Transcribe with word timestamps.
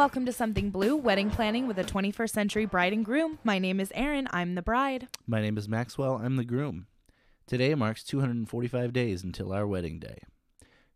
Welcome 0.00 0.24
to 0.24 0.32
Something 0.32 0.70
Blue, 0.70 0.96
wedding 0.96 1.28
planning 1.28 1.66
with 1.66 1.78
a 1.78 1.84
21st 1.84 2.30
century 2.30 2.64
bride 2.64 2.94
and 2.94 3.04
groom. 3.04 3.38
My 3.44 3.58
name 3.58 3.78
is 3.78 3.92
Erin. 3.94 4.28
I'm 4.30 4.54
the 4.54 4.62
bride. 4.62 5.08
My 5.26 5.42
name 5.42 5.58
is 5.58 5.68
Maxwell. 5.68 6.14
I'm 6.14 6.36
the 6.36 6.44
groom. 6.44 6.86
Today 7.46 7.74
marks 7.74 8.02
245 8.04 8.94
days 8.94 9.22
until 9.22 9.52
our 9.52 9.66
wedding 9.66 9.98
day. 9.98 10.22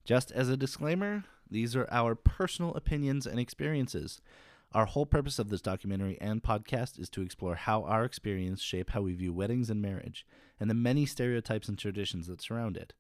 Just 0.06 0.32
as 0.32 0.48
a 0.48 0.56
disclaimer, 0.56 1.24
these 1.50 1.76
are 1.76 1.86
our 1.90 2.14
personal 2.14 2.72
opinions 2.76 3.26
and 3.26 3.38
experiences. 3.38 4.22
Our 4.72 4.86
whole 4.86 5.04
purpose 5.04 5.38
of 5.38 5.50
this 5.50 5.60
documentary 5.60 6.16
and 6.18 6.42
podcast 6.42 6.98
is 6.98 7.10
to 7.10 7.20
explore 7.20 7.56
how 7.56 7.82
our 7.82 8.06
experience 8.06 8.62
shape 8.62 8.88
how 8.92 9.02
we 9.02 9.12
view 9.12 9.34
weddings 9.34 9.68
and 9.68 9.82
marriage, 9.82 10.26
and 10.58 10.70
the 10.70 10.74
many 10.74 11.04
stereotypes 11.04 11.68
and 11.68 11.78
traditions 11.78 12.26
that 12.28 12.40
surround 12.40 12.78
it. 12.78 12.94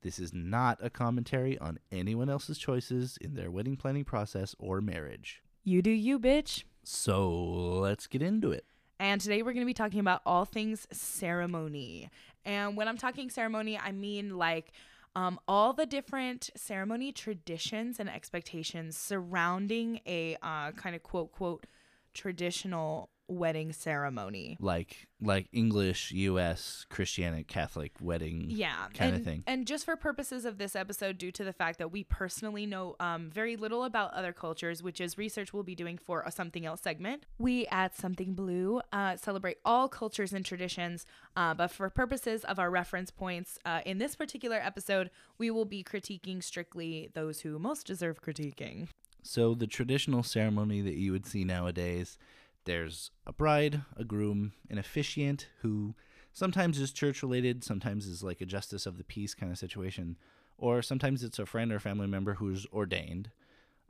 This 0.00 0.18
is 0.18 0.32
not 0.32 0.78
a 0.80 0.88
commentary 0.88 1.58
on 1.58 1.80
anyone 1.92 2.30
else's 2.30 2.56
choices 2.56 3.18
in 3.20 3.34
their 3.34 3.50
wedding 3.50 3.76
planning 3.76 4.04
process 4.04 4.56
or 4.58 4.80
marriage. 4.80 5.42
You 5.62 5.82
do 5.82 5.90
you, 5.90 6.18
bitch. 6.18 6.64
So 6.84 7.30
let's 7.30 8.06
get 8.06 8.22
into 8.22 8.50
it. 8.50 8.64
And 8.98 9.20
today 9.20 9.42
we're 9.42 9.52
going 9.52 9.64
to 9.64 9.70
be 9.70 9.74
talking 9.74 10.00
about 10.00 10.22
all 10.26 10.44
things 10.44 10.86
ceremony. 10.90 12.10
And 12.44 12.76
when 12.76 12.88
I'm 12.88 12.96
talking 12.96 13.30
ceremony, 13.30 13.78
I 13.78 13.92
mean 13.92 14.36
like 14.36 14.72
um, 15.14 15.38
all 15.48 15.72
the 15.72 15.86
different 15.86 16.50
ceremony 16.54 17.12
traditions 17.12 18.00
and 18.00 18.08
expectations 18.08 18.96
surrounding 18.96 20.00
a 20.06 20.36
uh, 20.42 20.72
kind 20.72 20.94
of 20.94 21.02
quote, 21.02 21.32
quote, 21.32 21.66
traditional 22.14 23.10
wedding 23.30 23.72
ceremony. 23.72 24.56
Like 24.60 25.08
like 25.22 25.48
English, 25.52 26.12
US, 26.12 26.86
Christianic, 26.88 27.46
Catholic 27.46 27.92
wedding 28.00 28.46
Yeah, 28.48 28.86
kind 28.94 29.14
and, 29.14 29.16
of 29.16 29.24
thing. 29.24 29.44
And 29.46 29.66
just 29.66 29.84
for 29.84 29.94
purposes 29.96 30.44
of 30.44 30.56
this 30.56 30.74
episode, 30.74 31.18
due 31.18 31.30
to 31.32 31.44
the 31.44 31.52
fact 31.52 31.78
that 31.78 31.92
we 31.92 32.04
personally 32.04 32.64
know 32.64 32.96
um, 33.00 33.30
very 33.30 33.56
little 33.56 33.84
about 33.84 34.14
other 34.14 34.32
cultures, 34.32 34.82
which 34.82 35.00
is 35.00 35.18
research 35.18 35.52
we'll 35.52 35.62
be 35.62 35.74
doing 35.74 35.98
for 35.98 36.22
a 36.22 36.32
something 36.32 36.64
else 36.64 36.80
segment, 36.80 37.24
we 37.38 37.66
at 37.66 37.96
Something 37.96 38.34
Blue 38.34 38.80
uh, 38.92 39.16
celebrate 39.16 39.58
all 39.64 39.88
cultures 39.88 40.32
and 40.32 40.44
traditions. 40.44 41.04
Uh, 41.36 41.54
but 41.54 41.70
for 41.70 41.90
purposes 41.90 42.44
of 42.44 42.58
our 42.58 42.70
reference 42.70 43.10
points 43.10 43.58
uh, 43.64 43.80
in 43.84 43.98
this 43.98 44.16
particular 44.16 44.56
episode, 44.56 45.10
we 45.38 45.50
will 45.50 45.64
be 45.66 45.84
critiquing 45.84 46.42
strictly 46.42 47.10
those 47.14 47.40
who 47.40 47.58
most 47.58 47.86
deserve 47.86 48.22
critiquing. 48.22 48.88
So 49.22 49.54
the 49.54 49.66
traditional 49.66 50.22
ceremony 50.22 50.80
that 50.80 50.94
you 50.94 51.12
would 51.12 51.26
see 51.26 51.44
nowadays, 51.44 52.16
there's 52.70 53.10
a 53.26 53.32
bride, 53.32 53.82
a 53.96 54.04
groom, 54.04 54.52
an 54.70 54.78
officiant 54.78 55.48
who 55.62 55.92
sometimes 56.32 56.78
is 56.78 56.92
church 56.92 57.20
related, 57.20 57.64
sometimes 57.64 58.06
is 58.06 58.22
like 58.22 58.40
a 58.40 58.46
justice 58.46 58.86
of 58.86 58.96
the 58.96 59.02
peace 59.02 59.34
kind 59.34 59.50
of 59.50 59.58
situation, 59.58 60.16
or 60.56 60.80
sometimes 60.80 61.24
it's 61.24 61.40
a 61.40 61.46
friend 61.46 61.72
or 61.72 61.80
family 61.80 62.06
member 62.06 62.34
who's 62.34 62.66
ordained. 62.72 63.32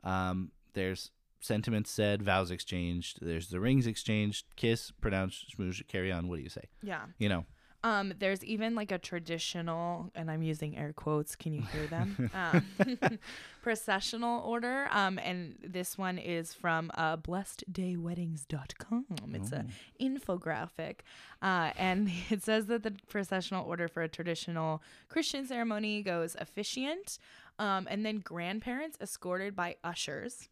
Um, 0.03 0.49
there's 0.73 1.11
sentiments 1.41 1.91
said, 1.91 2.23
vows 2.23 2.49
exchanged, 2.49 3.19
there's 3.21 3.49
the 3.49 3.59
rings 3.59 3.85
exchanged, 3.85 4.47
kiss, 4.55 4.89
pronounce, 4.99 5.45
smooch, 5.55 5.83
carry 5.87 6.11
on. 6.11 6.27
What 6.27 6.37
do 6.37 6.41
you 6.41 6.49
say? 6.49 6.63
Yeah. 6.81 7.03
You 7.19 7.29
know, 7.29 7.45
Um, 7.83 8.13
there's 8.19 8.43
even 8.43 8.75
like 8.75 8.91
a 8.91 8.99
traditional, 8.99 10.11
and 10.13 10.29
I'm 10.29 10.43
using 10.43 10.77
air 10.77 10.93
quotes. 10.93 11.35
Can 11.35 11.53
you 11.53 11.63
hear 11.63 11.87
them? 11.87 12.29
um, 12.35 13.19
processional 13.63 14.41
order. 14.41 14.87
Um, 14.91 15.17
and 15.19 15.55
this 15.63 15.97
one 15.97 16.17
is 16.19 16.53
from 16.53 16.91
uh, 16.93 17.17
blesseddayweddings.com. 17.17 19.05
It's 19.33 19.51
a 19.51 19.65
infographic, 19.99 20.97
uh, 21.41 21.71
and 21.75 22.11
it 22.29 22.43
says 22.43 22.67
that 22.67 22.83
the 22.83 22.93
processional 23.09 23.65
order 23.65 23.87
for 23.87 24.03
a 24.03 24.07
traditional 24.09 24.83
Christian 25.09 25.47
ceremony 25.47 26.03
goes 26.03 26.35
officiant, 26.39 27.17
um, 27.57 27.87
and 27.89 28.05
then 28.05 28.19
grandparents 28.19 28.97
escorted 29.01 29.55
by 29.55 29.75
ushers, 29.83 30.49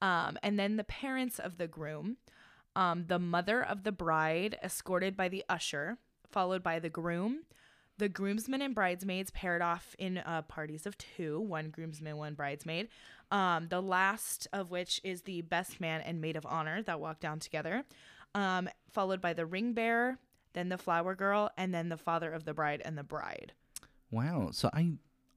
um, 0.00 0.38
and 0.44 0.58
then 0.58 0.76
the 0.76 0.84
parents 0.84 1.38
of 1.40 1.58
the 1.58 1.66
groom. 1.66 2.18
Um, 2.76 3.06
the 3.08 3.18
mother 3.18 3.60
of 3.60 3.82
the 3.82 3.90
bride 3.90 4.56
escorted 4.62 5.16
by 5.16 5.28
the 5.28 5.44
usher, 5.48 5.98
followed 6.30 6.62
by 6.62 6.78
the 6.78 6.88
groom. 6.88 7.40
The 7.98 8.08
groomsmen 8.08 8.62
and 8.62 8.74
bridesmaids 8.74 9.30
paired 9.32 9.60
off 9.60 9.96
in 9.98 10.18
uh, 10.18 10.42
parties 10.42 10.86
of 10.86 10.96
two, 10.98 11.40
one 11.40 11.70
groomsman, 11.70 12.16
one 12.16 12.34
bridesmaid. 12.34 12.88
Um, 13.32 13.66
the 13.68 13.82
last 13.82 14.46
of 14.52 14.70
which 14.70 15.00
is 15.02 15.22
the 15.22 15.42
best 15.42 15.80
man 15.80 16.00
and 16.02 16.20
maid 16.20 16.36
of 16.36 16.46
honor 16.46 16.80
that 16.82 17.00
walk 17.00 17.18
down 17.18 17.40
together, 17.40 17.84
um, 18.34 18.68
followed 18.92 19.20
by 19.20 19.32
the 19.32 19.44
ring 19.44 19.72
bearer, 19.72 20.18
then 20.52 20.68
the 20.68 20.78
flower 20.78 21.14
girl, 21.14 21.50
and 21.56 21.74
then 21.74 21.88
the 21.88 21.96
father 21.96 22.32
of 22.32 22.44
the 22.44 22.54
bride 22.54 22.82
and 22.84 22.96
the 22.96 23.02
bride. 23.02 23.52
wow. 24.10 24.50
So 24.52 24.70
I 24.72 24.92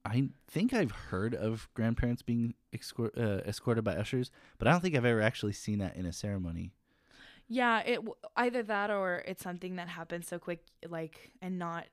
I 0.06 0.30
think 0.48 0.74
I've 0.74 0.92
heard 0.92 1.36
of 1.36 1.68
grandparents 1.74 2.22
being 2.22 2.56
uh, 2.74 3.22
escorted 3.46 3.84
by 3.84 3.96
ushers, 3.96 4.32
but 4.58 4.68
I 4.68 4.72
don't 4.72 4.82
think 4.82 4.96
I've 4.96 5.06
ever 5.06 5.22
actually 5.22 5.54
seen 5.54 5.80
that 5.80 5.96
in 5.96 6.06
a 6.06 6.14
ceremony. 6.14 6.74
Yeah, 7.54 7.80
it 7.82 8.00
either 8.38 8.64
that 8.64 8.90
or 8.90 9.24
it's 9.28 9.44
something 9.44 9.76
that 9.76 9.90
happens 9.90 10.28
so 10.30 10.40
quick, 10.40 10.64
like, 10.88 11.32
and 11.42 11.60
not 11.60 11.86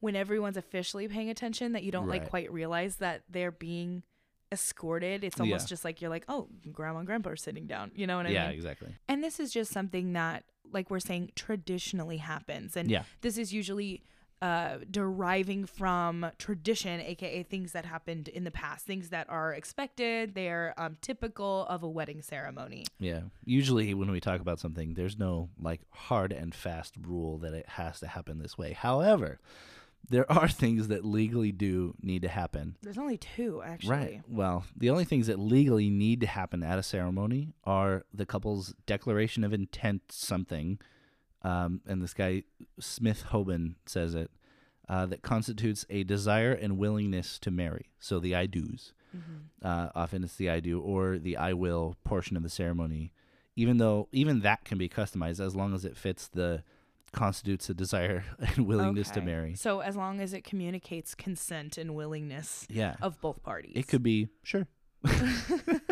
when 0.00 0.16
everyone's 0.16 0.56
officially 0.56 1.06
paying 1.06 1.28
attention 1.28 1.72
that 1.72 1.82
you 1.82 1.92
don't 1.92 2.08
like 2.08 2.30
quite 2.30 2.50
realize 2.50 2.96
that 2.96 3.22
they're 3.28 3.50
being 3.50 4.02
escorted. 4.50 5.22
It's 5.22 5.38
almost 5.38 5.66
Yeah. 5.66 5.68
just 5.68 5.84
like 5.84 6.00
you're 6.00 6.08
like, 6.08 6.24
oh, 6.28 6.48
grandma 6.72 7.00
and 7.00 7.06
grandpa 7.06 7.30
are 7.30 7.36
sitting 7.36 7.66
down. 7.66 7.90
You 7.94 8.06
know 8.06 8.16
what 8.16 8.26
I 8.26 8.30
yeah, 8.30 8.42
mean? 8.44 8.50
Yeah, 8.52 8.56
exactly. 8.56 8.94
And 9.06 9.22
this 9.22 9.38
is 9.38 9.52
just 9.52 9.70
something 9.70 10.14
that, 10.14 10.44
like 10.72 10.88
we're 10.90 10.98
saying, 11.00 11.32
traditionally 11.34 12.16
happens, 12.18 12.74
and 12.74 12.90
Yeah. 12.90 13.02
this 13.20 13.36
is 13.36 13.52
usually 13.52 14.02
uh 14.42 14.76
deriving 14.90 15.64
from 15.64 16.26
tradition 16.38 17.00
aka 17.00 17.42
things 17.42 17.72
that 17.72 17.86
happened 17.86 18.28
in 18.28 18.44
the 18.44 18.50
past 18.50 18.84
things 18.84 19.08
that 19.08 19.26
are 19.30 19.52
expected 19.54 20.34
they're 20.34 20.74
um 20.76 20.96
typical 21.00 21.64
of 21.68 21.82
a 21.82 21.88
wedding 21.88 22.20
ceremony 22.20 22.84
Yeah. 22.98 23.20
Usually 23.44 23.94
when 23.94 24.10
we 24.10 24.20
talk 24.20 24.40
about 24.40 24.58
something, 24.60 24.94
there's 24.94 25.18
no 25.18 25.48
like 25.60 25.80
hard 25.90 26.32
and 26.32 26.54
fast 26.54 26.94
rule 27.00 27.38
that 27.38 27.54
it 27.54 27.68
has 27.70 28.00
to 28.00 28.06
happen 28.08 28.38
this 28.38 28.56
way. 28.58 28.72
However, 28.72 29.38
there 30.08 30.30
are 30.38 30.48
things 30.48 30.88
that 30.88 31.04
legally 31.04 31.52
do 31.52 31.94
need 32.02 32.22
to 32.22 32.28
happen. 32.28 32.76
there's 32.82 32.98
only 32.98 33.16
two 33.18 33.62
actually 33.64 33.90
Right. 33.90 34.22
Well, 34.28 34.64
the 34.76 34.90
only 34.90 35.04
things 35.04 35.26
that 35.28 35.38
legally 35.38 35.90
need 35.90 36.20
to 36.20 36.26
happen 36.26 36.62
at 36.62 36.78
a 36.78 36.82
ceremony 36.82 37.54
are 37.64 38.04
the 38.12 38.26
couple's 38.26 38.74
declaration 38.86 39.44
of 39.44 39.52
intent 39.52 40.02
something. 40.10 40.78
Um, 41.46 41.80
and 41.86 42.02
this 42.02 42.14
guy, 42.14 42.42
Smith 42.80 43.24
Hoban, 43.30 43.74
says 43.86 44.14
it, 44.14 44.30
uh, 44.88 45.06
that 45.06 45.22
constitutes 45.22 45.84
a 45.90 46.02
desire 46.04 46.52
and 46.52 46.78
willingness 46.78 47.38
to 47.40 47.50
marry. 47.50 47.90
So 48.00 48.18
the 48.20 48.34
I 48.34 48.46
do's. 48.46 48.92
Uh, 49.62 49.88
often 49.94 50.22
it's 50.24 50.36
the 50.36 50.50
I 50.50 50.60
do 50.60 50.78
or 50.80 51.18
the 51.18 51.36
I 51.38 51.54
will 51.54 51.96
portion 52.04 52.36
of 52.36 52.42
the 52.42 52.50
ceremony, 52.50 53.12
even 53.54 53.78
though 53.78 54.08
even 54.12 54.40
that 54.40 54.64
can 54.64 54.76
be 54.76 54.88
customized 54.90 55.40
as 55.40 55.56
long 55.56 55.72
as 55.74 55.84
it 55.86 55.96
fits 55.96 56.28
the 56.28 56.62
constitutes 57.12 57.70
a 57.70 57.74
desire 57.74 58.24
and 58.38 58.66
willingness 58.66 59.10
to 59.12 59.22
marry. 59.22 59.54
So 59.54 59.80
as 59.80 59.96
long 59.96 60.20
as 60.20 60.34
it 60.34 60.44
communicates 60.44 61.14
consent 61.14 61.78
and 61.78 61.94
willingness 61.94 62.66
Yeah. 62.68 62.96
of 63.00 63.18
both 63.22 63.42
parties. 63.42 63.72
It 63.74 63.88
could 63.88 64.02
be 64.02 64.28
sure. 64.42 64.66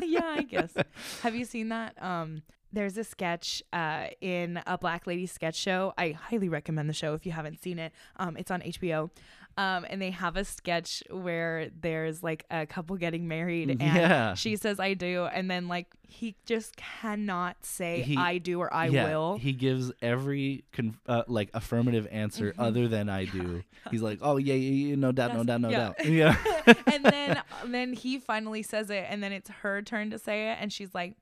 yeah, 0.03 0.35
I 0.39 0.43
guess. 0.43 0.75
Have 1.23 1.35
you 1.35 1.45
seen 1.45 1.69
that? 1.71 1.95
Um 2.03 2.43
there's 2.75 2.97
a 2.99 3.05
sketch 3.05 3.63
uh, 3.73 4.07
in 4.21 4.61
a 4.67 4.77
Black 4.79 5.07
Lady 5.07 5.27
sketch 5.27 5.57
show. 5.57 5.95
I 5.97 6.11
highly 6.11 6.49
recommend 6.49 6.89
the 6.89 6.95
show 6.95 7.15
if 7.15 7.25
you 7.27 7.33
haven't 7.33 7.63
seen 7.63 7.79
it. 7.79 7.93
Um, 8.17 8.37
it's 8.37 8.51
on 8.51 8.61
HBO. 8.61 9.11
Um, 9.57 9.87
and 9.89 10.03
they 10.03 10.11
have 10.11 10.37
a 10.37 10.45
sketch 10.45 11.05
where 11.11 11.69
there's 11.81 12.25
like 12.25 12.45
a 12.51 12.67
couple 12.67 12.97
getting 12.97 13.29
married 13.29 13.71
and 13.71 13.81
Yeah. 13.81 14.35
she 14.35 14.57
says 14.57 14.81
I 14.81 14.95
do 14.95 15.27
and 15.27 15.49
then 15.49 15.69
like 15.69 15.87
he 16.09 16.35
just 16.45 16.75
cannot 16.77 17.65
say 17.65 18.03
He- 18.03 18.17
I 18.17 18.39
do 18.39 18.59
or 18.59 18.75
I 18.75 18.89
yeah, 18.89 19.05
will. 19.05 19.37
He 19.39 19.53
gives 19.53 19.93
every 20.03 20.65
conf- 20.73 21.01
uh, 21.07 21.23
like 21.29 21.51
affirmative 21.55 22.09
answer 22.11 22.53
other 22.59 22.89
than 22.89 23.09
I 23.09 23.27
do. 23.27 23.63
He's 23.93 24.03
like, 24.03 24.19
"Oh 24.23 24.39
yeah, 24.39 24.55
yeah, 24.55 24.89
yeah 24.89 24.95
no 24.97 25.13
doubt, 25.13 25.35
no 25.35 25.45
doubt, 25.45 25.61
no 25.61 25.69
yeah. 25.71 25.79
doubt." 25.79 26.05
Yeah. 26.05 26.37
and 26.93 27.05
then 27.05 27.43
then 27.67 27.93
he 27.93 28.19
finally 28.19 28.63
says 28.65 28.91
it 28.91 29.07
and 29.09 29.23
then 29.23 29.31
it's 29.33 29.51
her 29.63 29.83
turn 29.83 30.11
to 30.11 30.19
say 30.19 30.51
it 30.51 30.59
and 30.61 30.73
she's 30.73 30.93
like 30.95 31.15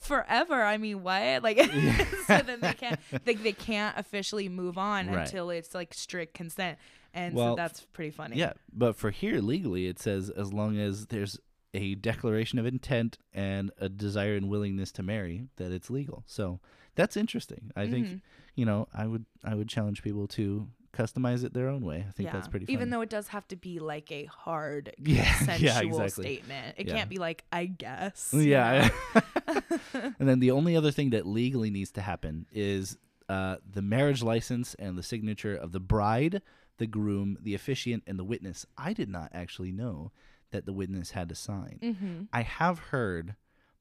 forever 0.00 0.62
i 0.62 0.76
mean 0.76 1.02
what 1.02 1.42
like 1.42 1.58
so 2.26 2.38
then 2.38 2.60
they 2.60 2.72
can't 2.72 2.98
they, 3.24 3.34
they 3.34 3.52
can't 3.52 3.96
officially 3.98 4.48
move 4.48 4.76
on 4.78 5.06
Right. 5.08 5.26
until 5.26 5.50
it's 5.50 5.74
like 5.74 5.92
strict 5.94 6.34
consent 6.34 6.78
and 7.14 7.34
Well, 7.34 7.52
so 7.52 7.56
that's 7.56 7.80
pretty 7.92 8.10
funny 8.10 8.36
yeah, 8.36 8.52
but 8.72 8.96
for 8.96 9.10
here 9.10 9.40
legally 9.40 9.86
it 9.86 9.98
says 9.98 10.30
as 10.30 10.52
long 10.52 10.78
as 10.78 11.06
there's 11.06 11.38
a 11.74 11.94
declaration 11.94 12.58
of 12.58 12.66
intent 12.66 13.18
and 13.32 13.70
a 13.78 13.88
desire 13.88 14.34
and 14.34 14.48
willingness 14.48 14.90
to 14.92 15.02
marry 15.04 15.46
that 15.56 15.70
it's 15.70 15.88
legal. 15.88 16.24
So 16.26 16.58
that's 16.96 17.16
interesting. 17.16 17.70
I 17.76 17.82
Mm-hmm. 17.82 17.92
think 17.92 18.22
you 18.56 18.64
know, 18.64 18.88
I 18.92 19.06
would 19.06 19.24
I 19.44 19.54
would 19.54 19.68
challenge 19.68 20.02
people 20.02 20.26
to 20.28 20.66
customize 20.92 21.44
it 21.44 21.54
their 21.54 21.68
own 21.68 21.82
way. 21.82 22.04
I 22.08 22.10
think 22.12 22.26
yeah. 22.26 22.32
that's 22.32 22.48
pretty 22.48 22.66
funny. 22.66 22.74
even 22.74 22.90
though 22.90 23.00
it 23.00 23.10
does 23.10 23.28
have 23.28 23.46
to 23.48 23.56
be 23.56 23.78
like 23.78 24.10
a 24.10 24.24
hard 24.24 24.92
Yeah, 24.98 25.22
yeah, 25.22 25.36
consensual 25.38 26.00
exactly. 26.02 26.24
statement 26.24 26.74
it 26.78 26.86
Yeah. 26.88 26.96
can't 26.96 27.08
be 27.10 27.18
like 27.18 27.44
i 27.52 27.66
guess 27.66 28.34
Yeah. 28.36 28.88
and 29.94 30.28
then 30.28 30.40
the 30.40 30.50
only 30.50 30.76
other 30.76 30.90
thing 30.90 31.10
that 31.10 31.26
legally 31.26 31.70
needs 31.70 31.90
to 31.92 32.00
happen 32.00 32.46
is 32.52 32.96
uh, 33.28 33.56
the 33.70 33.82
marriage 33.82 34.22
license 34.22 34.74
and 34.74 34.98
the 34.98 35.02
signature 35.04 35.54
of 35.54 35.70
the 35.70 35.78
bride, 35.78 36.42
the 36.78 36.86
groom, 36.88 37.38
the 37.40 37.54
officiant, 37.54 38.02
and 38.08 38.18
the 38.18 38.24
witness. 38.24 38.66
I 38.76 38.92
did 38.92 39.08
not 39.08 39.30
actually 39.32 39.70
know 39.70 40.10
that 40.50 40.66
the 40.66 40.72
witness 40.72 41.12
had 41.12 41.28
to 41.28 41.36
sign. 41.36 41.78
Mhm. 41.80 42.28
I 42.32 42.42
have 42.42 42.78
heard 42.90 43.36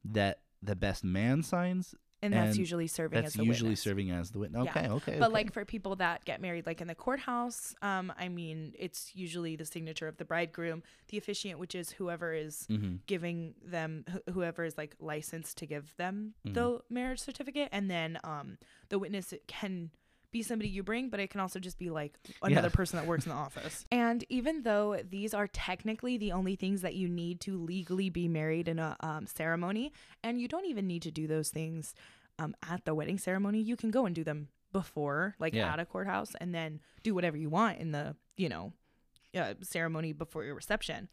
that 0.05 0.41
the 0.61 0.75
best 0.75 1.03
man 1.03 1.41
signs. 1.41 1.95
And 2.21 2.33
that's 2.33 2.57
usually 2.57 2.87
serving 2.87 3.15
That's 3.21 3.35
as 3.35 3.39
the 3.39 3.45
usually 3.45 3.69
witness. 3.69 3.81
serving 3.81 4.11
as 4.11 4.31
the 4.31 4.39
witness. 4.39 4.65
Yeah. 4.65 4.71
Okay, 4.71 4.89
okay. 4.89 5.15
But 5.19 5.25
okay. 5.27 5.33
like 5.33 5.53
for 5.53 5.63
people 5.65 5.95
that 5.97 6.25
get 6.25 6.41
married, 6.41 6.65
like 6.65 6.81
in 6.81 6.87
the 6.87 6.95
courthouse, 6.95 7.73
um, 7.81 8.11
I 8.19 8.27
mean, 8.27 8.73
it's 8.77 9.11
usually 9.15 9.55
the 9.55 9.65
signature 9.65 10.07
of 10.07 10.17
the 10.17 10.25
bridegroom, 10.25 10.83
the 11.07 11.17
officiant, 11.17 11.59
which 11.59 11.75
is 11.75 11.91
whoever 11.91 12.33
is 12.33 12.67
Mhm. 12.69 12.99
giving 13.07 13.55
them, 13.63 14.03
wh- 14.11 14.31
whoever 14.31 14.63
is 14.65 14.77
like 14.77 14.95
licensed 14.99 15.57
to 15.59 15.65
give 15.65 15.95
them 15.97 16.33
Mm-hmm. 16.45 16.53
the 16.55 16.81
marriage 16.89 17.19
certificate, 17.19 17.69
and 17.71 17.89
then 17.89 18.19
um, 18.23 18.57
the 18.89 18.99
witness 18.99 19.33
can 19.47 19.91
be 20.31 20.43
somebody 20.43 20.69
you 20.69 20.83
bring, 20.83 21.09
but 21.09 21.19
it 21.19 21.29
can 21.29 21.39
also 21.41 21.59
just 21.59 21.77
be 21.77 21.89
like 21.89 22.13
another 22.43 22.67
Yeah. 22.67 22.75
person 22.75 22.97
that 22.97 23.07
works 23.07 23.25
in 23.25 23.29
the 23.31 23.35
office. 23.37 23.85
And 23.91 24.23
even 24.29 24.63
though 24.63 25.01
these 25.07 25.33
are 25.33 25.47
technically 25.47 26.17
the 26.17 26.31
only 26.31 26.55
things 26.55 26.81
that 26.81 26.95
you 26.95 27.07
need 27.09 27.41
to 27.41 27.57
legally 27.57 28.09
be 28.09 28.27
married 28.27 28.67
in 28.67 28.79
a 28.79 28.95
um, 28.99 29.25
ceremony, 29.27 29.91
and 30.23 30.39
you 30.39 30.47
don't 30.47 30.65
even 30.65 30.87
need 30.87 31.01
to 31.03 31.11
do 31.11 31.27
those 31.27 31.49
things 31.49 31.95
um, 32.37 32.55
at 32.69 32.85
the 32.85 32.93
wedding 32.93 33.17
ceremony, 33.17 33.59
you 33.61 33.75
can 33.75 33.89
go 33.91 34.05
and 34.05 34.15
do 34.15 34.23
them 34.23 34.49
before, 34.71 35.35
like 35.39 35.55
Yeah. 35.55 35.73
at 35.73 35.79
a 35.79 35.85
courthouse, 35.85 36.33
and 36.39 36.53
then 36.53 36.79
do 37.03 37.15
whatever 37.15 37.35
you 37.37 37.49
want 37.49 37.79
in 37.79 37.91
the, 37.91 38.15
you 38.37 38.49
know, 38.49 38.73
uh, 39.35 39.53
ceremony 39.61 40.13
before 40.13 40.43
your 40.43 40.55
reception. 40.55 41.09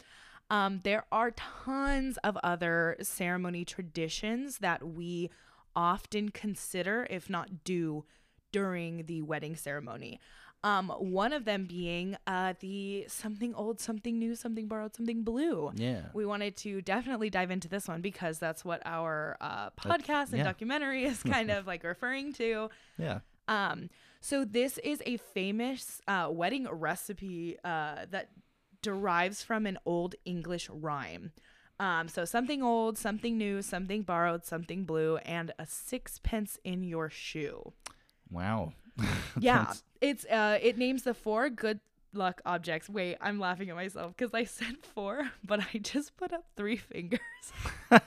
Um, 0.51 0.81
there 0.85 1.05
are 1.11 1.33
tons 1.33 2.19
of 2.19 2.37
other 2.45 2.97
ceremony 3.03 3.65
traditions 3.65 4.59
that 4.59 4.87
we 4.87 5.31
often 5.75 6.29
consider, 6.31 7.07
if 7.11 7.29
not 7.29 7.65
do, 7.65 8.05
during 8.53 9.07
the 9.07 9.23
wedding 9.23 9.57
ceremony. 9.57 10.21
Um, 10.65 10.89
one 10.89 11.33
of 11.33 11.45
them 11.45 11.67
being 11.67 12.17
uh, 12.27 12.55
the 12.59 13.05
something 13.09 13.55
old, 13.55 13.79
something 13.79 14.19
new, 14.19 14.35
something 14.35 14.67
borrowed, 14.67 14.97
something 14.97 15.23
blue. 15.23 15.71
yeah. 15.77 16.07
We 16.13 16.27
wanted 16.27 16.57
to 16.59 16.83
definitely 16.83 17.31
dive 17.31 17.51
into 17.51 17.69
this 17.69 17.87
one 17.87 18.01
because 18.01 18.39
that's 18.39 18.65
what 18.65 18.83
our 18.85 19.37
uh, 19.41 19.71
podcast 19.71 20.31
and 20.31 20.39
yeah. 20.39 20.45
documentary 20.45 21.05
is 21.05 21.23
kind 21.23 21.51
of 21.51 21.67
like 21.67 21.85
referring 21.85 22.33
to. 22.35 22.71
Yeah. 22.99 23.21
Um, 23.47 23.91
so 24.21 24.45
this 24.45 24.79
is 24.79 25.01
a 25.07 25.19
famous 25.19 26.01
uh, 26.09 26.29
wedding 26.33 26.67
recipe 26.69 27.59
uh, 27.63 28.07
that 28.11 28.31
derives 28.83 29.43
from 29.43 29.67
an 29.67 29.79
old 29.87 30.17
English 30.25 30.69
rhyme. 30.69 31.31
Um, 31.79 32.09
so 32.09 32.25
something 32.25 32.63
old, 32.63 32.97
something 32.97 33.37
new, 33.37 33.63
something 33.63 34.03
borrowed, 34.03 34.45
something 34.45 34.85
blue, 34.85 35.19
and 35.19 35.53
a 35.59 35.67
sixpence 35.67 36.59
in 36.65 36.83
your 36.83 37.11
shoe. 37.11 37.73
Wow. 38.31 38.73
Yeah, 39.39 39.73
it's 40.01 40.25
uh, 40.25 40.59
it 40.63 40.79
names 40.79 41.03
the 41.03 41.13
four 41.13 41.51
good 41.51 41.81
luck 42.15 42.41
objects. 42.47 42.89
Wait, 42.89 43.19
I'm 43.21 43.39
laughing 43.39 43.69
at 43.69 43.77
myself 43.77 44.15
because 44.17 44.33
I 44.33 44.45
said 44.59 44.77
four, 44.95 45.31
but 45.45 45.61
I 45.61 45.79
just 45.79 46.17
put 46.17 46.33
up 46.33 46.45
three 46.57 46.77
fingers. 46.79 47.21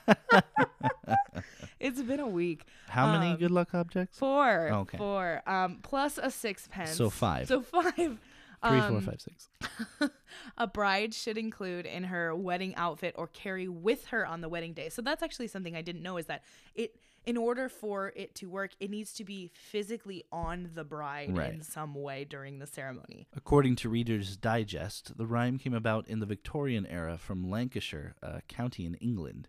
it's 1.80 2.01
been 2.01 2.19
a 2.19 2.27
week. 2.27 2.66
How 2.88 3.12
many 3.12 3.31
Um, 3.33 3.38
good 3.38 3.51
luck 3.51 3.74
objects? 3.75 4.18
Four. 4.18 4.69
Okay. 4.71 4.98
Four. 4.98 5.42
Um, 5.48 5.80
plus 5.83 6.18
a 6.18 6.31
sixpence. 6.31 6.92
So 6.95 7.10
five. 7.10 7.48
So 7.48 7.62
five. 7.62 7.94
Three, 7.94 8.18
Um, 8.62 9.01
five, 9.01 10.12
a 10.57 10.68
bride 10.68 11.13
should 11.13 11.38
include 11.38 11.86
in 11.86 12.04
her 12.06 12.36
wedding 12.36 12.75
outfit 12.75 13.16
or 13.18 13.27
carry 13.27 13.69
with 13.69 14.07
her 14.07 14.25
on 14.27 14.42
the 14.42 14.50
wedding 14.50 14.74
day. 14.74 14.89
So 14.89 15.01
that's 15.01 15.24
actually 15.24 15.48
something 15.48 15.77
I 15.77 15.81
didn't 15.81 16.01
know 16.04 16.18
is 16.18 16.25
that 16.25 16.44
it 16.75 16.95
in 17.25 17.38
order 17.38 17.69
for 17.69 18.12
it 18.16 18.33
to 18.36 18.48
work, 18.50 18.71
it 18.80 18.89
needs 18.89 19.13
to 19.13 19.24
be 19.24 19.51
physically 19.54 20.24
on 20.31 20.71
the 20.74 20.83
bride 20.83 21.36
Right. 21.38 21.54
in 21.54 21.62
some 21.62 21.94
way 21.95 22.25
during 22.25 22.60
the 22.60 22.68
ceremony. 22.68 23.27
According 23.36 23.75
to 23.77 23.89
Reader's 23.89 24.36
Digest, 24.38 25.18
the 25.18 25.25
rhyme 25.27 25.57
came 25.57 25.74
about 25.74 26.07
in 26.07 26.19
the 26.19 26.25
Victorian 26.25 26.86
era 26.88 27.18
from 27.18 27.50
Lancashire, 27.50 28.16
a 28.21 28.42
county 28.48 28.86
in 28.86 28.95
England. 28.95 29.48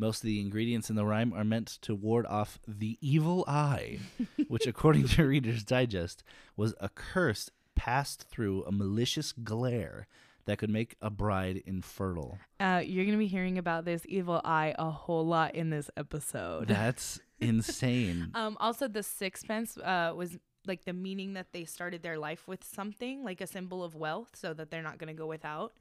Most 0.00 0.18
of 0.18 0.26
the 0.26 0.40
ingredients 0.40 0.90
in 0.90 0.96
the 0.96 1.04
rhyme 1.04 1.32
are 1.32 1.42
meant 1.44 1.66
to 1.82 1.94
ward 1.94 2.24
off 2.26 2.60
the 2.68 2.98
evil 3.00 3.44
eye, 3.48 3.98
which, 4.48 4.66
according 4.66 5.08
to 5.08 5.26
Reader's 5.26 5.64
Digest, 5.64 6.22
was 6.56 6.74
a 6.80 6.88
curse 6.88 7.50
passed 7.74 8.22
through 8.28 8.64
a 8.64 8.70
malicious 8.72 9.32
glare 9.32 10.06
that 10.48 10.58
could 10.58 10.70
make 10.70 10.96
a 11.02 11.10
bride 11.10 11.62
infertile. 11.66 12.38
Uh, 12.58 12.82
you're 12.84 13.04
gonna 13.04 13.18
be 13.18 13.26
hearing 13.26 13.58
about 13.58 13.84
this 13.84 14.02
evil 14.08 14.40
eye 14.44 14.74
a 14.78 14.90
whole 14.90 15.26
lot 15.26 15.54
in 15.54 15.70
this 15.70 15.90
episode. 15.96 16.68
That's 16.68 17.20
insane. 17.38 18.30
Um, 18.34 18.56
also, 18.58 18.88
the 18.88 19.02
sixpence 19.02 19.76
uh, 19.76 20.12
was 20.16 20.38
like 20.66 20.84
the 20.84 20.94
meaning 20.94 21.34
that 21.34 21.52
they 21.52 21.64
started 21.64 22.02
their 22.02 22.18
life 22.18 22.48
with 22.48 22.64
something, 22.64 23.24
like 23.24 23.40
a 23.40 23.46
symbol 23.46 23.84
of 23.84 23.94
wealth, 23.94 24.30
so 24.34 24.54
that 24.54 24.70
they're 24.70 24.82
not 24.82 24.98
going 24.98 25.08
to 25.08 25.18
go 25.18 25.26
without. 25.26 25.74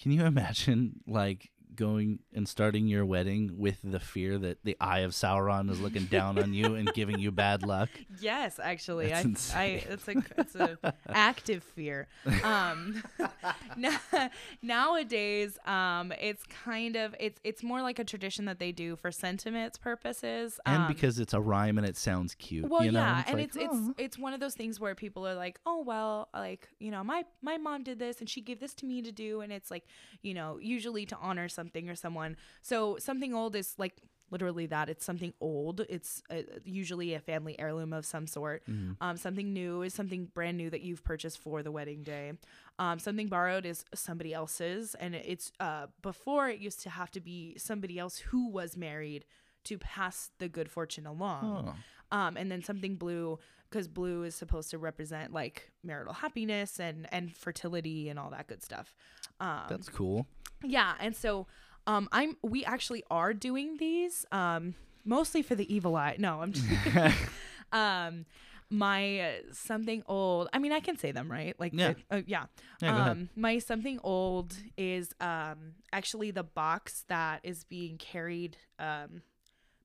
Can 0.00 0.12
you 0.12 0.24
imagine, 0.24 1.00
like, 1.06 1.50
going 1.74 2.20
and 2.34 2.48
starting 2.48 2.86
your 2.86 3.04
wedding 3.06 3.52
with 3.58 3.78
the 3.84 4.00
fear 4.00 4.38
that 4.38 4.58
the 4.64 4.76
eye 4.80 5.00
of 5.00 5.12
Sauron 5.12 5.70
is 5.70 5.80
looking 5.80 6.04
down 6.04 6.38
on 6.38 6.52
you 6.54 6.74
and 6.74 6.92
giving 6.94 7.18
you 7.18 7.30
bad 7.30 7.62
luck? 7.62 7.88
Yes, 8.20 8.58
actually, 8.62 9.08
That's 9.08 9.54
I, 9.54 9.62
I, 9.62 9.64
it's 9.88 10.08
a, 10.08 10.14
it's 10.36 10.54
a 10.54 10.78
active 11.08 11.62
fear. 11.62 12.06
Um, 12.44 13.02
na- 13.76 14.28
nowadays, 14.60 15.58
um, 15.66 16.12
it's 16.20 16.44
kind 16.64 16.96
of, 16.96 17.14
it's, 17.18 17.40
it's 17.44 17.62
more 17.62 17.80
like 17.82 17.98
a 17.98 18.04
tradition 18.04 18.44
that 18.46 18.58
they 18.58 18.72
do 18.72 18.96
for 18.96 19.10
sentiments 19.10 19.78
purposes. 19.78 20.60
and 20.66 20.82
um, 20.82 20.88
because 20.88 21.18
it's 21.18 21.32
a 21.32 21.40
rhyme 21.40 21.78
and 21.78 21.86
it 21.86 21.96
sounds 21.96 22.34
cute. 22.34 22.68
well, 22.68 22.84
you 22.84 22.92
know? 22.92 23.00
yeah, 23.00 23.24
and 23.26 23.36
like, 23.38 23.46
it's 23.46 23.56
it's 23.56 23.68
"Oh." 23.72 23.94
it's 23.96 24.18
one 24.18 24.32
of 24.34 24.40
those 24.40 24.54
things 24.54 24.78
where 24.80 24.94
people 24.94 25.26
are 25.26 25.34
like, 25.34 25.58
oh 25.66 25.82
well, 25.82 26.28
like 26.34 26.68
you 26.78 26.90
know, 26.90 27.02
my 27.04 27.24
my 27.42 27.56
mom 27.56 27.82
did 27.82 27.98
this 27.98 28.20
and 28.20 28.28
she 28.28 28.40
gave 28.40 28.60
this 28.60 28.74
to 28.74 28.86
me 28.86 29.02
to 29.02 29.12
do, 29.12 29.40
and 29.40 29.52
it's 29.52 29.70
like, 29.70 29.84
you 30.22 30.34
know, 30.34 30.58
usually 30.60 31.06
to 31.06 31.16
honor 31.20 31.48
something 31.60 31.88
or 31.90 31.96
someone. 31.96 32.36
So 32.62 32.96
something 32.98 33.34
old 33.34 33.54
is 33.54 33.74
like 33.78 33.94
literally 34.30 34.66
that. 34.66 34.88
It's 34.88 35.04
something 35.04 35.32
old. 35.40 35.82
It's 35.88 36.22
uh, 36.30 36.42
usually 36.64 37.14
a 37.14 37.20
family 37.20 37.58
heirloom 37.58 37.92
of 37.92 38.06
some 38.06 38.26
sort. 38.26 38.62
Mm-hmm. 38.68 38.92
Um, 39.00 39.16
something 39.16 39.52
new 39.52 39.82
is 39.82 39.92
something 39.94 40.26
brand 40.32 40.56
new 40.56 40.70
that 40.70 40.82
you've 40.82 41.04
purchased 41.04 41.38
for 41.38 41.62
the 41.62 41.72
wedding 41.72 42.02
day. 42.02 42.32
Um, 42.78 42.98
something 42.98 43.28
borrowed 43.28 43.66
is 43.66 43.84
somebody 43.94 44.32
else's, 44.32 44.94
and 44.94 45.14
it's 45.14 45.52
uh 45.60 45.86
before 46.02 46.48
it 46.48 46.60
used 46.60 46.80
to 46.82 46.90
have 46.90 47.10
to 47.12 47.20
be 47.20 47.56
somebody 47.58 47.98
else 47.98 48.18
who 48.18 48.48
was 48.50 48.76
married 48.76 49.24
to 49.64 49.78
pass 49.78 50.30
the 50.38 50.48
good 50.48 50.70
fortune 50.70 51.06
along. 51.06 51.42
Oh. 51.68 52.16
Um, 52.16 52.36
and 52.36 52.50
then 52.50 52.62
something 52.62 52.96
blue 52.96 53.38
because 53.68 53.86
blue 53.86 54.24
is 54.24 54.34
supposed 54.34 54.70
to 54.70 54.78
represent 54.78 55.32
like 55.32 55.70
marital 55.84 56.14
happiness 56.14 56.80
and 56.80 57.06
and 57.12 57.36
fertility 57.36 58.08
and 58.08 58.18
all 58.18 58.30
that 58.30 58.46
good 58.46 58.62
stuff. 58.62 58.94
Um, 59.40 59.62
That's 59.68 59.88
cool. 59.88 60.26
Yeah, 60.62 60.94
and 61.00 61.14
so 61.16 61.46
um, 61.86 62.08
I'm 62.12 62.36
we 62.42 62.64
actually 62.64 63.04
are 63.10 63.32
doing 63.34 63.76
these 63.78 64.26
um, 64.32 64.74
mostly 65.04 65.42
for 65.42 65.54
the 65.54 65.72
evil 65.72 65.96
eye. 65.96 66.16
No, 66.18 66.40
I'm 66.42 66.52
just 66.52 66.66
um 67.72 68.26
my 68.72 69.18
uh, 69.20 69.32
something 69.52 70.02
old. 70.06 70.48
I 70.52 70.58
mean, 70.58 70.72
I 70.72 70.80
can 70.80 70.96
say 70.96 71.10
them 71.12 71.30
right. 71.30 71.54
Like 71.58 71.72
Yeah. 71.74 71.94
the- 71.94 72.16
uh, 72.18 72.22
yeah. 72.26 72.44
Yeah, 72.80 72.90
ahead. 72.98 73.12
um, 73.12 73.28
my 73.34 73.58
something 73.58 73.98
old 74.04 74.56
is 74.76 75.12
um 75.20 75.74
actually 75.92 76.30
the 76.30 76.44
box 76.44 77.04
that 77.08 77.40
is 77.42 77.64
being 77.64 77.98
carried 77.98 78.56
um 78.78 79.22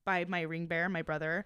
by 0.06 0.26
my 0.26 0.42
ring 0.42 0.68
bearer, 0.68 0.90
my 0.90 1.02
brother 1.02 1.46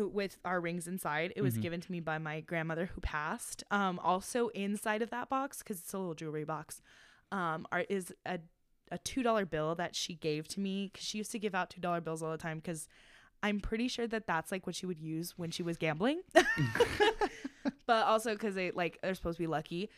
uh, 0.00 0.08
with 0.08 0.38
our 0.44 0.60
rings 0.60 0.86
inside. 0.88 1.32
It 1.36 1.42
was 1.42 1.54
Mm-hmm. 1.54 1.62
given 1.62 1.80
to 1.82 1.92
me 1.92 2.00
by 2.00 2.18
my 2.18 2.40
grandmother 2.40 2.86
who 2.86 3.00
passed. 3.00 3.62
Um, 3.70 3.98
also 3.98 4.48
inside 4.48 5.02
of 5.02 5.10
that 5.10 5.28
box, 5.28 5.58
because 5.58 5.80
it's 5.80 5.92
a 5.92 5.98
little 5.98 6.14
jewelry 6.14 6.44
box, 6.44 6.80
um, 7.30 7.66
are, 7.72 7.84
is 7.90 8.12
a 8.24 8.38
a 8.90 8.98
two 8.98 9.22
dollar 9.22 9.46
bill 9.46 9.74
that 9.76 9.94
she 9.94 10.14
gave 10.14 10.48
to 10.48 10.60
me 10.60 10.90
because 10.92 11.06
she 11.06 11.18
used 11.18 11.32
to 11.32 11.38
give 11.38 11.54
out 11.54 11.70
two 11.70 11.80
dollar 11.80 12.00
bills 12.00 12.22
all 12.22 12.30
the 12.30 12.38
time. 12.38 12.58
Because 12.58 12.88
I'm 13.42 13.60
pretty 13.60 13.88
sure 13.88 14.06
that 14.06 14.26
that's 14.26 14.52
like 14.52 14.66
what 14.66 14.76
she 14.76 14.86
would 14.86 15.00
use 15.00 15.34
when 15.36 15.50
she 15.50 15.62
was 15.62 15.76
gambling, 15.76 16.20
but 17.86 18.06
also 18.06 18.32
because 18.32 18.54
they 18.54 18.70
like 18.70 18.98
they're 19.02 19.14
supposed 19.14 19.38
to 19.38 19.42
be 19.42 19.46
lucky. 19.46 19.90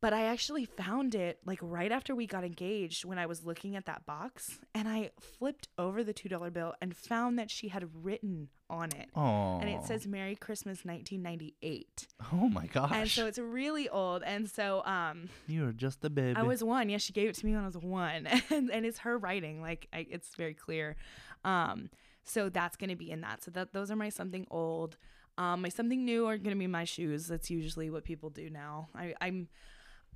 But 0.00 0.12
I 0.12 0.24
actually 0.24 0.66
found 0.66 1.14
it 1.14 1.38
like 1.46 1.58
right 1.62 1.90
after 1.90 2.14
we 2.14 2.26
got 2.26 2.44
engaged 2.44 3.04
when 3.04 3.18
I 3.18 3.26
was 3.26 3.44
looking 3.44 3.76
at 3.76 3.86
that 3.86 4.04
box 4.04 4.58
and 4.74 4.86
I 4.86 5.10
flipped 5.18 5.68
over 5.78 6.04
the 6.04 6.12
$2 6.12 6.52
bill 6.52 6.74
and 6.82 6.94
found 6.94 7.38
that 7.38 7.50
she 7.50 7.68
had 7.68 7.88
written 8.04 8.48
on 8.68 8.90
it. 8.92 9.08
Oh. 9.14 9.58
And 9.58 9.70
it 9.70 9.84
says 9.84 10.06
Merry 10.06 10.36
Christmas 10.36 10.84
1998. 10.84 12.08
Oh 12.32 12.48
my 12.48 12.66
gosh. 12.66 12.90
And 12.92 13.10
so 13.10 13.26
it's 13.26 13.38
really 13.38 13.88
old. 13.88 14.22
And 14.22 14.50
so 14.50 14.84
um 14.84 15.28
you 15.46 15.64
were 15.64 15.72
just 15.72 16.04
a 16.04 16.10
baby. 16.10 16.36
I 16.36 16.42
was 16.42 16.62
one. 16.62 16.88
Yeah, 16.90 16.98
she 16.98 17.12
gave 17.12 17.30
it 17.30 17.36
to 17.36 17.46
me 17.46 17.54
when 17.54 17.62
I 17.62 17.66
was 17.66 17.78
one. 17.78 18.28
And 18.50 18.70
and 18.70 18.84
it's 18.84 18.98
her 18.98 19.16
writing. 19.18 19.62
Like 19.62 19.88
I, 19.92 20.06
it's 20.10 20.34
very 20.34 20.54
clear. 20.54 20.96
Um 21.44 21.90
so 22.22 22.48
that's 22.48 22.76
going 22.76 22.90
to 22.90 22.96
be 22.96 23.10
in 23.10 23.20
that. 23.20 23.44
So 23.44 23.52
that 23.52 23.72
those 23.72 23.90
are 23.90 23.96
my 23.96 24.10
something 24.10 24.46
old. 24.50 24.98
Um 25.38 25.62
my 25.62 25.68
something 25.68 26.04
new 26.04 26.26
are 26.26 26.36
going 26.36 26.54
to 26.54 26.58
be 26.58 26.66
my 26.66 26.84
shoes. 26.84 27.28
That's 27.28 27.50
usually 27.50 27.88
what 27.88 28.04
people 28.04 28.30
do 28.30 28.50
now. 28.50 28.88
I 28.94 29.14
I'm 29.20 29.48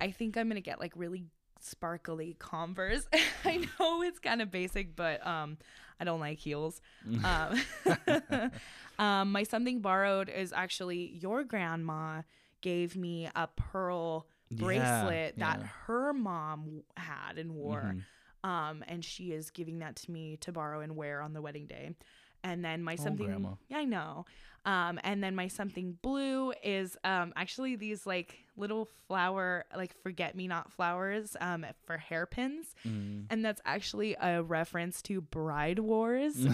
I 0.01 0.11
think 0.11 0.37
I'm 0.37 0.49
to 0.55 0.61
get 0.61 0.79
like 0.79 0.93
really 0.95 1.25
sparkly 1.59 2.35
Converse. 2.39 3.05
I 3.45 3.57
know 3.79 4.01
it's 4.01 4.19
kind 4.19 4.41
of 4.41 4.51
basic, 4.51 4.95
but 4.95 5.25
um 5.25 5.57
I 5.99 6.03
don't 6.03 6.19
like 6.19 6.39
heels. 6.39 6.81
um, 7.23 7.61
um 8.99 9.31
my 9.31 9.43
something 9.43 9.81
borrowed 9.81 10.29
is 10.29 10.51
actually 10.53 11.17
your 11.21 11.43
grandma 11.43 12.23
gave 12.61 12.95
me 12.95 13.29
a 13.35 13.47
pearl 13.47 14.27
Yeah, 14.49 14.57
bracelet 14.59 15.39
that 15.39 15.59
yeah. 15.61 15.67
her 15.85 16.13
mom 16.13 16.83
had 16.97 17.37
and 17.37 17.53
wore. 17.55 17.95
Mhm. 17.97 18.03
Um, 18.43 18.83
and 18.87 19.05
she 19.05 19.31
is 19.33 19.51
giving 19.51 19.79
that 19.79 19.95
to 19.97 20.11
me 20.11 20.37
to 20.37 20.51
borrow 20.51 20.81
and 20.81 20.95
wear 20.95 21.21
on 21.21 21.33
the 21.33 21.41
wedding 21.41 21.67
day. 21.67 21.95
and 22.43 22.65
then 22.65 22.81
my 22.83 22.93
Oh, 22.93 23.03
something 23.03 23.27
Grandma. 23.27 23.53
yeah 23.69 23.77
I 23.77 23.85
know 23.85 24.25
um 24.65 24.99
and 25.03 25.23
then 25.23 25.35
my 25.35 25.47
something 25.47 25.97
blue 26.03 26.53
is 26.63 26.95
um 27.03 27.33
actually 27.35 27.75
these 27.75 28.05
like 28.05 28.37
little 28.55 28.87
flower 29.07 29.65
like 29.75 29.93
forget 30.03 30.35
me 30.35 30.47
not 30.47 30.71
flowers 30.71 31.35
um 31.41 31.65
for 31.85 31.97
hairpins 31.97 32.75
Mm. 32.85 33.25
and 33.29 33.43
that's 33.43 33.61
actually 33.65 34.15
a 34.21 34.43
reference 34.43 35.01
to 35.03 35.21
Bride 35.21 35.79
Wars. 35.79 36.35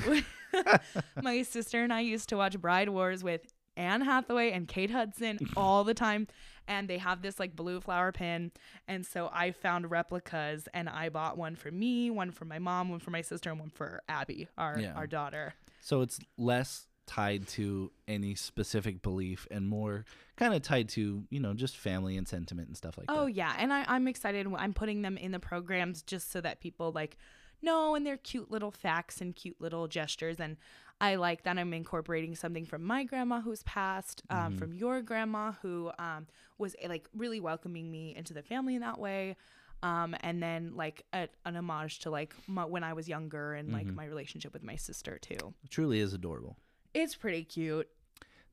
My 1.21 1.41
sister 1.43 1.83
and 1.83 1.91
I 1.93 2.01
used 2.01 2.29
to 2.29 2.37
watch 2.37 2.59
Bride 2.59 2.89
Wars 2.89 3.23
with 3.23 3.41
Anne 3.75 4.01
Hathaway 4.01 4.51
and 4.51 4.67
Kate 4.67 4.89
Hudson 4.91 5.39
all 5.55 5.83
the 5.83 5.93
time. 5.93 6.27
And 6.67 6.89
they 6.89 6.97
have 6.97 7.21
this 7.21 7.39
like 7.39 7.55
blue 7.55 7.79
flower 7.79 8.11
pin. 8.11 8.51
And 8.87 9.05
so 9.05 9.29
I 9.31 9.51
found 9.51 9.89
replicas 9.89 10.67
and 10.73 10.89
I 10.89 11.09
bought 11.09 11.37
one 11.37 11.55
for 11.55 11.71
me, 11.71 12.09
one 12.09 12.31
for 12.31 12.45
my 12.45 12.59
mom, 12.59 12.89
one 12.89 12.99
for 12.99 13.11
my 13.11 13.21
sister, 13.21 13.49
and 13.51 13.59
one 13.59 13.69
for 13.69 14.01
Abby, 14.09 14.47
our, 14.57 14.79
Yeah. 14.79 14.93
our 14.93 15.07
daughter. 15.07 15.53
So 15.79 16.01
it's 16.01 16.19
less 16.37 16.87
tied 17.07 17.47
to 17.47 17.91
any 18.07 18.35
specific 18.35 19.01
belief 19.01 19.47
and 19.49 19.67
more 19.67 20.05
kind 20.35 20.53
of 20.53 20.61
tied 20.61 20.89
to 20.89 21.23
you 21.29 21.39
know 21.39 21.53
just 21.53 21.75
family 21.77 22.17
and 22.17 22.27
sentiment 22.27 22.67
and 22.67 22.77
stuff 22.77 22.97
like 22.97 23.07
Oh 23.09 23.13
that. 23.15 23.19
Oh 23.21 23.25
yeah, 23.27 23.55
and 23.57 23.73
I, 23.73 23.83
I'm 23.87 24.07
excited. 24.07 24.45
I'm 24.55 24.73
putting 24.73 25.01
them 25.01 25.17
in 25.17 25.31
the 25.31 25.39
programs 25.39 26.03
just 26.03 26.31
so 26.31 26.41
that 26.41 26.59
people 26.59 26.91
like 26.91 27.17
know, 27.61 27.95
and 27.95 28.05
they're 28.05 28.17
cute 28.17 28.51
little 28.51 28.69
facts 28.69 29.19
and 29.19 29.35
cute 29.35 29.59
little 29.59 29.87
gestures. 29.87 30.39
And 30.39 30.57
I 31.01 31.15
like 31.15 31.41
that 31.43 31.57
I'm 31.57 31.73
incorporating 31.73 32.35
something 32.35 32.65
from 32.65 32.83
my 32.83 33.03
grandma 33.03 33.41
who's 33.41 33.63
passed, 33.63 34.21
um, 34.29 34.53
Mhm. 34.53 34.57
from 34.59 34.73
your 34.73 35.01
grandma 35.01 35.53
who 35.63 35.91
um, 35.97 36.27
was 36.59 36.75
eh, 36.79 36.87
like 36.87 37.07
really 37.15 37.39
welcoming 37.39 37.89
me 37.89 38.15
into 38.15 38.33
the 38.33 38.43
family 38.43 38.75
in 38.75 38.81
that 38.81 38.99
way. 38.99 39.37
Um, 39.81 40.15
and 40.21 40.41
then 40.41 40.75
like 40.75 41.03
a, 41.13 41.29
an 41.45 41.55
homage 41.55 41.99
to 41.99 42.09
like 42.11 42.35
my, 42.47 42.65
when 42.65 42.83
I 42.83 42.93
was 42.93 43.07
younger 43.07 43.53
and 43.53 43.71
like 43.71 43.87
Mhm. 43.87 43.95
my 43.95 44.05
relationship 44.05 44.53
with 44.53 44.63
my 44.63 44.75
sister 44.75 45.17
too. 45.19 45.53
It 45.63 45.69
truly 45.71 45.99
is 45.99 46.13
adorable. 46.13 46.57
It's 46.94 47.15
pretty 47.15 47.44
cute. 47.44 47.88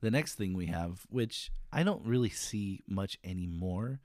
The 0.00 0.10
next 0.10 0.34
thing 0.34 0.54
we 0.54 0.66
have, 0.66 1.06
which 1.08 1.50
I 1.72 1.82
don't 1.82 2.04
really 2.04 2.28
see 2.28 2.80
much 2.86 3.18
anymore, 3.24 4.00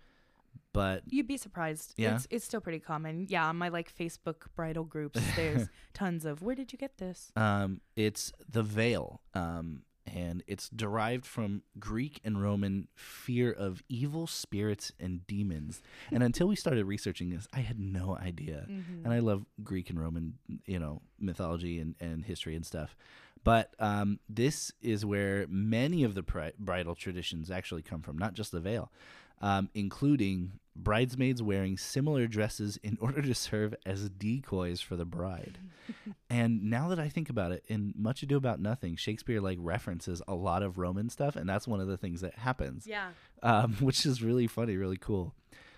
but 0.72 1.04
You'd 1.10 1.28
be 1.28 1.38
surprised. 1.38 1.94
Yeah? 1.98 2.16
It's 2.16 2.28
it's 2.30 2.46
still 2.46 2.62
pretty 2.62 2.80
common. 2.80 3.26
Yeah, 3.30 3.48
on 3.48 3.58
my 3.58 3.70
like 3.70 3.94
Facebook 3.94 4.48
bridal 4.56 4.84
groups, 4.86 5.20
there's 5.36 5.68
tons 5.94 6.26
of 6.26 6.42
where 6.42 6.56
did 6.56 6.72
you 6.72 6.78
get 6.78 6.98
this? 7.00 7.32
um, 7.36 7.82
it's 7.96 8.32
the 8.50 8.64
veil, 8.64 9.20
um, 9.34 9.82
and 10.06 10.42
it's 10.48 10.70
derived 10.70 11.26
from 11.26 11.64
Greek 11.80 12.22
and 12.24 12.42
Roman 12.42 12.88
fear 12.96 13.52
of 13.52 13.84
evil 13.90 14.26
spirits 14.26 14.92
and 15.00 15.26
demons. 15.28 15.82
and 16.12 16.24
until 16.24 16.48
we 16.48 16.56
started 16.56 16.86
researching 16.86 17.30
this, 17.32 17.48
I 17.54 17.60
had 17.60 17.80
no 17.80 18.16
idea. 18.18 18.66
Mhm. 18.70 19.04
and 19.04 19.12
I 19.14 19.20
love 19.20 19.46
Greek 19.64 19.90
and 19.90 20.00
Roman, 20.00 20.38
you 20.66 20.80
know, 20.80 21.02
mythology 21.20 21.80
and, 21.80 21.96
and 22.00 22.24
history 22.26 22.56
and 22.56 22.66
stuff. 22.66 22.96
But 23.44 23.74
um, 23.80 24.20
this 24.28 24.72
is 24.82 25.06
where 25.06 25.46
many 25.50 26.04
of 26.04 26.14
the 26.16 26.24
pri- 26.24 26.54
bridal 26.60 26.96
traditions 26.96 27.50
actually 27.50 27.82
come 27.82 28.02
from, 28.02 28.18
not 28.18 28.34
just 28.34 28.52
the 28.52 28.60
veil, 28.60 28.92
um, 29.42 29.70
including 29.74 30.54
bridesmaids 30.76 31.42
wearing 31.42 31.78
similar 31.78 32.28
dresses 32.28 32.78
in 32.84 32.98
order 33.02 33.22
to 33.22 33.34
serve 33.34 33.74
as 33.86 34.10
decoys 34.10 34.82
for 34.82 34.96
the 34.96 35.06
bride. 35.06 35.58
and 36.30 36.70
now 36.70 36.90
that 36.90 37.00
I 37.00 37.10
think 37.10 37.30
about 37.30 37.52
it, 37.52 37.64
in 37.68 37.94
Much 37.98 38.24
Ado 38.24 38.38
About 38.38 38.60
Nothing, 38.60 38.96
Shakespeare 38.96 39.42
like 39.42 39.58
references 39.62 40.22
a 40.28 40.36
lot 40.36 40.62
of 40.64 40.78
Roman 40.78 41.10
stuff, 41.10 41.36
and 41.36 41.48
that's 41.50 41.68
one 41.68 41.80
of 41.80 41.88
the 41.88 41.98
things 41.98 42.22
that 42.22 42.36
happens 42.36 42.86
Yeah. 42.88 43.10
um, 43.42 43.74
which 43.80 44.06
is 44.06 44.22
really 44.22 44.48
funny, 44.48 44.76
really 44.76 44.98
cool. 44.98 45.34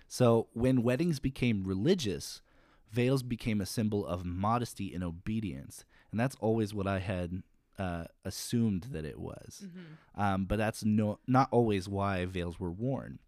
So 0.08 0.48
when 0.52 0.82
weddings 0.82 1.20
became 1.20 1.64
religious, 1.64 2.42
veils 2.90 3.22
became 3.22 3.60
a 3.60 3.66
symbol 3.66 4.06
of 4.06 4.24
modesty 4.26 4.92
and 4.92 5.02
obedience, 5.02 5.84
and 6.10 6.20
that's 6.20 6.36
always 6.40 6.74
what 6.74 6.86
I 6.86 6.98
had 6.98 7.42
uh, 7.78 8.04
assumed 8.24 8.88
that 8.92 9.04
it 9.04 9.18
was. 9.18 9.64
Mm-hmm. 9.64 10.20
Um, 10.20 10.44
but 10.44 10.58
that's 10.58 10.84
no 10.84 11.18
not 11.26 11.48
always 11.50 11.88
why 11.88 12.24
veils 12.26 12.60
were 12.60 12.70
worn. 12.70 13.18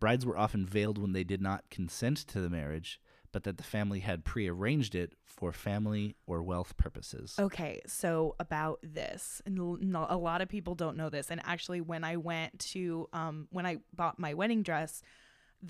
Brides 0.00 0.26
were 0.26 0.36
often 0.36 0.66
veiled 0.66 0.98
when 0.98 1.12
they 1.12 1.24
did 1.24 1.40
not 1.40 1.64
consent 1.70 2.18
to 2.18 2.40
the 2.40 2.50
marriage, 2.50 3.00
but 3.32 3.44
that 3.44 3.56
the 3.56 3.64
family 3.64 4.00
had 4.00 4.24
prearranged 4.24 4.94
it 4.94 5.14
for 5.24 5.52
family 5.52 6.14
or 6.26 6.42
wealth 6.42 6.76
purposes. 6.76 7.34
Okay, 7.38 7.80
so 7.86 8.36
about 8.38 8.78
this, 8.82 9.40
and 9.46 9.58
a 9.96 10.16
lot 10.16 10.40
of 10.40 10.48
people 10.48 10.74
don't 10.74 10.96
know 10.96 11.10
this. 11.10 11.30
And 11.30 11.40
actually, 11.44 11.80
when 11.80 12.04
I 12.04 12.16
went 12.16 12.58
to, 12.60 13.08
um, 13.12 13.48
when 13.50 13.66
I 13.66 13.78
bought 13.94 14.18
my 14.18 14.34
wedding 14.34 14.62
dress, 14.62 15.02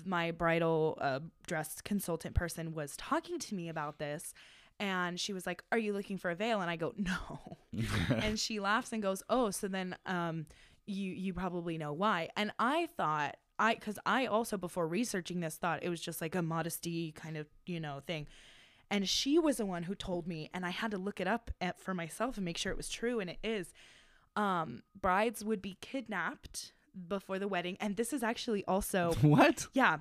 my 0.03 0.31
bridal 0.31 0.97
uh, 1.01 1.19
dress 1.47 1.81
consultant 1.81 2.35
person 2.35 2.73
was 2.73 2.97
talking 2.97 3.39
to 3.39 3.55
me 3.55 3.69
about 3.69 3.97
this, 3.97 4.33
and 4.79 5.19
she 5.19 5.33
was 5.33 5.45
like, 5.45 5.63
"Are 5.71 5.77
you 5.77 5.93
looking 5.93 6.17
for 6.17 6.31
a 6.31 6.35
veil?" 6.35 6.61
And 6.61 6.69
I 6.69 6.75
go, 6.75 6.93
"No," 6.97 7.57
and 8.09 8.39
she 8.39 8.59
laughs 8.59 8.91
and 8.91 9.01
goes, 9.01 9.23
"Oh, 9.29 9.51
so 9.51 9.67
then, 9.67 9.95
um, 10.05 10.45
you 10.85 11.11
you 11.11 11.33
probably 11.33 11.77
know 11.77 11.93
why." 11.93 12.29
And 12.35 12.51
I 12.59 12.87
thought. 12.97 13.37
I, 13.57 13.75
cause 13.75 13.97
I 14.05 14.25
also 14.25 14.57
before 14.57 14.85
researching 14.85 15.39
this 15.39 15.55
thought 15.55 15.81
it 15.81 15.87
was 15.87 16.01
just 16.01 16.19
like 16.19 16.35
a 16.35 16.41
modesty 16.41 17.13
kind 17.13 17.37
of 17.37 17.47
you 17.65 17.79
know 17.79 18.01
thing, 18.05 18.27
and 18.89 19.07
she 19.07 19.39
was 19.39 19.57
the 19.57 19.65
one 19.65 19.83
who 19.83 19.95
told 19.95 20.27
me 20.27 20.49
and 20.53 20.65
i 20.65 20.69
had 20.69 20.91
to 20.91 20.97
look 20.97 21.19
it 21.19 21.27
up 21.27 21.51
at, 21.61 21.79
for 21.79 21.93
myself 21.93 22.37
and 22.37 22.45
make 22.45 22.57
sure 22.57 22.71
it 22.71 22.77
was 22.77 22.89
true 22.89 23.19
and 23.19 23.29
it 23.29 23.39
is 23.43 23.73
um 24.35 24.83
brides 24.99 25.43
would 25.43 25.61
be 25.61 25.77
kidnapped 25.81 26.73
before 27.07 27.39
the 27.39 27.47
wedding 27.47 27.77
and 27.79 27.97
this 27.97 28.13
is 28.13 28.23
actually 28.23 28.63
also 28.65 29.13
what? 29.21 29.67
yeah 29.73 29.97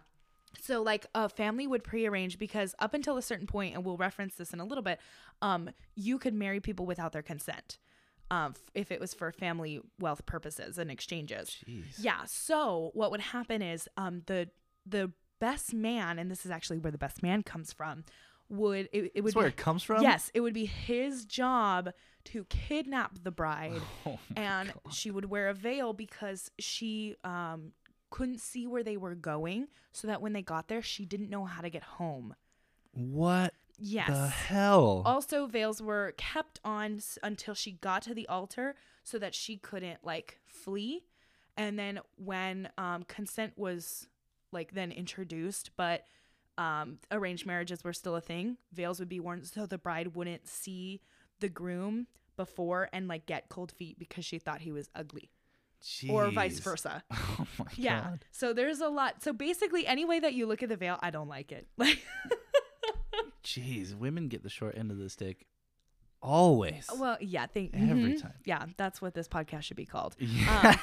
so 0.60 0.82
like 0.82 1.06
a 1.14 1.28
family 1.28 1.66
would 1.66 1.84
prearrange 1.84 2.38
because 2.38 2.74
up 2.78 2.94
until 2.94 3.16
a 3.16 3.22
certain 3.22 3.46
point 3.46 3.74
and 3.74 3.84
we'll 3.84 3.96
reference 3.96 4.34
this 4.36 4.52
in 4.52 4.60
a 4.60 4.64
little 4.64 4.82
bit 4.84 4.98
um 5.42 5.70
you 5.94 6.18
could 6.18 6.34
marry 6.34 6.60
people 6.60 6.86
without 6.86 7.12
their 7.12 7.22
consent 7.22 7.78
um 8.30 8.54
f- 8.56 8.70
if 8.74 8.90
it 8.90 9.00
was 9.00 9.12
for 9.14 9.30
family 9.32 9.80
wealth 10.00 10.24
purposes 10.26 10.78
and 10.78 10.90
exchanges 10.90 11.58
Jeez. 11.68 11.84
yeah. 11.98 12.22
So 12.26 12.90
what 12.94 13.10
would 13.10 13.20
happen 13.20 13.60
is 13.62 13.88
um 13.96 14.22
the 14.26 14.48
the 14.86 15.12
best 15.40 15.74
man, 15.74 16.18
and 16.18 16.30
this 16.30 16.44
is 16.46 16.50
actually 16.50 16.78
where 16.78 16.92
the 16.92 16.96
best 16.98 17.22
man 17.22 17.42
comes 17.42 17.72
from, 17.72 18.04
would 18.48 18.88
it, 18.92 19.12
it 19.14 19.20
would 19.22 19.32
That's 19.32 19.36
where 19.36 19.46
be, 19.46 19.48
it 19.50 19.56
comes 19.56 19.82
from. 19.82 20.02
yes, 20.02 20.30
it 20.32 20.40
would 20.40 20.54
be 20.54 20.64
his 20.66 21.24
job 21.26 21.90
to 22.26 22.44
kidnap 22.48 23.18
the 23.22 23.30
bride, 23.30 23.80
Oh 24.06 24.18
and 24.36 24.68
God. 24.72 24.94
she 24.94 25.10
would 25.10 25.26
wear 25.26 25.48
a 25.48 25.54
veil 25.54 25.92
because 25.92 26.50
she 26.58 27.16
um 27.24 27.72
couldn't 28.16 28.40
see 28.40 28.64
where 28.66 28.84
they 28.84 28.96
were 28.96 29.16
going, 29.16 29.66
so 29.92 30.06
that 30.06 30.22
when 30.22 30.32
they 30.32 30.42
got 30.42 30.68
there, 30.68 30.82
she 30.82 31.04
didn't 31.04 31.30
know 31.30 31.44
how 31.44 31.60
to 31.62 31.68
get 31.70 31.82
home. 31.82 32.34
What 32.92 33.54
Yes. 33.76 34.08
the 34.08 34.28
hell? 34.28 35.02
Also, 35.04 35.46
veils 35.46 35.82
were 35.82 36.14
kept 36.16 36.60
on 36.64 36.96
s- 36.98 37.18
until 37.24 37.54
she 37.54 37.72
got 37.72 38.02
to 38.02 38.14
the 38.14 38.28
altar 38.28 38.76
so 39.02 39.18
that 39.18 39.34
she 39.34 39.56
couldn't 39.56 40.04
like 40.04 40.38
flee. 40.46 41.02
And 41.56 41.76
then 41.76 41.98
when 42.16 42.68
um, 42.78 43.02
consent 43.04 43.52
was 43.56 44.06
like 44.52 44.74
then 44.74 44.92
introduced, 44.92 45.70
but 45.76 46.04
um, 46.56 46.98
arranged 47.10 47.46
marriages 47.46 47.82
were 47.82 47.92
still 47.92 48.14
a 48.14 48.20
thing, 48.20 48.58
veils 48.72 49.00
would 49.00 49.08
be 49.08 49.18
worn 49.18 49.44
so 49.44 49.66
the 49.66 49.76
bride 49.78 50.14
wouldn't 50.14 50.46
see 50.46 51.00
the 51.40 51.48
groom 51.48 52.06
before 52.36 52.88
and 52.92 53.08
like 53.08 53.26
get 53.26 53.48
cold 53.48 53.72
feet 53.72 53.98
because 53.98 54.24
she 54.24 54.38
thought 54.38 54.60
he 54.60 54.70
was 54.72 54.88
ugly 54.94 55.30
or 56.08 56.30
vice 56.30 56.58
versa. 56.60 57.02
Oh 57.12 57.46
my 57.58 57.66
Yeah. 57.76 58.00
god. 58.02 58.24
So 58.30 58.52
there's 58.52 58.80
a 58.80 58.88
lot. 58.88 59.22
So 59.22 59.32
basically, 59.32 59.86
any 59.86 60.04
way 60.04 60.20
that 60.20 60.34
you 60.34 60.46
look 60.46 60.62
at 60.62 60.68
the 60.68 60.76
veil, 60.76 60.98
I 61.02 61.10
don't 61.10 61.28
like 61.28 61.52
it. 61.52 61.66
Like, 61.76 61.98
Jeez, 63.44 63.94
women 63.94 64.28
get 64.28 64.42
the 64.42 64.48
short 64.48 64.76
end 64.76 64.90
of 64.90 64.98
the 64.98 65.08
stick 65.08 65.46
always. 66.22 66.88
well, 66.98 67.16
yeah, 67.20 67.46
think 67.46 67.72
Every 67.74 68.14
mhm. 68.14 68.22
time. 68.22 68.32
Yeah, 68.44 68.64
that's 68.76 69.00
what 69.02 69.14
this 69.14 69.28
podcast 69.28 69.62
should 69.62 69.76
be 69.76 69.84
called. 69.84 70.16
Yeah. 70.18 70.76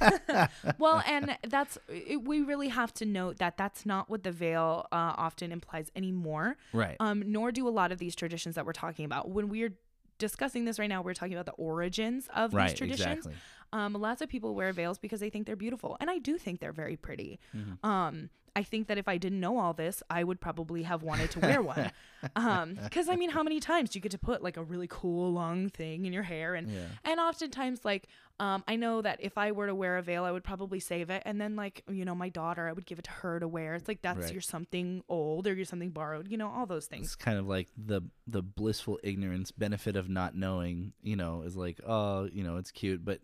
Um, 0.00 0.48
well, 0.78 1.02
and 1.06 1.38
that's 1.48 1.78
it, 1.88 2.24
we 2.24 2.40
really 2.40 2.68
have 2.68 2.92
to 2.94 3.06
note 3.06 3.38
that 3.38 3.56
that's 3.56 3.86
not 3.86 4.10
what 4.10 4.24
the 4.24 4.32
veil 4.32 4.86
uh, 4.90 5.14
often 5.16 5.52
implies 5.52 5.90
anymore. 5.94 6.56
right. 6.72 6.96
Um, 7.00 7.22
nor 7.26 7.52
do 7.52 7.68
a 7.68 7.70
lot 7.70 7.92
of 7.92 7.98
these 7.98 8.16
traditions 8.16 8.56
that 8.56 8.66
we're 8.66 8.72
talking 8.72 9.04
about. 9.04 9.30
When 9.30 9.48
we're 9.48 9.74
discussing 10.18 10.64
this 10.64 10.78
right 10.78 10.88
now, 10.88 11.02
we're 11.02 11.14
talking 11.14 11.34
about 11.34 11.46
the 11.46 11.52
origins 11.52 12.28
of 12.34 12.52
right. 12.52 12.70
these 12.70 12.78
traditions. 12.78 13.18
Exactly. 13.26 13.34
Um, 13.72 13.92
lots 13.94 14.20
of 14.22 14.28
people 14.28 14.54
wear 14.54 14.72
veils 14.72 14.98
because 14.98 15.20
they 15.20 15.30
think 15.30 15.46
they're 15.46 15.56
beautiful, 15.56 15.96
and 16.00 16.10
I 16.10 16.18
do 16.18 16.38
think 16.38 16.60
they're 16.60 16.72
very 16.72 16.96
pretty. 16.96 17.38
Mhm. 17.54 17.84
Um, 17.84 18.30
I 18.56 18.64
think 18.64 18.88
that 18.88 18.98
if 18.98 19.06
I 19.06 19.16
didn't 19.16 19.38
know 19.38 19.58
all 19.58 19.72
this, 19.74 20.02
I 20.10 20.24
would 20.24 20.40
probably 20.40 20.82
have 20.82 21.04
wanted 21.04 21.30
to 21.32 21.40
wear 21.40 21.62
one. 21.62 21.92
Um, 22.36 22.74
because 22.74 23.08
I 23.08 23.16
mean, 23.16 23.30
how 23.30 23.42
many 23.42 23.60
times 23.60 23.88
do 23.90 23.98
you 23.98 24.02
get 24.02 24.12
to 24.12 24.18
put 24.18 24.42
like 24.42 24.58
a 24.58 24.62
really 24.62 24.86
cool 24.90 25.32
long 25.32 25.70
thing 25.70 26.04
in 26.04 26.12
your 26.12 26.22
hair, 26.24 26.54
and 26.54 26.68
Yeah. 26.70 26.84
and 27.04 27.18
oftentimes 27.18 27.82
like 27.84 28.08
um, 28.40 28.62
I 28.68 28.76
know 28.76 29.00
that 29.02 29.20
if 29.22 29.38
I 29.38 29.52
were 29.52 29.66
to 29.66 29.74
wear 29.74 29.96
a 29.98 30.02
veil, 30.02 30.24
I 30.24 30.30
would 30.32 30.44
probably 30.44 30.80
save 30.80 31.08
it, 31.08 31.22
and 31.24 31.40
then 31.40 31.56
like 31.56 31.82
you 31.88 32.04
know 32.04 32.14
my 32.14 32.28
daughter, 32.28 32.68
I 32.68 32.72
would 32.72 32.84
give 32.84 32.98
it 32.98 33.04
to 33.06 33.10
her 33.10 33.40
to 33.40 33.48
wear. 33.48 33.74
It's 33.74 33.88
like 33.88 34.02
that's 34.02 34.24
Right. 34.24 34.32
your 34.32 34.42
something 34.42 35.02
old 35.08 35.46
or 35.46 35.54
your 35.54 35.64
something 35.64 35.90
borrowed, 35.90 36.28
you 36.28 36.36
know, 36.36 36.48
all 36.50 36.66
those 36.66 36.86
things. 36.86 37.06
It's 37.06 37.16
kind 37.16 37.38
of 37.38 37.46
like 37.46 37.68
the 37.76 38.02
the 38.26 38.42
blissful 38.42 38.98
ignorance 39.02 39.50
benefit 39.50 39.96
of 39.96 40.10
not 40.10 40.34
knowing, 40.36 40.92
you 41.02 41.16
know, 41.16 41.40
is 41.42 41.56
like, 41.56 41.80
oh, 41.86 42.24
you 42.30 42.42
know, 42.44 42.56
it's 42.58 42.70
cute, 42.70 43.02
but 43.02 43.20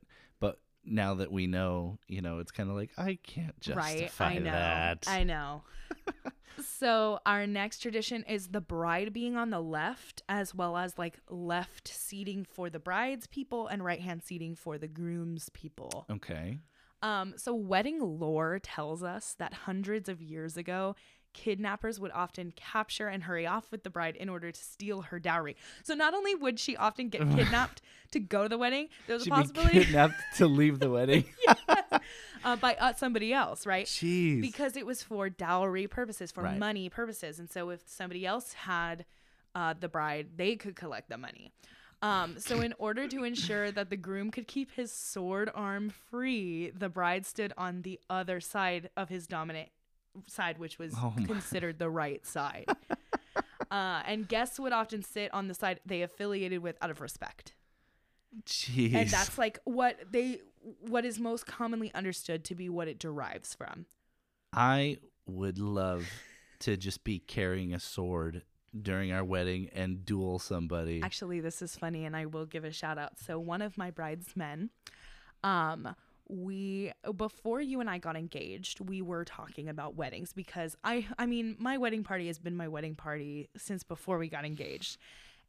now 0.87 1.15
that 1.15 1.31
we 1.31 1.47
know, 1.47 1.99
you 2.09 2.23
know, 2.23 2.39
it's 2.39 2.53
kind 2.53 2.71
of 2.71 2.77
like 2.77 2.91
I 2.97 3.19
can't 3.23 3.55
right? 3.75 3.99
justify 4.01 4.27
I 4.27 4.39
know. 4.39 4.51
that. 4.51 5.05
I 5.07 5.25
know. 5.25 5.63
so 6.65 7.19
our 7.27 7.47
next 7.47 7.79
tradition 7.79 8.25
is 8.25 8.49
the 8.49 8.61
bride 8.61 9.13
being 9.13 9.37
on 9.37 9.51
the 9.51 9.61
left, 9.61 10.23
as 10.29 10.55
well 10.55 10.77
as 10.77 10.99
like 10.99 11.19
left 11.29 11.89
seating 11.89 12.45
for 12.45 12.71
the 12.71 12.79
bride's 12.79 13.27
people 13.27 13.67
and 13.67 13.85
right 13.85 14.01
hand 14.01 14.23
seating 14.23 14.55
for 14.55 14.79
the 14.79 14.89
groom's 14.89 15.49
people. 15.51 16.07
Okay. 16.11 16.59
Um, 17.03 17.35
so 17.37 17.55
wedding 17.55 18.01
lore 18.01 18.59
tells 18.59 19.03
us 19.03 19.37
that 19.39 19.53
hundreds 19.53 20.09
of 20.09 20.23
years 20.23 20.57
ago, 20.57 20.97
kidnappers 21.37 22.01
would 22.01 22.11
often 22.13 22.53
capture 22.57 23.09
and 23.09 23.23
hurry 23.25 23.47
off 23.47 23.71
with 23.71 23.85
the 23.85 23.91
bride 23.91 24.17
in 24.17 24.29
order 24.31 24.51
to 24.51 24.61
steal 24.61 25.03
her 25.03 25.21
dowry. 25.21 25.55
So 25.85 25.95
not 25.95 26.15
only 26.15 26.35
would 26.35 26.59
she 26.59 26.77
often 26.77 27.11
get 27.11 27.21
kidnapped 27.37 27.83
to 28.13 28.19
go 28.21 28.45
to 28.45 28.49
the 28.49 28.57
wedding, 28.59 28.89
there 29.07 29.15
was 29.15 29.25
She'd 29.25 29.33
a 29.33 29.37
be 29.37 29.41
possibility 29.43 29.79
kidnapped 29.85 30.15
to 30.39 30.47
leave 30.47 30.79
the 30.81 30.91
wedding. 30.91 31.25
uh, 32.45 32.57
by 32.57 32.75
uh, 32.77 32.95
somebody 32.95 33.33
else, 33.35 33.67
right? 33.67 33.87
Jeez. 33.87 34.41
because 34.41 34.77
it 34.77 34.87
was 34.87 35.03
for 35.03 35.29
dowry 35.29 35.87
purposes, 35.87 36.33
for 36.33 36.43
Right. 36.45 36.59
money 36.59 36.89
purposes. 36.89 37.39
And 37.39 37.51
so 37.51 37.69
if 37.71 37.83
somebody 37.87 38.25
else 38.25 38.55
had 38.55 39.05
uh, 39.55 39.75
the 39.79 39.89
bride, 39.89 40.29
they 40.37 40.57
could 40.57 40.75
collect 40.75 41.09
the 41.11 41.19
money. 41.19 41.53
Um, 42.03 42.39
so 42.39 42.61
in 42.61 42.73
order 42.79 43.07
to 43.09 43.25
ensure 43.25 43.71
that 43.73 43.91
the 43.91 43.97
groom 43.97 44.31
could 44.31 44.47
keep 44.47 44.73
his 44.73 44.91
sword 44.93 45.51
arm 45.55 45.91
free, 45.91 46.71
the 46.71 46.89
bride 46.89 47.27
stood 47.27 47.53
on 47.59 47.83
the 47.83 47.99
other 48.09 48.41
side 48.41 48.91
of 48.97 49.09
his 49.09 49.27
dominant 49.27 49.69
side, 50.27 50.59
which 50.59 50.79
was 50.79 50.95
Oh 50.97 51.15
considered 51.27 51.79
the 51.79 51.91
right 51.91 52.25
side. 52.27 52.67
uh, 53.71 54.03
and 54.07 54.29
guests 54.29 54.59
would 54.59 54.73
often 54.73 55.03
sit 55.03 55.33
on 55.35 55.49
the 55.49 55.55
side 55.55 55.81
they 55.85 56.03
affiliated 56.03 56.63
with 56.63 56.77
out 56.81 56.91
of 56.91 57.01
respect 57.01 57.53
Jeez. 58.45 58.95
and 58.95 59.11
that's 59.11 59.39
like 59.39 59.59
what 59.65 59.97
they 60.11 60.41
what 60.81 61.05
is 61.05 61.19
most 61.19 61.47
commonly 61.47 61.93
understood 61.95 62.45
to 62.45 62.55
be 62.55 62.69
what 62.69 62.87
it 62.87 62.99
derives 62.99 63.55
from 63.55 63.87
I 64.53 64.99
would 65.27 65.59
love 65.59 66.07
to 66.61 66.77
just 66.77 67.05
be 67.05 67.19
carrying 67.19 67.75
a 67.75 67.81
sword 67.81 68.43
during 68.83 69.13
our 69.13 69.25
wedding 69.25 69.69
and 69.75 70.05
duel 70.05 70.39
somebody. 70.39 71.03
Actually, 71.03 71.41
this 71.41 71.63
is 71.63 71.77
funny, 71.77 72.05
and 72.05 72.17
I 72.17 72.27
will 72.27 72.47
give 72.47 72.65
a 72.65 72.73
shout 72.73 72.99
out. 72.99 73.19
So, 73.19 73.39
one 73.39 73.63
of 73.63 73.77
my 73.77 73.91
bridesmen, 73.91 74.71
um, 75.43 75.95
we 76.29 76.93
before 77.17 77.61
you 77.61 77.81
and 77.81 77.89
I 77.89 77.99
got 77.99 78.17
engaged, 78.17 78.81
we 78.81 79.03
were 79.03 79.25
talking 79.25 79.69
about 79.69 79.95
weddings 79.97 80.33
because 80.33 80.77
I, 80.83 81.07
I 81.19 81.27
mean, 81.27 81.57
my 81.59 81.79
wedding 81.79 82.05
party 82.05 82.27
has 82.27 82.39
been 82.39 82.57
my 82.57 82.69
wedding 82.69 82.95
party 82.95 83.49
since 83.57 83.83
before 83.83 84.19
we 84.19 84.29
got 84.29 84.45
engaged, 84.45 84.99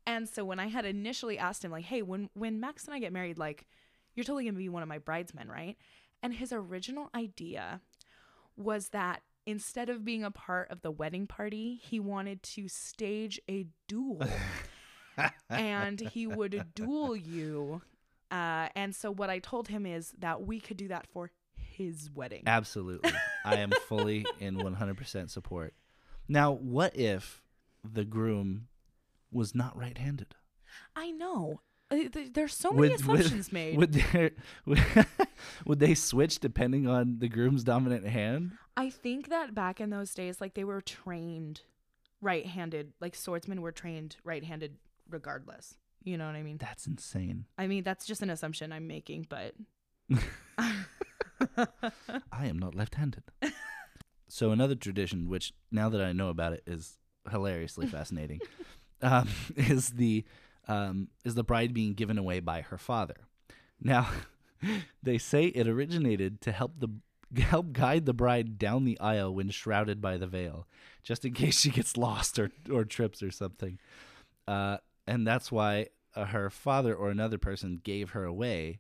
and 0.05 0.27
so 0.27 0.45
when 0.45 0.59
I 0.59 0.67
had 0.67 0.85
initially 0.85 1.37
asked 1.37 1.65
him, 1.65 1.71
like, 1.71 1.85
hey, 1.85 2.01
when 2.01 2.29
when 2.33 2.59
Max 2.59 2.85
and 2.85 2.93
I 2.93 2.99
get 2.99 3.13
married, 3.13 3.37
like, 3.37 3.67
you're 4.15 4.23
totally 4.23 4.45
gonna 4.45 4.57
be 4.57 4.69
one 4.69 4.83
of 4.83 4.89
my 4.89 4.99
bridesmen, 4.99 5.49
right? 5.49 5.77
And 6.23 6.33
his 6.33 6.51
original 6.51 7.09
idea 7.15 7.81
was 8.55 8.89
that 8.89 9.21
instead 9.45 9.89
of 9.89 10.03
being 10.03 10.23
a 10.23 10.31
part 10.31 10.69
of 10.69 10.81
the 10.81 10.91
wedding 10.91 11.25
party, 11.25 11.79
he 11.81 11.99
wanted 11.99 12.43
to 12.43 12.67
stage 12.67 13.39
a 13.49 13.65
duel 13.87 14.21
and 15.49 15.99
he 15.99 16.27
would 16.27 16.73
duel 16.75 17.15
you. 17.15 17.81
Uh, 18.31 18.69
and 18.75 18.95
so 18.95 19.11
what 19.11 19.29
I 19.29 19.39
told 19.39 19.67
him 19.67 19.85
is 19.85 20.13
that 20.19 20.45
we 20.45 20.59
could 20.59 20.77
do 20.77 20.87
that 20.89 21.07
for 21.07 21.31
his 21.55 22.09
wedding. 22.13 22.43
Absolutely. 22.45 23.11
I 23.45 23.57
am 23.57 23.71
fully 23.87 24.25
in 24.39 24.57
100% 24.57 25.29
support. 25.29 25.73
Now, 26.27 26.51
what 26.51 26.95
if 26.95 27.41
the 27.83 28.03
groom 28.03 28.67
was 29.31 29.55
not 29.55 29.77
right 29.77 29.97
handed? 29.97 30.35
I 30.95 31.11
know. 31.11 31.61
Uh, 31.89 32.09
There's 32.33 32.53
so 32.53 32.71
many 32.71 32.95
assumptions 32.95 33.53
made. 33.53 33.77
Would, 33.77 33.93
there, 33.93 34.31
would 35.65 35.79
they 35.79 35.93
switch 35.93 36.39
depending 36.39 36.87
on 36.87 37.19
the 37.19 37.29
groom's 37.29 37.63
dominant 37.63 38.05
hand? 38.05 38.51
I 38.75 38.89
think 38.89 39.29
that 39.29 39.55
back 39.55 39.79
in 39.79 39.89
those 39.89 40.13
days, 40.13 40.41
like 40.41 40.53
they 40.53 40.65
were 40.65 40.81
trained 40.81 41.61
right-handed, 42.21 42.93
like 42.99 43.15
swordsmen 43.15 43.61
were 43.61 43.71
trained 43.71 44.17
right-handed 44.23 44.77
regardless. 45.09 45.77
You 46.07 46.17
know 46.17 46.25
what 46.25 46.35
I 46.35 46.41
mean? 46.41 46.57
That's 46.57 46.87
insane. 46.87 47.47
I 47.57 47.67
mean, 47.67 47.83
that's 47.83 48.05
just 48.05 48.21
an 48.21 48.29
assumption 48.29 48.71
I'm 48.71 48.87
making, 48.87 49.27
but 49.27 49.55
I 50.57 52.45
am 52.45 52.57
not 52.57 52.75
left 52.75 52.95
handed. 52.95 53.23
so, 54.29 54.51
another 54.51 54.75
tradition, 54.75 55.27
which 55.27 55.51
now 55.69 55.89
that 55.89 55.99
I 55.99 56.13
know 56.13 56.29
about 56.29 56.53
it 56.53 56.63
is 56.65 56.97
hilariously 57.29 57.87
fascinating, 57.91 58.39
um, 59.01 59.27
is 59.57 59.89
the 59.89 60.23
um, 60.69 61.09
is 61.25 61.35
the 61.35 61.43
bride 61.43 61.73
being 61.73 61.93
given 61.93 62.17
away 62.17 62.39
by 62.39 62.61
her 62.61 62.77
father. 62.77 63.17
Now, 63.81 64.07
they 65.03 65.17
say 65.17 65.47
it 65.47 65.67
originated 65.67 66.39
to 66.39 66.53
help 66.53 66.79
the 66.79 66.87
help 67.41 67.73
guide 67.73 68.05
the 68.05 68.13
bride 68.13 68.57
down 68.57 68.85
the 68.85 68.97
aisle 69.01 69.35
when 69.35 69.49
shrouded 69.49 69.99
by 69.99 70.15
the 70.15 70.27
veil, 70.27 70.67
just 71.03 71.25
in 71.25 71.33
case 71.33 71.59
she 71.59 71.69
gets 71.69 71.97
lost 71.97 72.39
or 72.39 72.49
or 72.71 72.85
trips 72.85 73.21
or 73.21 73.29
something. 73.29 73.77
Uh, 74.47 74.77
and 75.05 75.27
that's 75.27 75.51
why 75.51 75.87
uh, 76.17 76.25
her 76.25 76.49
father 76.49 76.95
or 76.95 77.09
another 77.09 77.37
person 77.37 77.79
gave 77.83 78.11
her 78.11 78.25
away. 78.25 78.79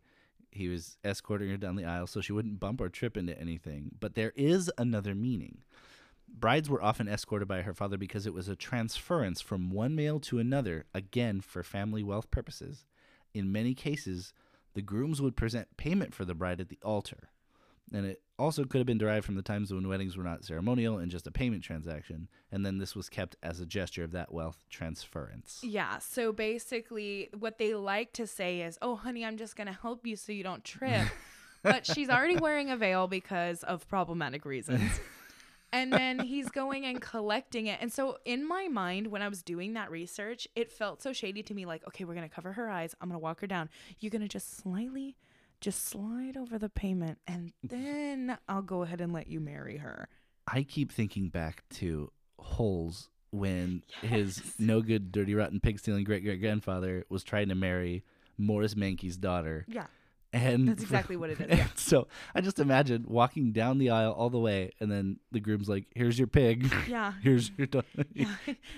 He 0.51 0.67
was 0.67 0.97
escorting 1.03 1.49
her 1.49 1.57
down 1.57 1.75
the 1.75 1.85
aisle 1.85 2.07
so 2.07 2.19
she 2.19 2.33
wouldn't 2.33 2.59
bump 2.59 2.81
or 2.81 2.89
trip 2.89 3.15
into 3.15 3.39
anything. 3.39 3.91
But 3.99 4.15
there 4.15 4.33
is 4.35 4.71
another 4.77 5.13
meaning. 5.13 5.59
Brides 6.27 6.69
were 6.69 6.81
often 6.81 7.07
escorted 7.07 7.47
by 7.47 7.61
her 7.61 7.73
father 7.73 7.97
because 7.97 8.25
it 8.25 8.33
was 8.33 8.47
a 8.47 8.55
transference 8.55 9.39
from 9.39 9.69
one 9.69 9.95
male 9.95 10.19
to 10.21 10.39
another, 10.39 10.85
again 10.93 11.41
for 11.41 11.63
family 11.63 12.03
wealth 12.03 12.29
purposes. 12.31 12.85
In 13.33 13.51
many 13.51 13.73
cases, 13.73 14.33
the 14.73 14.81
grooms 14.81 15.21
would 15.21 15.35
present 15.35 15.77
payment 15.77 16.13
for 16.13 16.25
the 16.25 16.35
bride 16.35 16.59
at 16.59 16.69
the 16.69 16.79
altar. 16.83 17.29
And 17.93 18.05
it 18.05 18.21
also 18.37 18.63
could 18.65 18.79
have 18.79 18.85
been 18.85 18.97
derived 18.97 19.25
from 19.25 19.35
the 19.35 19.41
times 19.41 19.73
when 19.73 19.87
weddings 19.87 20.17
were 20.17 20.23
not 20.23 20.43
ceremonial 20.43 20.97
and 20.97 21.09
just 21.09 21.25
a 21.27 21.31
payment 21.31 21.63
transaction. 21.63 22.27
And 22.51 22.65
then 22.65 22.77
this 22.77 22.95
was 22.95 23.09
kept 23.09 23.35
as 23.41 23.59
a 23.59 23.65
gesture 23.65 24.03
of 24.03 24.11
that 24.11 24.33
wealth 24.33 24.65
transference. 24.69 25.61
Yeah. 25.63 25.99
So 25.99 26.31
basically, 26.31 27.29
what 27.37 27.57
they 27.57 27.73
like 27.73 28.13
to 28.13 28.27
say 28.27 28.61
is, 28.61 28.77
"Oh, 28.81 28.95
honey, 28.95 29.25
I'm 29.25 29.37
just 29.37 29.55
gonna 29.55 29.77
help 29.81 30.05
you 30.05 30.15
so 30.15 30.31
you 30.31 30.43
don't 30.43 30.63
trip," 30.63 31.07
but 31.63 31.85
she's 31.85 32.09
already 32.09 32.35
wearing 32.35 32.69
a 32.69 32.77
veil 32.77 33.07
because 33.07 33.63
of 33.63 33.87
problematic 33.87 34.45
reasons. 34.45 34.91
and 35.73 35.91
then 35.91 36.19
he's 36.19 36.49
going 36.49 36.85
and 36.85 37.01
collecting 37.01 37.67
it. 37.67 37.79
And 37.81 37.91
so 37.91 38.17
in 38.25 38.47
my 38.47 38.67
mind, 38.67 39.07
when 39.07 39.21
I 39.21 39.27
was 39.27 39.41
doing 39.43 39.73
that 39.73 39.91
research, 39.91 40.47
it 40.55 40.71
felt 40.71 41.01
so 41.01 41.13
shady 41.13 41.43
to 41.43 41.53
me. 41.53 41.65
Like, 41.65 41.85
okay, 41.87 42.05
we're 42.05 42.15
gonna 42.15 42.29
cover 42.29 42.53
her 42.53 42.69
eyes. 42.69 42.95
I'm 43.01 43.09
gonna 43.09 43.19
walk 43.19 43.41
her 43.41 43.47
down. 43.47 43.69
You're 43.99 44.11
gonna 44.11 44.27
just 44.27 44.57
slightly, 44.57 45.17
just 45.61 45.85
slide 45.85 46.37
over 46.37 46.57
the 46.57 46.69
payment, 46.69 47.19
and 47.27 47.53
mm. 47.65 47.69
then 47.69 48.37
I'll 48.47 48.61
go 48.61 48.83
ahead 48.83 49.01
and 49.01 49.13
let 49.13 49.27
you 49.27 49.39
marry 49.39 49.77
her. 49.77 50.07
I 50.47 50.63
keep 50.63 50.91
thinking 50.91 51.29
back 51.29 51.63
to 51.75 52.11
Holes 52.39 53.09
when 53.31 53.83
his 54.01 54.41
no 54.59 54.81
good, 54.81 55.11
dirty, 55.11 55.35
rotten, 55.35 55.59
pig 55.59 55.79
stealing 55.79 56.03
great 56.03 56.23
great 56.23 56.39
grandfather 56.39 57.05
was 57.09 57.23
trying 57.23 57.49
to 57.49 57.55
marry 57.55 58.03
Morris 58.37 58.75
Menke's 58.75 59.17
daughter. 59.17 59.65
Yeah. 59.67 59.87
And 60.37 60.67
That's 60.67 60.83
exactly 60.83 61.15
what 61.17 61.29
it 61.29 61.39
is, 61.41 61.57
yeah. 61.57 61.67
so 61.75 62.07
I 62.33 62.41
just 62.41 62.59
imagine 62.59 63.05
walking 63.07 63.51
down 63.51 63.77
the 63.77 63.89
aisle 63.89 64.11
all 64.11 64.29
the 64.29 64.39
way, 64.39 64.71
and 64.79 64.91
then 64.91 65.19
the 65.31 65.39
groom's 65.39 65.67
like, 65.69 65.85
"Here's 65.95 66.17
your 66.17 66.27
pig. 66.27 66.71
Yeah. 66.87 67.13
Here's 67.21 67.51
your 67.57 67.67
daughter." 67.67 68.05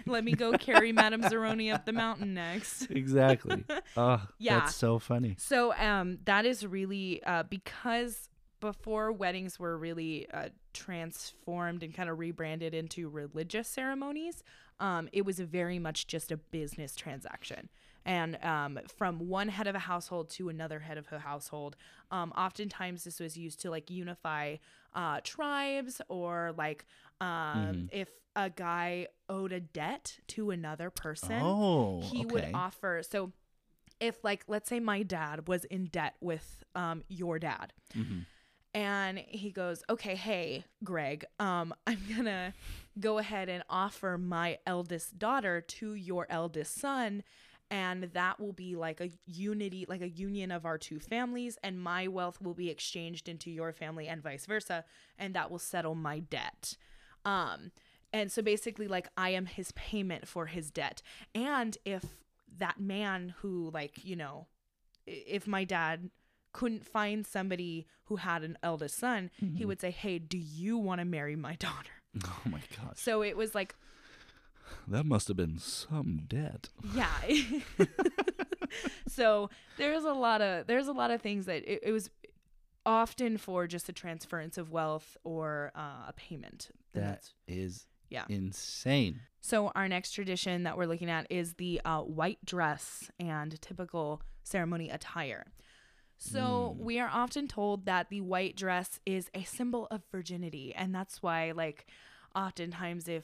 Let 0.05 0.23
me 0.23 0.33
go 0.33 0.53
carry 0.53 0.91
Madame 0.91 1.21
Zeroni 1.21 1.73
up 1.73 1.85
the 1.85 1.93
mountain 1.93 2.33
next. 2.33 2.83
exactly. 2.89 3.63
Oh, 3.95 4.21
Yeah. 4.37 4.59
That's 4.59 4.75
so 4.75 4.99
funny. 4.99 5.35
So 5.37 5.73
um 5.75 6.19
that 6.25 6.45
is 6.45 6.65
really 6.65 7.21
uh 7.23 7.43
because 7.43 8.29
before 8.59 9.11
weddings 9.11 9.57
were 9.57 9.77
really 9.77 10.27
uh, 10.33 10.49
transformed 10.73 11.81
and 11.83 11.93
kind 11.93 12.09
of 12.09 12.19
rebranded 12.19 12.73
into 12.73 13.07
religious 13.09 13.67
ceremonies, 13.67 14.43
um, 14.79 15.09
it 15.13 15.25
was 15.25 15.39
very 15.39 15.79
much 15.79 16.07
just 16.07 16.31
a 16.31 16.37
business 16.37 16.95
transaction. 16.95 17.69
And 18.05 18.37
um, 18.43 18.79
from 18.97 19.27
one 19.27 19.49
head 19.49 19.67
of 19.67 19.75
a 19.75 19.79
household 19.79 20.29
to 20.31 20.49
another 20.49 20.79
head 20.79 20.97
of 20.97 21.05
a 21.11 21.19
household, 21.19 21.75
um, 22.11 22.31
oftentimes 22.31 23.03
this 23.03 23.19
was 23.19 23.37
used 23.37 23.59
to 23.61 23.69
like 23.69 23.89
unify 23.91 24.57
uh, 24.93 25.19
tribes 25.23 26.01
or 26.09 26.53
like 26.57 26.85
um, 27.21 27.89
if 27.91 28.09
a 28.35 28.49
guy 28.49 29.07
owed 29.27 29.51
a 29.51 29.59
debt 29.59 30.17
to 30.29 30.49
another 30.51 30.89
person, 30.89 31.41
Oh, 31.41 31.99
he 32.01 32.25
would 32.25 32.43
offer. 32.53 33.01
So 33.03 33.31
if 33.99 34.23
like 34.23 34.43
let's 34.47 34.69
say 34.69 34.79
my 34.79 35.03
dad 35.03 35.47
was 35.47 35.65
in 35.65 35.85
debt 35.87 36.15
with 36.21 36.63
um 36.73 37.03
your 37.09 37.37
dad 37.37 37.73
Mhm. 37.93 38.25
and 38.73 39.17
he 39.19 39.51
goes 39.51 39.83
okay 39.89 40.15
hey 40.15 40.63
greg 40.83 41.25
um 41.39 41.73
i'm 41.87 41.99
gonna 42.15 42.53
go 42.99 43.17
ahead 43.17 43.49
and 43.49 43.63
offer 43.69 44.17
my 44.17 44.57
eldest 44.65 45.17
daughter 45.19 45.59
to 45.59 45.93
your 45.95 46.27
eldest 46.29 46.75
son 46.79 47.23
and 47.71 48.03
that 48.13 48.39
will 48.39 48.53
be 48.53 48.75
like 48.75 48.99
a 48.99 49.11
unity 49.25 49.85
like 49.87 50.01
a 50.01 50.09
union 50.09 50.51
of 50.51 50.65
our 50.65 50.77
two 50.77 50.99
families 50.99 51.57
and 51.63 51.79
my 51.81 52.07
wealth 52.07 52.41
will 52.41 52.53
be 52.53 52.69
exchanged 52.69 53.29
into 53.29 53.51
your 53.51 53.71
family 53.71 54.07
and 54.07 54.23
vice 54.23 54.45
versa 54.45 54.83
and 55.17 55.33
that 55.35 55.49
will 55.51 55.59
settle 55.59 55.95
my 55.95 56.19
debt. 56.19 56.75
Um 57.25 57.71
and 58.11 58.31
so 58.31 58.41
basically 58.41 58.87
like 58.87 59.07
i 59.17 59.29
am 59.29 59.45
his 59.45 59.71
payment 59.73 60.27
for 60.27 60.47
his 60.47 60.71
debt. 60.71 61.01
And 61.35 61.77
if 61.85 62.03
that 62.57 62.79
man 62.79 63.35
who 63.41 63.69
like 63.73 64.03
you 64.03 64.15
know 64.15 64.47
if 65.05 65.47
my 65.47 65.63
dad 65.63 66.09
couldn't 66.51 66.85
find 66.85 67.25
somebody 67.27 67.85
who 68.05 68.15
had 68.15 68.43
an 68.43 68.57
eldest 68.63 68.97
son 68.97 69.29
he 69.55 69.63
would 69.65 69.79
say 69.79 69.91
hey 69.91 70.17
do 70.17 70.37
you 70.37 70.77
want 70.77 70.99
to 70.99 71.05
marry 71.05 71.35
my 71.35 71.55
daughter? 71.55 71.91
Oh 72.25 72.41
my 72.45 72.61
god 72.75 72.97
So 72.97 73.21
it 73.21 73.37
was 73.37 73.53
like 73.53 73.75
That 74.87 75.05
must 75.05 75.27
have 75.27 75.37
been 75.37 75.57
some 75.59 76.21
debt. 76.27 76.69
yeah. 76.95 77.11
so 79.07 79.49
there's 79.77 80.03
a 80.03 80.13
lot 80.13 80.41
of 80.41 80.67
there's 80.67 80.87
a 80.87 80.91
lot 80.93 81.11
of 81.11 81.21
things 81.21 81.45
that 81.45 81.63
it, 81.71 81.81
it 81.83 81.91
was 81.91 82.09
often 82.85 83.37
for 83.37 83.67
just 83.67 83.89
a 83.89 83.93
transference 83.93 84.57
of 84.57 84.71
wealth 84.71 85.17
or 85.23 85.71
uh, 85.75 86.05
a 86.07 86.13
payment. 86.15 86.69
That 86.93 87.01
that's- 87.01 87.33
is 87.47 87.87
Yeah. 88.09 88.25
insane. 88.29 89.21
So 89.41 89.67
our 89.75 89.87
next 89.87 90.11
tradition 90.11 90.63
that 90.63 90.77
we're 90.77 90.85
looking 90.87 91.09
at 91.09 91.27
is 91.29 91.53
the 91.53 91.81
uh, 91.85 92.01
white 92.01 92.43
dress 92.45 93.09
and 93.19 93.59
typical 93.61 94.21
ceremony 94.43 94.89
attire. 94.89 95.51
So 96.17 96.75
Mm. 96.77 96.83
we 96.83 96.99
are 96.99 97.09
often 97.09 97.47
told 97.47 97.85
that 97.85 98.09
the 98.09 98.19
white 98.21 98.55
dress 98.57 98.99
is 99.05 99.29
a 99.33 99.43
symbol 99.43 99.87
of 99.91 100.01
virginity, 100.11 100.73
and 100.75 100.93
that's 100.93 101.21
why, 101.23 101.51
like, 101.51 101.85
oftentimes 102.35 103.07
if 103.07 103.23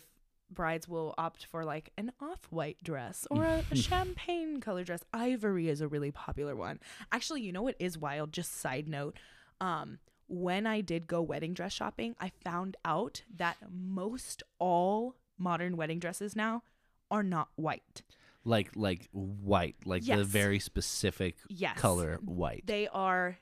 brides 0.49 0.87
will 0.87 1.13
opt 1.17 1.45
for 1.45 1.63
like 1.65 1.91
an 1.97 2.11
off-white 2.21 2.77
dress 2.83 3.27
or 3.29 3.43
a, 3.43 3.63
a 3.71 3.75
champagne 3.75 4.59
color 4.61 4.83
dress, 4.83 5.03
ivory 5.13 5.69
is 5.69 5.81
a 5.81 5.87
really 5.87 6.11
popular 6.11 6.55
one. 6.55 6.79
Actually, 7.11 7.41
you 7.41 7.51
know 7.51 7.61
what 7.63 7.75
is 7.79 7.97
wild? 7.97 8.31
Just 8.31 8.59
side 8.59 8.87
note, 8.87 9.17
um, 9.59 9.99
when 10.27 10.65
I 10.65 10.81
did 10.81 11.07
go 11.07 11.21
wedding 11.21 11.53
dress 11.53 11.73
shopping, 11.73 12.15
I 12.19 12.31
found 12.43 12.77
out 12.83 13.23
that 13.35 13.57
most 13.69 14.43
all 14.59 15.15
modern 15.37 15.77
wedding 15.77 15.99
dresses 15.99 16.35
now 16.35 16.63
are 17.11 17.23
not 17.23 17.49
white. 17.55 18.01
Like 18.43 18.71
like 18.75 19.09
white, 19.11 19.75
like 19.85 20.05
the 20.05 20.23
very 20.23 20.59
specific 20.59 21.35
Yes. 21.49 21.77
color 21.79 22.19
white. 22.23 22.63
They 22.65 22.87
are 22.87 23.39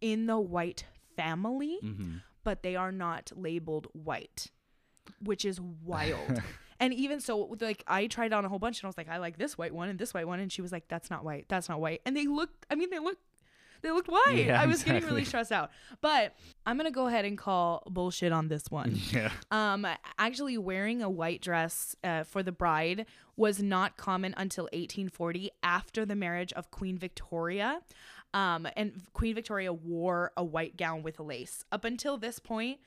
in 0.00 0.26
the 0.26 0.38
white 0.38 0.84
family, 1.16 1.78
mm-hmm. 1.82 2.18
but 2.44 2.62
they 2.62 2.76
are 2.76 2.92
not 2.92 3.32
labeled 3.34 3.88
white, 3.92 4.50
which 5.22 5.44
is 5.44 5.60
wild. 5.60 6.42
and 6.80 6.92
even 6.92 7.20
so, 7.20 7.56
like 7.60 7.82
I 7.86 8.06
tried 8.06 8.32
on 8.32 8.44
a 8.44 8.48
whole 8.48 8.58
bunch 8.58 8.80
and 8.80 8.86
I 8.86 8.88
was 8.88 8.96
like, 8.96 9.08
I 9.08 9.18
like 9.18 9.38
this 9.38 9.56
white 9.56 9.74
one 9.74 9.88
and 9.88 9.98
this 9.98 10.14
white 10.14 10.26
one, 10.26 10.40
and 10.40 10.50
she 10.50 10.62
was 10.62 10.72
like, 10.72 10.88
That's 10.88 11.10
not 11.10 11.24
white. 11.24 11.46
That's 11.48 11.68
not 11.68 11.80
white. 11.80 12.00
And 12.04 12.16
they 12.16 12.26
looked. 12.26 12.66
I 12.70 12.74
mean, 12.74 12.90
they 12.90 12.98
looked, 12.98 13.22
they 13.82 13.90
looked 13.90 14.08
white. 14.08 14.46
Yeah, 14.46 14.60
I 14.60 14.66
was 14.66 14.82
getting 14.82 15.04
really 15.04 15.24
stressed 15.24 15.52
out. 15.52 15.70
But 16.00 16.34
I'm 16.64 16.76
gonna 16.76 16.90
go 16.90 17.06
ahead 17.06 17.24
and 17.24 17.38
call 17.38 17.82
bullshit 17.88 18.32
on 18.32 18.48
this 18.48 18.70
one. 18.70 18.98
Yeah. 19.12 19.30
Um, 19.50 19.86
actually, 20.18 20.58
wearing 20.58 21.00
a 21.02 21.08
white 21.08 21.40
dress 21.40 21.96
uh, 22.02 22.24
for 22.24 22.42
the 22.42 22.52
bride 22.52 23.06
was 23.36 23.62
not 23.62 23.96
common 23.96 24.34
until 24.36 24.64
1840 24.64 25.50
after 25.62 26.04
the 26.04 26.16
marriage 26.16 26.52
of 26.54 26.70
Queen 26.70 26.98
Victoria. 26.98 27.80
Um, 28.34 28.68
and 28.76 29.02
Queen 29.14 29.34
Victoria 29.34 29.72
wore 29.72 30.32
a 30.36 30.44
white 30.44 30.76
gown 30.76 31.02
with 31.02 31.20
lace. 31.20 31.64
Up 31.72 31.84
until 31.84 32.18
this 32.18 32.38
point, 32.38 32.80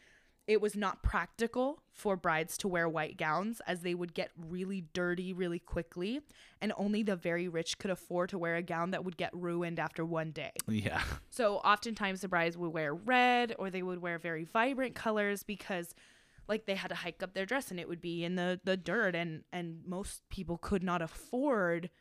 it 0.49 0.59
was 0.59 0.75
not 0.75 1.03
practical 1.03 1.83
for 1.93 2.17
brides 2.17 2.57
to 2.57 2.67
wear 2.67 2.89
white 2.89 3.17
gowns 3.17 3.61
as 3.67 3.81
they 3.81 3.93
would 3.93 4.15
get 4.15 4.31
really 4.35 4.83
dirty 4.93 5.31
really 5.31 5.59
quickly, 5.59 6.21
and 6.59 6.73
only 6.75 7.03
the 7.03 7.15
very 7.15 7.47
rich 7.47 7.77
could 7.77 7.91
afford 7.91 8.29
to 8.29 8.37
wear 8.39 8.55
a 8.55 8.63
gown 8.63 8.89
that 8.89 9.05
would 9.05 9.15
get 9.15 9.29
ruined 9.31 9.79
after 9.79 10.03
one 10.03 10.31
day. 10.31 10.49
Yeah. 10.67 11.03
So 11.29 11.57
oftentimes 11.57 12.21
the 12.21 12.27
brides 12.27 12.57
would 12.57 12.73
wear 12.73 12.95
red 12.95 13.55
or 13.59 13.69
they 13.69 13.83
would 13.83 14.01
wear 14.01 14.17
very 14.17 14.43
vibrant 14.43 14.95
colors 14.95 15.43
because 15.43 15.93
like 16.47 16.65
they 16.65 16.73
had 16.73 16.87
to 16.87 16.95
hike 16.95 17.21
up 17.21 17.35
their 17.35 17.45
dress 17.45 17.69
and 17.69 17.79
it 17.79 17.87
would 17.87 18.01
be 18.01 18.25
in 18.25 18.33
the 18.33 18.59
the 18.63 18.75
dirt 18.75 19.13
and 19.13 19.43
and 19.53 19.81
most 19.85 20.23
people 20.31 20.57
could 20.57 20.81
not 20.81 21.03
afford 21.03 21.91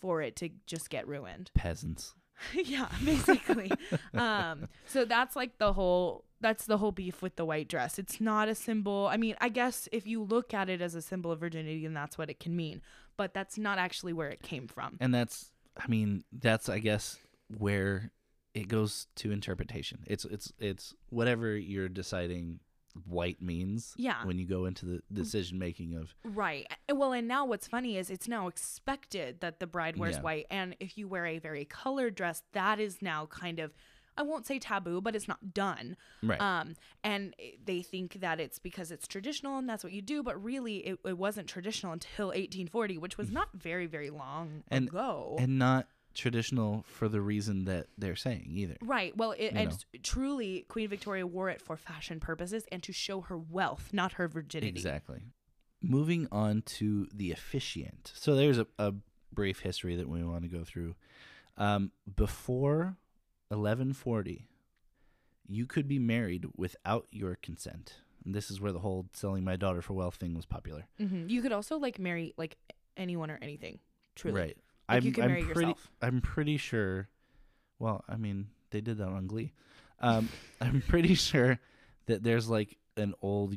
for 0.00 0.20
it 0.20 0.34
to 0.36 0.50
just 0.66 0.90
get 0.90 1.06
ruined. 1.06 1.52
Peasants. 1.54 2.14
yeah, 2.54 2.88
basically. 3.04 3.70
um 4.14 4.68
so 4.86 5.04
that's 5.04 5.36
like 5.36 5.58
the 5.58 5.72
whole 5.72 6.24
that's 6.40 6.66
the 6.66 6.78
whole 6.78 6.92
beef 6.92 7.22
with 7.22 7.36
the 7.36 7.44
white 7.44 7.68
dress. 7.68 7.98
It's 7.98 8.20
not 8.20 8.48
a 8.48 8.54
symbol. 8.56 9.08
I 9.10 9.16
mean, 9.16 9.36
I 9.40 9.48
guess 9.48 9.88
if 9.92 10.08
you 10.08 10.22
look 10.24 10.52
at 10.52 10.68
it 10.68 10.80
as 10.80 10.96
a 10.96 11.02
symbol 11.02 11.30
of 11.30 11.40
virginity 11.40 11.82
then 11.84 11.94
that's 11.94 12.18
what 12.18 12.30
it 12.30 12.40
can 12.40 12.56
mean, 12.56 12.82
but 13.16 13.32
that's 13.32 13.58
not 13.58 13.78
actually 13.78 14.12
where 14.12 14.28
it 14.28 14.42
came 14.42 14.66
from. 14.66 14.96
And 15.00 15.14
that's 15.14 15.52
I 15.76 15.86
mean, 15.88 16.24
that's 16.32 16.68
I 16.68 16.78
guess 16.78 17.18
where 17.58 18.10
it 18.54 18.68
goes 18.68 19.06
to 19.16 19.32
interpretation. 19.32 20.04
It's 20.06 20.24
it's 20.24 20.52
it's 20.58 20.94
whatever 21.08 21.56
you're 21.56 21.88
deciding 21.88 22.60
white 23.06 23.40
means 23.40 23.94
Yeah. 23.96 24.24
when 24.24 24.38
you 24.38 24.46
go 24.46 24.64
into 24.66 24.84
the 24.86 25.02
decision 25.12 25.58
making 25.58 25.94
of 25.94 26.14
Right. 26.24 26.66
Well, 26.92 27.12
and 27.12 27.26
now 27.26 27.44
what's 27.46 27.66
funny 27.68 27.96
is 27.96 28.10
it's 28.10 28.28
now 28.28 28.48
expected 28.48 29.40
that 29.40 29.60
the 29.60 29.66
bride 29.66 29.96
wears 29.96 30.16
Yeah. 30.16 30.22
white. 30.22 30.46
And 30.50 30.76
if 30.80 30.96
you 30.98 31.08
wear 31.08 31.26
a 31.26 31.38
very 31.38 31.64
colored 31.64 32.14
dress, 32.14 32.42
that 32.52 32.78
is 32.80 33.00
now 33.02 33.26
kind 33.26 33.58
of, 33.60 33.72
I 34.16 34.22
won't 34.22 34.46
say 34.46 34.58
taboo, 34.58 35.00
but 35.00 35.16
it's 35.16 35.26
not 35.26 35.54
done. 35.54 35.96
right. 36.22 36.40
Um, 36.40 36.74
and 37.02 37.34
they 37.64 37.80
think 37.82 38.20
that 38.20 38.38
it's 38.40 38.58
because 38.58 38.90
it's 38.90 39.08
traditional 39.08 39.56
and 39.56 39.66
that's 39.68 39.82
what 39.82 39.92
you 39.94 40.02
do. 40.02 40.22
But 40.22 40.42
really, 40.42 40.78
it, 40.86 40.98
it 41.04 41.16
wasn't 41.16 41.48
traditional 41.48 41.92
until 41.92 42.26
1840, 42.28 42.98
which 42.98 43.16
was 43.16 43.30
not 43.30 43.48
very, 43.54 43.86
very 43.86 44.10
long 44.10 44.64
And- 44.68 44.88
ago. 44.88 45.36
and 45.38 45.58
not 45.58 45.88
traditional 46.14 46.84
for 46.88 47.08
the 47.08 47.20
reason 47.20 47.64
that 47.66 47.86
they're 47.98 48.16
saying 48.16 48.50
either. 48.54 48.76
Right. 48.80 49.16
Well, 49.16 49.32
it, 49.32 49.52
and 49.54 49.70
know. 49.70 49.76
truly, 50.02 50.64
Queen 50.68 50.88
Victoria 50.88 51.26
wore 51.26 51.48
it 51.48 51.60
for 51.60 51.76
fashion 51.76 52.20
purposes 52.20 52.64
and 52.70 52.82
to 52.82 52.92
show 52.92 53.22
her 53.22 53.36
wealth, 53.38 53.90
not 53.92 54.12
her 54.14 54.28
virginity. 54.28 54.68
Exactly. 54.68 55.22
Moving 55.82 56.28
on 56.30 56.62
to 56.62 57.08
the 57.12 57.32
officiant. 57.32 58.12
So 58.14 58.34
there's 58.34 58.58
a, 58.58 58.66
a 58.78 58.94
brief 59.32 59.60
history 59.60 59.96
that 59.96 60.08
we 60.08 60.22
want 60.22 60.42
to 60.42 60.48
go 60.48 60.64
through. 60.64 60.94
Um, 61.56 61.90
before 62.16 62.96
1140, 63.48 64.46
you 65.48 65.66
could 65.66 65.88
be 65.88 65.98
married 65.98 66.46
without 66.56 67.06
your 67.10 67.36
consent. 67.36 67.96
And 68.24 68.34
this 68.34 68.50
is 68.50 68.60
where 68.60 68.72
the 68.72 68.78
whole 68.78 69.06
selling 69.12 69.44
my 69.44 69.56
daughter 69.56 69.82
for 69.82 69.94
wealth 69.94 70.14
thing 70.14 70.34
was 70.34 70.46
popular. 70.46 70.86
hmm 70.98 71.26
You 71.28 71.42
could 71.42 71.52
also 71.52 71.78
like 71.78 71.98
marry 71.98 72.34
like 72.36 72.56
anyone 72.96 73.30
or 73.30 73.38
anything. 73.42 73.78
Truly. 74.14 74.40
Right. 74.40 74.56
Like, 74.88 74.98
I'm, 74.98 75.04
you 75.04 75.12
can 75.12 75.24
I'm 75.24 75.30
marry 75.30 75.42
pretty, 75.44 75.60
yourself. 75.60 75.90
I'm 76.00 76.20
pretty 76.20 76.56
sure. 76.56 77.08
Well, 77.78 78.04
I 78.08 78.16
mean, 78.16 78.48
they 78.70 78.80
did 78.80 78.98
that 78.98 79.08
on 79.08 79.26
Glee. 79.26 79.52
Um, 80.00 80.28
I'm 80.60 80.82
pretty 80.86 81.14
sure 81.14 81.58
that 82.06 82.22
there's 82.22 82.48
like 82.48 82.76
an 82.96 83.14
old, 83.22 83.56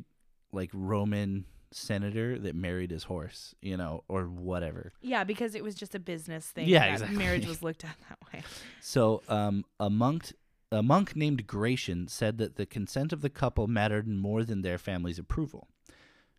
like 0.51 0.69
Roman 0.73 1.45
senator 1.71 2.39
that 2.39 2.55
married 2.55 2.91
his 2.91 3.03
horse, 3.03 3.53
you 3.61 3.75
know, 3.75 4.03
or 4.07 4.23
whatever. 4.23 4.93
Yeah, 5.01 5.23
because 5.23 5.55
it 5.55 5.63
was 5.63 5.75
just 5.75 5.93
a 5.95 5.99
business 5.99 6.47
thing. 6.47 6.67
Yeah, 6.67 6.79
that 6.79 6.93
exactly. 6.93 7.17
Marriage 7.17 7.47
was 7.47 7.61
looked 7.63 7.83
at 7.83 7.95
that 8.09 8.17
way. 8.33 8.43
So, 8.81 9.21
um, 9.27 9.65
a 9.79 9.89
monk, 9.89 10.33
a 10.71 10.81
monk 10.81 11.15
named 11.15 11.47
Gratian 11.47 12.07
said 12.07 12.37
that 12.37 12.55
the 12.55 12.65
consent 12.65 13.11
of 13.11 13.21
the 13.21 13.29
couple 13.29 13.67
mattered 13.67 14.07
more 14.07 14.43
than 14.43 14.61
their 14.61 14.77
family's 14.77 15.19
approval. 15.19 15.67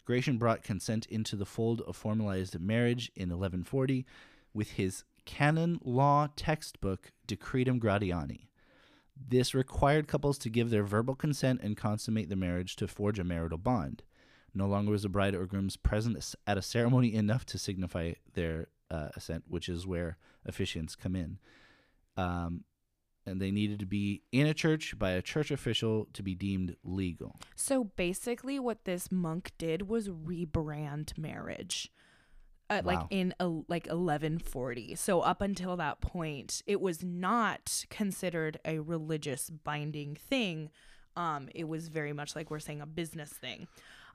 Gratian 0.05 0.39
brought 0.39 0.63
consent 0.63 1.05
into 1.07 1.35
the 1.37 1.45
fold 1.47 1.83
of 1.83 1.97
formalized 1.97 2.59
marriage 2.61 3.11
in 3.17 3.29
1140 3.29 4.07
with 4.57 4.73
his 4.73 5.05
canon 5.27 5.79
law 5.85 6.29
textbook 6.35 7.13
Decretum 7.29 7.79
Gratiani. 7.79 8.49
This 9.29 9.55
required 9.55 10.09
couples 10.09 10.39
to 10.39 10.51
give 10.51 10.71
their 10.71 10.83
verbal 10.83 11.15
consent 11.15 11.61
and 11.63 11.77
consummate 11.77 12.29
the 12.29 12.37
marriage 12.37 12.77
to 12.77 12.89
forge 12.89 13.19
a 13.19 13.25
marital 13.25 13.59
bond. 13.59 14.03
No 14.55 14.67
longer 14.67 14.91
was 14.91 15.03
the 15.03 15.09
bride 15.09 15.35
or 15.35 15.47
groom's 15.47 15.77
present 15.77 16.17
s- 16.17 16.37
at 16.47 16.59
a 16.59 16.63
ceremony 16.63 17.15
enough 17.15 17.45
to 17.47 17.59
signify 17.59 18.13
their 18.35 18.69
uh, 18.91 19.09
assent, 19.17 19.45
which 19.49 19.69
is 19.69 19.87
where 19.87 20.17
officiants 20.49 20.97
come 20.97 21.17
in. 21.17 21.39
Um, 22.17 22.65
and 23.27 23.41
they 23.41 23.51
needed 23.51 23.81
to 23.81 23.87
be 23.87 24.23
in 24.33 24.47
a 24.47 24.55
church 24.55 24.99
by 24.99 25.11
a 25.11 25.23
church 25.23 25.51
official 25.51 26.07
to 26.13 26.23
be 26.23 26.35
deemed 26.35 26.77
legal. 26.85 27.37
So 27.57 27.85
basically, 27.85 28.59
what 28.61 28.85
this 28.85 29.11
monk 29.11 29.51
did 29.59 29.89
was 29.89 30.09
rebrand 30.09 31.19
marriage. 31.19 31.91
Uh, 32.69 32.83
Like 32.85 33.07
in 33.11 33.33
a, 33.39 33.47
like 33.47 33.87
1140. 33.87 34.95
So 34.97 35.21
up 35.21 35.41
until 35.41 35.77
that 35.77 36.01
point, 36.01 36.63
it 36.67 36.81
was 36.81 37.03
not 37.05 37.85
considered 37.91 38.59
a 38.65 38.81
religious 38.81 39.51
binding 39.51 40.17
thing. 40.17 40.71
Um, 41.17 41.49
it 41.55 41.69
was 41.69 41.89
very 41.89 42.13
much 42.13 42.35
like 42.35 42.51
we're 42.51 42.59
saying 42.59 42.81
a 42.81 42.87
business 42.87 43.31
thing. 43.31 43.69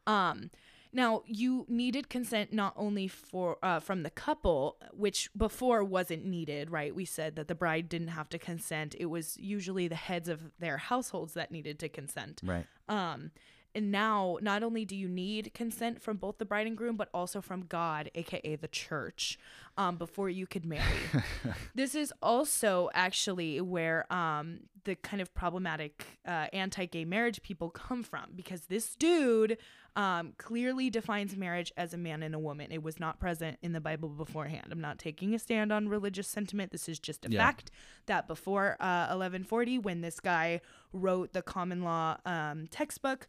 Um, 0.06 0.50
now 0.94 1.24
you 1.26 1.66
needed 1.70 2.10
consent 2.10 2.52
not 2.52 2.74
only 2.76 3.08
for 3.08 3.58
uh, 3.64 3.80
from 3.80 4.04
the 4.04 4.10
couple, 4.10 4.78
which 4.92 5.30
before 5.36 5.84
wasn't 5.84 6.26
needed, 6.26 6.70
right? 6.70 6.94
We 6.94 7.06
said 7.06 7.36
that 7.38 7.48
the 7.48 7.56
bride 7.56 7.88
didn't 7.88 8.10
have 8.10 8.28
to 8.30 8.38
consent. 8.38 8.96
It 9.00 9.06
was 9.06 9.38
usually 9.38 9.88
the 9.88 9.96
heads 9.96 10.28
of 10.28 10.52
their 10.60 10.78
households 10.78 11.34
that 11.34 11.52
needed 11.52 11.80
to 11.80 11.90
consent. 11.90 12.42
Right. 12.44 12.66
Um, 12.90 13.32
and 13.74 13.92
now 13.92 14.38
not 14.42 14.64
only 14.64 14.86
do 14.86 14.96
you 14.96 15.08
need 15.08 15.54
consent 15.54 16.02
from 16.02 16.18
both 16.18 16.38
the 16.38 16.46
bride 16.46 16.68
and 16.68 16.78
groom, 16.78 16.96
but 16.98 17.10
also 17.14 17.42
from 17.42 17.62
God, 17.66 18.10
aka 18.16 18.56
the 18.56 18.68
church, 18.68 19.38
um, 19.78 19.98
before 19.98 20.30
you 20.30 20.46
could 20.48 20.66
marry. 20.66 20.84
this 21.76 21.96
is 21.96 22.14
also 22.22 22.90
actually 22.94 23.62
where 23.62 24.12
um 24.14 24.62
the 24.84 24.96
kind 24.96 25.22
of 25.22 25.32
problematic 25.36 26.18
uh, 26.28 26.48
anti-gay 26.54 27.06
marriage 27.06 27.44
people 27.44 27.70
come 27.70 28.02
from 28.02 28.32
because 28.36 28.62
this 28.62 28.96
dude 28.96 29.58
um 29.96 30.34
clearly 30.40 30.90
defines 30.90 31.36
marriage 31.38 31.72
as 31.78 31.94
a 31.94 31.98
man 31.98 32.24
and 32.24 32.34
a 32.34 32.40
woman. 32.40 32.72
It 32.72 32.82
was 32.82 33.00
not 33.00 33.20
present 33.20 33.58
in 33.62 33.74
the 33.74 33.82
Bible 33.82 34.10
beforehand. 34.10 34.68
I'm 34.72 34.82
not 34.82 34.98
taking 34.98 35.36
a 35.36 35.40
stand 35.40 35.72
on 35.72 35.88
religious 35.88 36.28
sentiment. 36.28 36.72
This 36.72 36.90
is 36.90 36.98
just 37.00 37.26
a 37.26 37.30
Yeah. 37.30 37.40
fact 37.46 37.70
that 38.08 38.28
before 38.28 38.76
uh, 38.80 39.14
1140, 39.14 39.78
when 39.80 40.02
this 40.02 40.20
guy 40.20 40.62
wrote 40.94 41.34
the 41.34 41.42
canon 41.44 41.84
law 41.84 42.18
um, 42.26 42.68
textbook, 42.68 43.28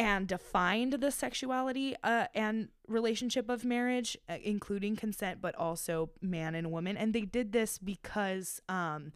and 0.00 0.26
defined 0.26 0.94
the 0.94 1.10
sexuality 1.10 1.94
uh, 2.02 2.26
and 2.34 2.68
relationship 2.88 3.48
of 3.50 3.64
marriage, 3.64 4.16
uh, 4.28 4.36
including 4.42 4.96
consent, 4.96 5.40
but 5.42 5.54
also 5.56 6.10
man 6.22 6.54
and 6.54 6.70
woman. 6.70 6.96
And 6.96 7.12
they 7.12 7.26
did 7.38 7.52
this 7.52 7.76
because 7.78 8.60
um, 8.68 9.12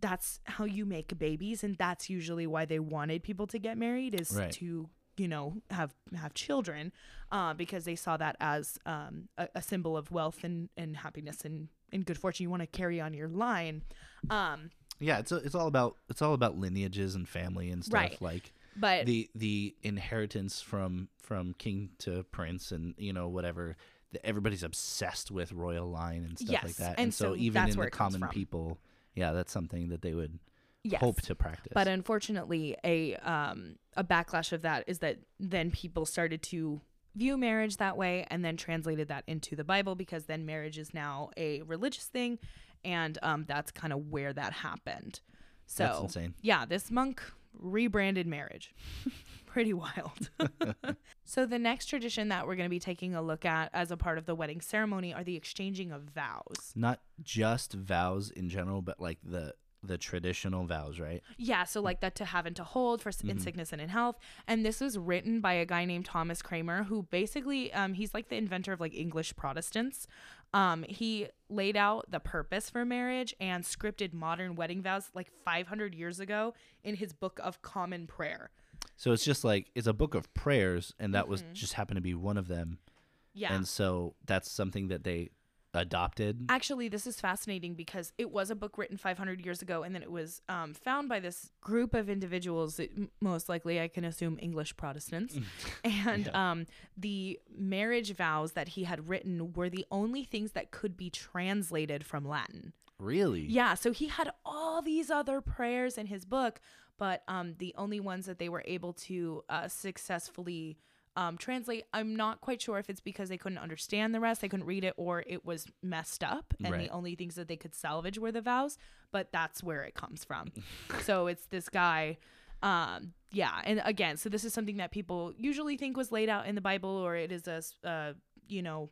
that's 0.00 0.40
how 0.44 0.64
you 0.64 0.84
make 0.84 1.16
babies, 1.18 1.62
and 1.64 1.76
that's 1.76 2.10
usually 2.10 2.46
why 2.46 2.64
they 2.64 2.78
wanted 2.80 3.22
people 3.22 3.46
to 3.46 3.58
get 3.58 3.78
married 3.78 4.20
is 4.20 4.32
Right. 4.32 4.52
to 4.60 4.88
you 5.16 5.28
know 5.28 5.46
have 5.70 5.94
have 6.14 6.34
children, 6.34 6.92
uh, 7.32 7.54
because 7.54 7.84
they 7.84 7.96
saw 7.96 8.16
that 8.18 8.36
as 8.40 8.78
um, 8.84 9.28
a, 9.38 9.48
a 9.54 9.62
symbol 9.62 9.96
of 9.96 10.10
wealth 10.10 10.44
and 10.44 10.68
and 10.76 10.96
happiness 10.96 11.38
and 11.44 11.68
and 11.92 12.04
good 12.04 12.18
fortune. 12.18 12.42
You 12.44 12.50
want 12.50 12.62
to 12.62 12.66
carry 12.66 13.00
on 13.00 13.14
your 13.14 13.28
line. 13.28 13.82
Um, 14.28 14.70
Yeah, 14.98 15.18
it's 15.20 15.30
it's 15.32 15.54
all 15.54 15.68
about 15.68 15.96
it's 16.10 16.20
all 16.20 16.34
about 16.34 16.58
lineages 16.58 17.14
and 17.14 17.28
family 17.28 17.70
and 17.70 17.84
stuff 17.84 17.94
Right. 18.00 18.20
like 18.20 18.52
but 18.76 19.06
the 19.06 19.30
the 19.34 19.74
inheritance 19.82 20.60
from 20.60 21.08
from 21.20 21.54
king 21.54 21.90
to 21.98 22.24
prince 22.24 22.72
and 22.72 22.94
you 22.98 23.12
know 23.12 23.28
whatever. 23.28 23.76
The, 24.12 24.24
everybody's 24.24 24.62
obsessed 24.62 25.32
with 25.32 25.52
royal 25.52 25.90
line 25.90 26.24
and 26.24 26.38
stuff 26.38 26.62
like 26.62 26.76
that. 26.76 26.94
and 26.96 27.12
so, 27.12 27.34
so 27.34 27.36
even 27.36 27.68
in 27.68 27.76
the 27.76 27.90
common 27.90 28.22
people, 28.28 28.78
yeah, 29.16 29.32
that's 29.32 29.50
something 29.50 29.88
that 29.88 30.00
they 30.00 30.14
would 30.14 30.38
yes. 30.84 31.00
hope 31.00 31.20
to 31.22 31.34
practice. 31.34 31.72
But 31.74 31.88
unfortunately, 31.88 32.76
a 32.84 33.16
um 33.16 33.76
a 33.96 34.04
backlash 34.04 34.52
of 34.52 34.62
that 34.62 34.84
is 34.86 35.00
that 35.00 35.18
then 35.40 35.70
people 35.70 36.06
started 36.06 36.42
to 36.44 36.80
view 37.14 37.36
marriage 37.36 37.78
that 37.78 37.96
way 37.96 38.26
and 38.30 38.44
then 38.44 38.56
translated 38.56 39.08
that 39.08 39.24
into 39.26 39.56
the 39.56 39.64
Bible 39.64 39.94
because 39.94 40.26
then 40.26 40.44
marriage 40.44 40.78
is 40.78 40.92
now 40.92 41.30
a 41.36 41.62
religious 41.62 42.04
thing 42.04 42.38
and 42.84 43.18
um 43.22 43.44
that's 43.48 43.70
kind 43.70 43.92
of 43.92 44.10
where 44.10 44.32
that 44.32 44.52
happened. 44.52 45.20
So 45.66 45.84
That's 45.84 46.00
insane. 46.00 46.34
Yeah, 46.42 46.64
this 46.64 46.90
monk 46.90 47.22
rebranded 47.58 48.26
marriage. 48.26 48.74
Pretty 49.46 49.72
wild. 49.72 50.30
so 51.24 51.46
the 51.46 51.58
next 51.58 51.86
tradition 51.86 52.28
that 52.28 52.46
we're 52.46 52.56
going 52.56 52.66
to 52.66 52.70
be 52.70 52.78
taking 52.78 53.14
a 53.14 53.22
look 53.22 53.44
at 53.44 53.70
as 53.72 53.90
a 53.90 53.96
part 53.96 54.18
of 54.18 54.26
the 54.26 54.34
wedding 54.34 54.60
ceremony 54.60 55.14
are 55.14 55.24
the 55.24 55.36
exchanging 55.36 55.92
of 55.92 56.02
vows. 56.02 56.72
Not 56.74 57.00
just 57.22 57.72
vows 57.72 58.30
in 58.30 58.50
general, 58.50 58.82
but 58.82 59.00
like 59.00 59.18
the 59.24 59.54
the 59.86 59.98
traditional 59.98 60.66
vows, 60.66 60.98
right? 60.98 61.22
Yeah, 61.36 61.64
so 61.64 61.80
like 61.80 62.00
that 62.00 62.14
to 62.16 62.24
have 62.24 62.46
and 62.46 62.56
to 62.56 62.64
hold 62.64 63.00
for 63.02 63.10
s 63.10 63.20
in 63.22 63.38
sickness 63.38 63.72
and 63.72 63.80
in 63.80 63.88
health. 63.88 64.18
And 64.46 64.64
this 64.64 64.80
was 64.80 64.98
written 64.98 65.40
by 65.40 65.54
a 65.54 65.64
guy 65.64 65.84
named 65.84 66.06
Thomas 66.06 66.42
Cranmer, 66.42 66.84
who 66.84 67.04
basically 67.04 67.72
um, 67.72 67.94
he's 67.94 68.14
like 68.14 68.28
the 68.28 68.36
inventor 68.36 68.72
of 68.72 68.80
like 68.80 68.94
English 68.94 69.36
Protestants. 69.36 70.06
Um, 70.54 70.84
he 70.88 71.28
laid 71.48 71.76
out 71.76 72.06
the 72.10 72.20
purpose 72.20 72.70
for 72.70 72.84
marriage 72.84 73.34
and 73.40 73.64
scripted 73.64 74.12
modern 74.12 74.56
wedding 74.56 74.82
vows 74.82 75.10
like 75.14 75.30
500 75.44 75.94
years 75.94 76.18
ago 76.20 76.54
in 76.82 76.96
his 76.96 77.12
book 77.12 77.38
of 77.42 77.62
Common 77.62 78.06
Prayer. 78.06 78.50
So 78.96 79.12
it's 79.12 79.24
just 79.24 79.44
like 79.44 79.70
it's 79.74 79.86
a 79.86 79.92
book 79.92 80.14
of 80.14 80.32
prayers, 80.32 80.94
and 80.98 81.14
that 81.14 81.28
was 81.28 81.44
just 81.52 81.74
happened 81.74 81.96
to 81.96 82.02
be 82.02 82.14
one 82.14 82.36
of 82.38 82.48
them. 82.48 82.78
Mm-hmm. 82.78 83.38
Yeah. 83.38 83.54
And 83.54 83.68
so 83.68 84.14
that's 84.24 84.50
something 84.50 84.88
that 84.88 85.04
they 85.04 85.30
adopted. 85.76 86.46
Actually, 86.48 86.88
this 86.88 87.06
is 87.06 87.20
fascinating 87.20 87.74
because 87.74 88.12
it 88.18 88.30
was 88.30 88.50
a 88.50 88.54
book 88.54 88.78
written 88.78 88.96
500 88.96 89.44
years 89.44 89.62
ago, 89.62 89.82
and 89.82 89.94
then 89.94 90.02
it 90.02 90.10
was 90.10 90.42
um, 90.48 90.74
found 90.74 91.08
by 91.08 91.20
this 91.20 91.50
group 91.60 91.94
of 91.94 92.08
individuals, 92.08 92.80
most 93.20 93.48
likely, 93.48 93.80
I 93.80 93.88
can 93.88 94.04
assume, 94.04 94.38
English 94.40 94.76
Protestants. 94.76 95.38
and 95.84 96.28
um, 96.34 96.66
the 96.96 97.38
marriage 97.56 98.14
vows 98.14 98.52
that 98.52 98.68
he 98.68 98.84
had 98.84 99.08
written 99.08 99.52
were 99.52 99.68
the 99.68 99.86
only 99.90 100.24
things 100.24 100.52
that 100.52 100.70
could 100.70 100.96
be 100.96 101.10
translated 101.10 102.04
from 102.04 102.26
Latin. 102.26 102.72
Really? 102.98 103.42
Yeah, 103.42 103.74
so 103.74 103.92
he 103.92 104.08
had 104.08 104.30
all 104.44 104.80
these 104.80 105.10
other 105.10 105.40
prayers 105.40 105.98
in 105.98 106.06
his 106.06 106.24
book, 106.24 106.60
but 106.98 107.22
um, 107.28 107.54
the 107.58 107.74
only 107.76 108.00
ones 108.00 108.26
that 108.26 108.38
they 108.38 108.48
were 108.48 108.62
able 108.66 108.94
to 108.94 109.44
uh, 109.48 109.68
successfully 109.68 110.78
um, 111.16 111.38
translate, 111.38 111.84
I'm 111.92 112.14
not 112.14 112.40
quite 112.40 112.60
sure 112.60 112.78
if 112.78 112.88
it's 112.90 113.00
because 113.00 113.28
they 113.30 113.38
couldn't 113.38 113.58
understand 113.58 114.14
the 114.14 114.20
rest, 114.20 114.40
they 114.42 114.48
couldn't 114.48 114.66
read 114.66 114.84
it, 114.84 114.94
or 114.96 115.24
it 115.26 115.44
was 115.44 115.66
messed 115.82 116.22
up, 116.22 116.52
and 116.62 116.72
Right. 116.72 116.88
the 116.88 116.94
only 116.94 117.14
things 117.14 117.34
that 117.36 117.48
they 117.48 117.56
could 117.56 117.74
salvage 117.74 118.18
were 118.18 118.30
the 118.32 118.42
vows. 118.42 118.76
But 119.12 119.32
that's 119.32 119.62
where 119.62 119.82
it 119.84 119.94
comes 119.94 120.24
from. 120.24 120.52
so 121.02 121.26
it's 121.26 121.46
this 121.46 121.68
guy. 121.68 122.18
Um, 122.62 123.12
yeah, 123.30 123.60
and 123.64 123.80
again, 123.84 124.16
so 124.16 124.28
this 124.28 124.44
is 124.44 124.52
something 124.52 124.76
that 124.78 124.90
people 124.90 125.32
usually 125.36 125.76
think 125.76 125.96
was 125.96 126.10
laid 126.12 126.28
out 126.28 126.46
in 126.46 126.54
the 126.54 126.60
Bible, 126.60 126.90
or 126.90 127.16
it 127.16 127.32
is 127.32 127.46
a 127.48 127.62
uh, 127.88 128.12
you 128.48 128.62
know, 128.62 128.90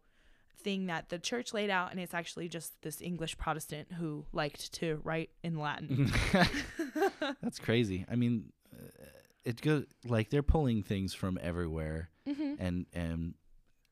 thing 0.63 0.87
that 0.87 1.09
the 1.11 1.19
church 1.19 1.53
laid 1.53 1.71
out, 1.71 1.91
and 1.91 2.01
it's 2.01 2.15
actually 2.15 2.49
just 2.49 2.73
this 2.83 3.01
English 3.03 3.37
Protestant 3.39 3.93
who 3.93 4.25
liked 4.33 4.73
to 4.75 5.01
write 5.05 5.31
in 5.43 5.59
Latin. 5.59 6.11
That's 7.43 7.59
crazy. 7.59 8.05
I 8.11 8.17
mean, 8.17 8.53
uh, 8.73 8.87
it 9.45 9.61
goes 9.61 9.85
like 10.07 10.31
they're 10.31 10.43
pulling 10.43 10.83
things 10.83 11.15
from 11.15 11.39
everywhere, 11.43 12.11
Mm-hmm. 12.29 12.55
and 12.59 12.87
and 12.95 13.35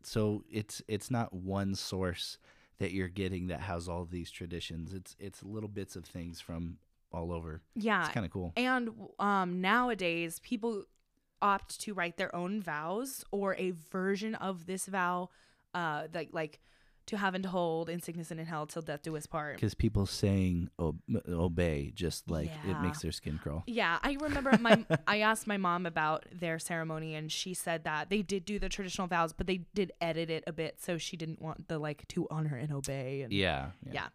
so 0.03 0.43
it's 0.51 0.83
it's 0.89 1.11
not 1.11 1.33
one 1.35 1.75
source 1.75 2.39
that 2.79 2.93
you're 2.93 3.09
getting 3.09 3.49
that 3.49 3.61
has 3.61 3.89
all 3.89 4.05
these 4.05 4.31
traditions. 4.31 4.93
It's 4.95 5.15
it's 5.19 5.43
little 5.45 5.69
bits 5.69 5.95
of 5.97 6.05
things 6.05 6.41
from 6.41 6.79
all 7.13 7.31
over. 7.33 7.61
yeah, 7.75 8.05
It's 8.05 8.15
kind 8.15 8.25
of 8.25 8.33
cool. 8.33 8.53
and 8.57 8.89
um, 9.19 9.61
nowadays 9.61 10.41
people 10.41 10.85
opt 11.43 11.81
to 11.83 11.93
write 11.93 12.17
their 12.17 12.35
own 12.35 12.63
vows 12.63 13.23
or 13.31 13.55
a 13.57 13.73
version 13.73 14.35
of 14.37 14.65
this 14.67 14.87
vow, 14.87 15.29
uh, 15.75 16.05
like 16.15 16.31
like 16.33 16.61
to 17.07 17.17
have 17.17 17.35
and 17.35 17.43
to 17.45 17.51
hold 17.51 17.89
in 17.89 18.01
sickness 18.01 18.31
and 18.31 18.39
in 18.41 18.47
health 18.47 18.71
till 18.71 18.83
death 18.83 19.03
do 19.03 19.17
us 19.17 19.27
part. 19.27 19.57
Because 19.57 19.75
people 19.75 20.07
saying 20.07 20.69
ob- 20.79 21.01
obey 21.29 21.93
just 21.95 22.31
like 22.31 22.51
it 22.69 22.81
makes 22.81 23.01
their 23.03 23.13
skin 23.13 23.39
crawl. 23.43 23.65
Yeah, 23.67 23.99
I 24.03 24.17
remember 24.21 24.57
my 24.61 24.85
I 25.07 25.21
asked 25.21 25.47
my 25.47 25.57
mom 25.57 25.87
about 25.87 26.25
their 26.33 26.59
ceremony 26.59 27.15
and 27.15 27.31
she 27.31 27.55
said 27.55 27.85
that 27.85 28.11
they 28.11 28.23
did 28.23 28.45
do 28.45 28.59
the 28.59 28.69
traditional 28.69 29.07
vows, 29.09 29.33
but 29.33 29.47
they 29.47 29.63
did 29.75 29.93
edit 30.01 30.31
it 30.31 30.45
a 30.47 30.53
bit 30.53 30.81
so 30.81 30.99
she 30.99 31.17
didn't 31.17 31.41
want 31.43 31.69
the 31.69 31.79
like 31.79 32.07
to 32.09 32.27
honor 32.31 32.57
and 32.57 32.73
obey 32.73 33.23
and 33.23 33.33
Yeah. 33.33 33.71
yeah. 33.91 34.09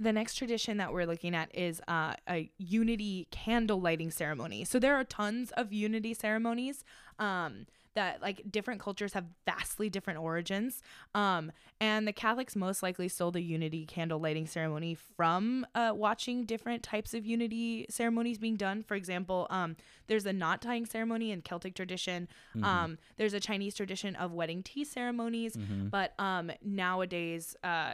The 0.00 0.12
next 0.12 0.34
tradition 0.34 0.78
that 0.78 0.92
we're 0.92 1.06
looking 1.06 1.34
at 1.34 1.54
is 1.56 1.80
uh, 1.86 2.14
a 2.28 2.50
unity 2.58 3.28
candle 3.30 3.80
lighting 3.80 4.10
ceremony. 4.10 4.64
So 4.64 4.78
there 4.78 4.96
are 4.96 5.04
tons 5.04 5.52
of 5.52 5.72
unity 5.72 6.14
ceremonies 6.14 6.84
um, 7.20 7.66
that 7.94 8.20
like 8.20 8.50
different 8.50 8.80
cultures 8.80 9.12
have 9.12 9.24
vastly 9.46 9.88
different 9.88 10.18
origins. 10.18 10.82
Um, 11.14 11.52
and 11.80 12.08
the 12.08 12.12
Catholics 12.12 12.56
most 12.56 12.82
likely 12.82 13.06
stole 13.06 13.30
the 13.30 13.40
unity 13.40 13.86
candle 13.86 14.18
lighting 14.18 14.48
ceremony 14.48 14.96
from 14.96 15.64
uh, 15.76 15.92
watching 15.94 16.44
different 16.44 16.82
types 16.82 17.14
of 17.14 17.24
unity 17.24 17.86
ceremonies 17.88 18.38
being 18.38 18.56
done. 18.56 18.82
For 18.82 18.96
example, 18.96 19.46
um, 19.48 19.76
there's 20.08 20.26
a 20.26 20.32
knot 20.32 20.60
tying 20.60 20.86
ceremony 20.86 21.30
in 21.30 21.40
Celtic 21.40 21.76
tradition. 21.76 22.26
Um, 22.64 22.98
there's 23.16 23.32
a 23.32 23.38
Chinese 23.40 23.76
tradition 23.76 24.16
of 24.16 24.32
wedding 24.32 24.64
tea 24.64 24.84
ceremonies. 24.84 25.56
But 25.90 26.14
um, 26.18 26.50
nowadays, 26.64 27.54
uh, 27.62 27.92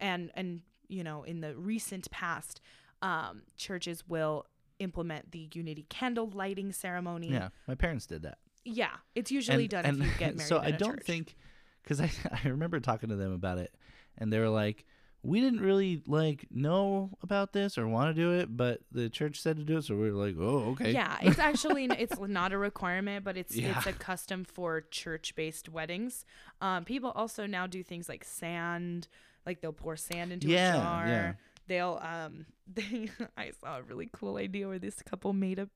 and 0.00 0.30
and 0.34 0.62
you 0.92 1.02
know 1.02 1.22
in 1.24 1.40
the 1.40 1.54
recent 1.56 2.10
past 2.10 2.60
um 3.02 3.42
churches 3.56 4.04
will 4.08 4.46
implement 4.78 5.30
the 5.32 5.48
unity 5.54 5.84
candle 5.88 6.28
lighting 6.34 6.72
ceremony 6.72 7.28
Yeah. 7.30 7.48
My 7.68 7.74
parents 7.74 8.06
did 8.06 8.22
that. 8.22 8.38
yeah 8.64 8.94
it's 9.14 9.30
usually 9.30 9.68
done 9.68 9.84
if 9.86 9.96
you 9.96 10.10
get 10.18 10.36
married 10.36 10.48
so 10.48 10.58
I 10.58 10.70
don't 10.72 10.96
church. 10.96 11.06
think 11.06 11.36
because 11.82 12.00
I 12.00 12.10
I 12.44 12.48
remember 12.48 12.78
talking 12.80 13.08
to 13.08 13.16
them 13.16 13.32
about 13.32 13.58
it, 13.58 13.72
and 14.18 14.32
they 14.32 14.38
were 14.38 14.48
like, 14.48 14.84
we 15.24 15.40
didn't 15.40 15.60
really 15.60 16.02
like 16.06 16.46
know 16.50 17.10
about 17.22 17.52
this 17.52 17.78
or 17.78 17.86
want 17.88 18.14
to 18.14 18.22
do 18.22 18.32
it, 18.40 18.56
but 18.56 18.80
the 18.90 19.08
church 19.08 19.40
said 19.40 19.56
to 19.56 19.64
do 19.64 19.76
it, 19.78 19.84
so 19.84 19.94
we 19.96 20.10
were 20.10 20.26
like, 20.26 20.36
oh 20.38 20.70
okay. 20.72 20.92
yeah 20.92 21.16
it's 21.22 21.38
actually 21.38 21.84
it's 21.86 22.18
not 22.20 22.52
a 22.52 22.58
requirement 22.58 23.24
but 23.24 23.36
it's 23.36 23.54
Yeah. 23.56 23.76
it's 23.76 23.86
a 23.86 23.92
custom 23.92 24.44
for 24.44 24.80
church-based 24.90 25.68
weddings 25.68 26.24
um 26.60 26.84
people 26.84 27.10
also 27.20 27.46
now 27.46 27.66
do 27.66 27.82
things 27.82 28.08
like 28.08 28.24
sand 28.24 29.06
like 29.46 29.60
they'll 29.60 29.72
pour 29.72 29.96
sand 29.96 30.32
into 30.32 30.48
Yeah, 30.48 30.74
a 30.74 30.82
jar 30.82 31.06
yeah. 31.06 31.32
they'll 31.66 32.00
um 32.02 32.46
they 32.72 33.08
i 33.36 33.50
saw 33.60 33.78
a 33.78 33.82
really 33.82 34.08
cool 34.12 34.36
idea 34.36 34.68
where 34.68 34.78
this 34.78 35.02
couple 35.02 35.32
made 35.32 35.58
a 35.58 35.68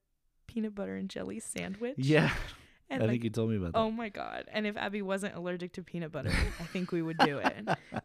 peanut 0.47 0.73
butter 0.75 0.95
and 0.95 1.09
jelly 1.09 1.39
sandwich 1.39 1.95
Yeah. 1.97 2.31
and 2.89 3.03
I 3.03 3.05
like 3.05 3.13
think 3.15 3.23
you 3.25 3.29
told 3.29 3.49
me 3.49 3.57
about 3.57 3.73
that. 3.73 3.79
Oh 3.79 3.91
my 3.91 4.07
god! 4.07 4.45
And 4.51 4.65
if 4.65 4.77
Abby 4.77 5.01
wasn't 5.01 5.35
allergic 5.35 5.73
to 5.73 5.83
peanut 5.83 6.13
butter, 6.13 6.31
I 6.59 6.63
think 6.63 6.93
we 6.93 7.01
would 7.01 7.17
do 7.17 7.37
it. 7.39 7.67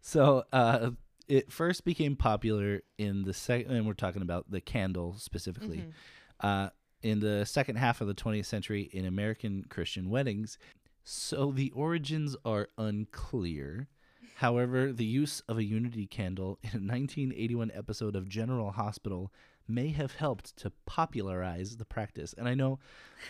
So 0.00 0.44
uh, 0.52 0.90
it 1.28 1.50
first 1.50 1.84
became 1.86 2.16
popular 2.16 2.82
in 2.98 3.22
the 3.22 3.32
second, 3.32 3.72
and 3.74 3.86
we're 3.86 3.94
talking 3.94 4.20
about 4.20 4.50
the 4.50 4.60
candle 4.60 5.14
specifically. 5.18 5.78
Mm-hmm. 5.78 6.46
Uh, 6.46 6.68
in 7.02 7.20
the 7.20 7.46
second 7.46 7.76
half 7.76 8.00
of 8.02 8.06
the 8.06 8.14
20th 8.14 8.44
century 8.46 8.90
in 8.92 9.06
American 9.06 9.64
Christian 9.70 10.10
weddings. 10.10 10.58
So 11.04 11.52
the 11.52 11.70
origins 11.70 12.36
are 12.44 12.68
unclear. 12.78 13.88
However, 14.36 14.92
the 14.92 15.04
use 15.04 15.42
of 15.48 15.58
a 15.58 15.64
unity 15.64 16.06
candle 16.06 16.58
in 16.62 16.70
a 16.70 16.82
1981 16.82 17.70
episode 17.74 18.16
of 18.16 18.28
General 18.28 18.72
Hospital 18.72 19.32
may 19.68 19.88
have 19.90 20.16
helped 20.16 20.56
to 20.58 20.72
popularize 20.86 21.76
the 21.76 21.84
practice. 21.84 22.34
And 22.36 22.48
I 22.48 22.54
know 22.54 22.78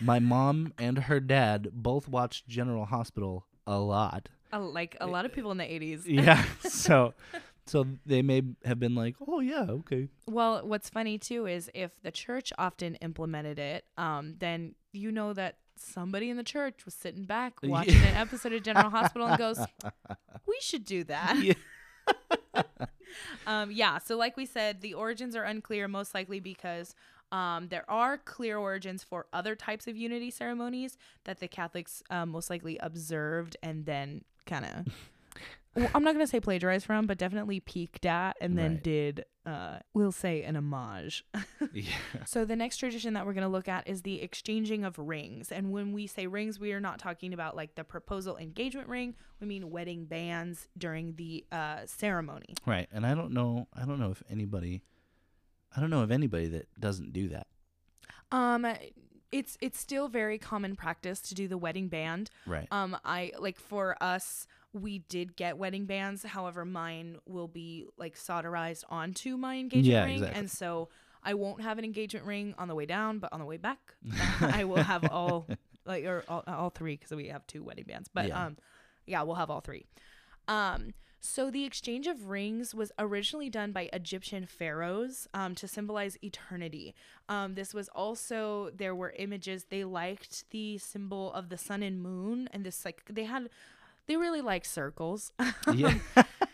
my 0.01 0.19
mom 0.19 0.73
and 0.77 0.97
her 0.99 1.19
dad 1.19 1.69
both 1.71 2.07
watched 2.07 2.47
General 2.47 2.85
Hospital 2.85 3.45
a 3.67 3.79
lot. 3.79 4.29
Uh, 4.51 4.59
like 4.59 4.97
a 4.99 5.07
lot 5.07 5.25
of 5.25 5.33
people 5.33 5.51
in 5.51 5.57
the 5.57 5.63
'80s. 5.63 6.03
Yeah. 6.05 6.43
so 6.59 7.13
so 7.65 7.87
they 8.05 8.21
may 8.21 8.43
have 8.63 8.79
been 8.79 8.95
like, 8.95 9.15
"Oh 9.27 9.39
yeah, 9.39 9.65
okay." 9.69 10.09
Well, 10.27 10.65
what's 10.65 10.89
funny 10.89 11.17
too 11.17 11.47
is 11.47 11.69
if 11.73 11.91
the 12.03 12.11
church 12.11 12.53
often 12.57 12.95
implemented 12.95 13.59
it, 13.59 13.85
um, 13.97 14.35
then 14.39 14.75
you 14.91 15.11
know 15.11 15.33
that 15.33 15.57
somebody 15.75 16.29
in 16.29 16.37
the 16.37 16.43
church 16.43 16.85
was 16.85 16.93
sitting 16.93 17.25
back 17.25 17.53
watching 17.63 17.95
an 17.95 18.15
episode 18.15 18.53
of 18.53 18.63
General 18.63 18.89
Hospital 18.89 19.27
and 19.27 19.37
goes, 19.37 19.59
"We 20.47 20.57
should 20.61 20.85
do 20.85 21.03
that." 21.05 21.37
Yeah. 21.37 21.53
um, 23.47 23.71
yeah. 23.71 23.97
So, 23.99 24.17
like 24.17 24.37
we 24.37 24.45
said, 24.45 24.81
the 24.81 24.93
origins 24.93 25.35
are 25.35 25.43
unclear, 25.43 25.87
most 25.87 26.13
likely 26.13 26.39
because 26.39 26.95
um, 27.31 27.67
there 27.69 27.89
are 27.89 28.17
clear 28.17 28.57
origins 28.57 29.03
for 29.03 29.27
other 29.33 29.55
types 29.55 29.87
of 29.87 29.97
unity 29.97 30.31
ceremonies 30.31 30.97
that 31.25 31.39
the 31.39 31.47
Catholics 31.47 32.03
um, 32.09 32.29
most 32.29 32.49
likely 32.49 32.77
observed 32.77 33.57
and 33.63 33.85
then 33.85 34.23
kind 34.45 34.65
of. 34.65 34.93
Well, 35.75 35.89
I'm 35.93 36.03
not 36.03 36.13
gonna 36.13 36.27
say 36.27 36.39
plagiarized 36.39 36.85
from, 36.85 37.05
but 37.05 37.17
definitely 37.17 37.59
peeked 37.59 38.05
at 38.05 38.37
and 38.39 38.57
then 38.57 38.73
Right. 38.75 38.83
did, 38.83 39.25
uh, 39.45 39.79
we'll 39.93 40.11
say, 40.13 40.43
an 40.43 40.55
homage. 40.55 41.25
yeah. 41.73 41.89
So 42.25 42.45
the 42.45 42.55
next 42.55 42.77
tradition 42.77 43.13
that 43.13 43.25
we're 43.25 43.33
going 43.33 43.43
to 43.43 43.49
look 43.49 43.67
at 43.67 43.87
is 43.87 44.01
the 44.03 44.21
exchanging 44.21 44.83
of 44.85 44.97
rings. 44.97 45.51
And 45.51 45.71
when 45.71 45.91
we 45.93 46.07
say 46.07 46.27
rings, 46.27 46.59
we 46.59 46.71
are 46.73 46.79
not 46.79 46.97
talking 46.99 47.33
about 47.33 47.55
like 47.55 47.75
the 47.75 47.83
proposal 47.83 48.37
engagement 48.37 48.87
ring. 48.87 49.15
We 49.39 49.47
mean 49.47 49.69
wedding 49.69 50.05
bands 50.05 50.67
during 50.77 51.15
the 51.15 51.45
uh, 51.51 51.85
ceremony. 51.85 52.55
Right. 52.65 52.87
And 52.91 53.05
I 53.05 53.13
don't 53.13 53.31
know. 53.33 53.67
I 53.73 53.85
don't 53.85 53.99
know 53.99 54.11
if 54.11 54.23
anybody. 54.29 54.81
I 55.75 55.81
don't 55.81 55.89
know 55.89 56.01
of 56.01 56.11
anybody 56.11 56.47
that 56.47 56.67
doesn't 56.79 57.11
do 57.11 57.27
that. 57.29 57.47
Um, 58.31 58.65
it's 59.31 59.57
it's 59.61 59.77
still 59.79 60.07
very 60.07 60.37
common 60.37 60.75
practice 60.75 61.19
to 61.21 61.35
do 61.35 61.47
the 61.47 61.57
wedding 61.57 61.89
band. 61.89 62.29
Right. 62.47 62.67
Um, 62.71 62.97
I 63.03 63.33
like 63.37 63.59
for 63.59 64.01
us, 64.01 64.47
we 64.75 64.99
did 64.99 65.35
get 65.37 65.57
wedding 65.57 65.85
bands. 65.85 66.23
However, 66.23 66.65
mine 66.65 67.17
will 67.25 67.47
be 67.47 67.85
like 67.97 68.15
solderized 68.15 68.83
onto 68.89 69.37
my 69.37 69.55
engagement 69.55 69.87
Yeah, 69.87 70.03
ring, 70.03 70.15
exactly. 70.17 70.39
and 70.39 70.51
so 70.51 70.89
I 71.23 71.33
won't 71.33 71.61
have 71.61 71.77
an 71.79 71.85
engagement 71.85 72.25
ring 72.25 72.53
on 72.57 72.67
the 72.67 72.75
way 72.75 72.85
down, 72.85 73.19
but 73.19 73.31
on 73.33 73.39
the 73.39 73.45
way 73.45 73.57
back, 73.57 73.79
I 74.41 74.65
will 74.65 74.83
have 74.83 75.05
all 75.11 75.47
like 75.85 76.03
or 76.05 76.23
all, 76.27 76.43
all 76.47 76.69
three 76.69 76.97
because 76.97 77.15
we 77.15 77.29
have 77.29 77.47
two 77.47 77.63
wedding 77.63 77.85
bands. 77.87 78.09
But 78.13 78.27
Yeah. 78.27 78.45
um, 78.45 78.57
yeah, 79.07 79.21
we'll 79.23 79.35
have 79.35 79.49
all 79.49 79.61
three. 79.61 79.85
Um, 80.47 80.93
so 81.19 81.49
the 81.49 81.63
exchange 81.65 82.05
of 82.05 82.29
rings 82.29 82.75
was 82.75 82.91
originally 82.99 83.49
done 83.49 83.71
by 83.71 83.89
Egyptian 83.93 84.45
pharaohs 84.45 85.27
um, 85.33 85.55
to 85.55 85.67
symbolize 85.67 86.17
eternity. 86.23 86.93
Um, 87.29 87.55
this 87.55 87.73
was 87.73 87.87
also 87.89 88.69
there 88.75 88.93
were 88.93 89.11
images 89.17 89.65
they 89.69 89.83
liked 89.83 90.49
the 90.51 90.77
symbol 90.77 91.33
of 91.33 91.49
the 91.49 91.57
sun 91.57 91.81
and 91.81 91.99
moon, 92.01 92.47
and 92.53 92.63
this 92.63 92.85
like 92.85 93.01
they 93.09 93.23
had 93.23 93.49
they 94.07 94.17
really 94.17 94.41
like 94.41 94.65
circles. 94.65 95.31
yeah. 95.73 95.97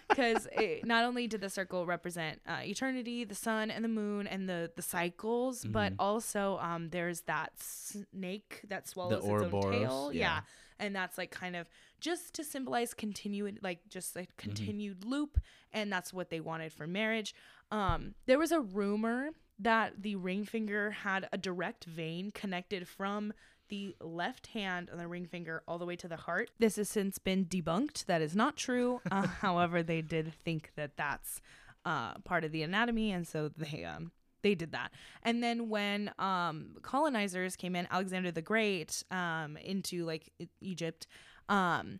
because 0.10 0.48
not 0.84 1.06
only 1.06 1.26
did 1.28 1.40
the 1.42 1.50
circle 1.50 1.86
represent 1.86 2.42
uh, 2.48 2.60
eternity, 2.64 3.24
the 3.24 3.36
sun 3.36 3.72
and 3.72 3.84
the 3.84 3.90
moon 3.90 4.28
and 4.28 4.48
the 4.50 4.72
the 4.76 4.82
cycles, 4.82 5.64
but 5.66 5.94
Mhm. 5.94 5.96
also 6.00 6.58
um, 6.62 6.90
there's 6.90 7.22
that 7.22 7.52
snake 7.60 8.62
that 8.68 8.88
swallows 8.88 9.24
its 9.24 9.54
own 9.54 9.72
tail. 9.72 10.12
yeah. 10.14 10.42
and 10.80 10.96
that's 10.96 11.18
like 11.18 11.30
kind 11.32 11.56
of 11.56 11.68
just 12.00 12.34
to 12.34 12.44
symbolize 12.44 12.94
continued, 12.94 13.60
like 13.62 13.80
just 13.88 14.16
Mm-hmm. 14.16 14.24
a 14.24 14.42
continued 14.42 15.06
loop, 15.06 15.40
and 15.72 15.92
that's 15.94 16.12
what 16.14 16.30
they 16.30 16.40
wanted 16.40 16.74
for 16.74 16.88
marriage. 16.88 17.34
Um, 17.72 18.16
there 18.26 18.40
was 18.40 18.52
a 18.52 18.60
rumor 18.60 19.30
that 19.60 20.02
the 20.02 20.16
ring 20.16 20.44
finger 20.44 20.90
had 20.92 21.30
a 21.32 21.38
direct 21.38 21.86
vein 21.86 22.32
connected 22.32 22.88
from 22.88 23.32
the 23.72 23.96
left 24.02 24.48
hand 24.48 24.90
on 24.92 25.00
the 25.00 25.08
ring 25.08 25.26
finger 25.26 25.64
all 25.68 25.80
the 25.80 25.86
way 25.86 25.96
to 25.96 26.08
the 26.08 26.18
heart. 26.18 26.52
This 26.60 26.76
has 26.76 26.90
since 26.90 27.18
been 27.18 27.46
debunked. 27.46 28.06
That 28.06 28.22
is 28.22 28.36
not 28.36 28.58
true. 28.58 29.02
Uh, 29.10 29.26
however, 29.42 29.82
they 29.82 30.02
did 30.04 30.34
think 30.46 30.72
that 30.76 30.98
that's 30.98 31.42
uh, 31.86 32.16
part 32.20 32.44
of 32.44 32.52
the 32.52 32.62
anatomy, 32.62 33.12
and 33.12 33.28
so 33.28 33.50
they 33.58 33.84
um 33.86 34.12
they 34.44 34.56
did 34.56 34.74
that. 34.74 34.92
And 35.24 35.42
then 35.42 35.70
when 35.70 36.12
um 36.20 36.76
colonizers 36.84 37.56
came 37.56 37.76
in, 37.76 37.88
Alexander 37.90 38.30
the 38.32 38.42
Great 38.42 39.04
um 39.10 39.58
into 39.58 40.06
like 40.06 40.30
Egypt, 40.60 41.08
um 41.50 42.00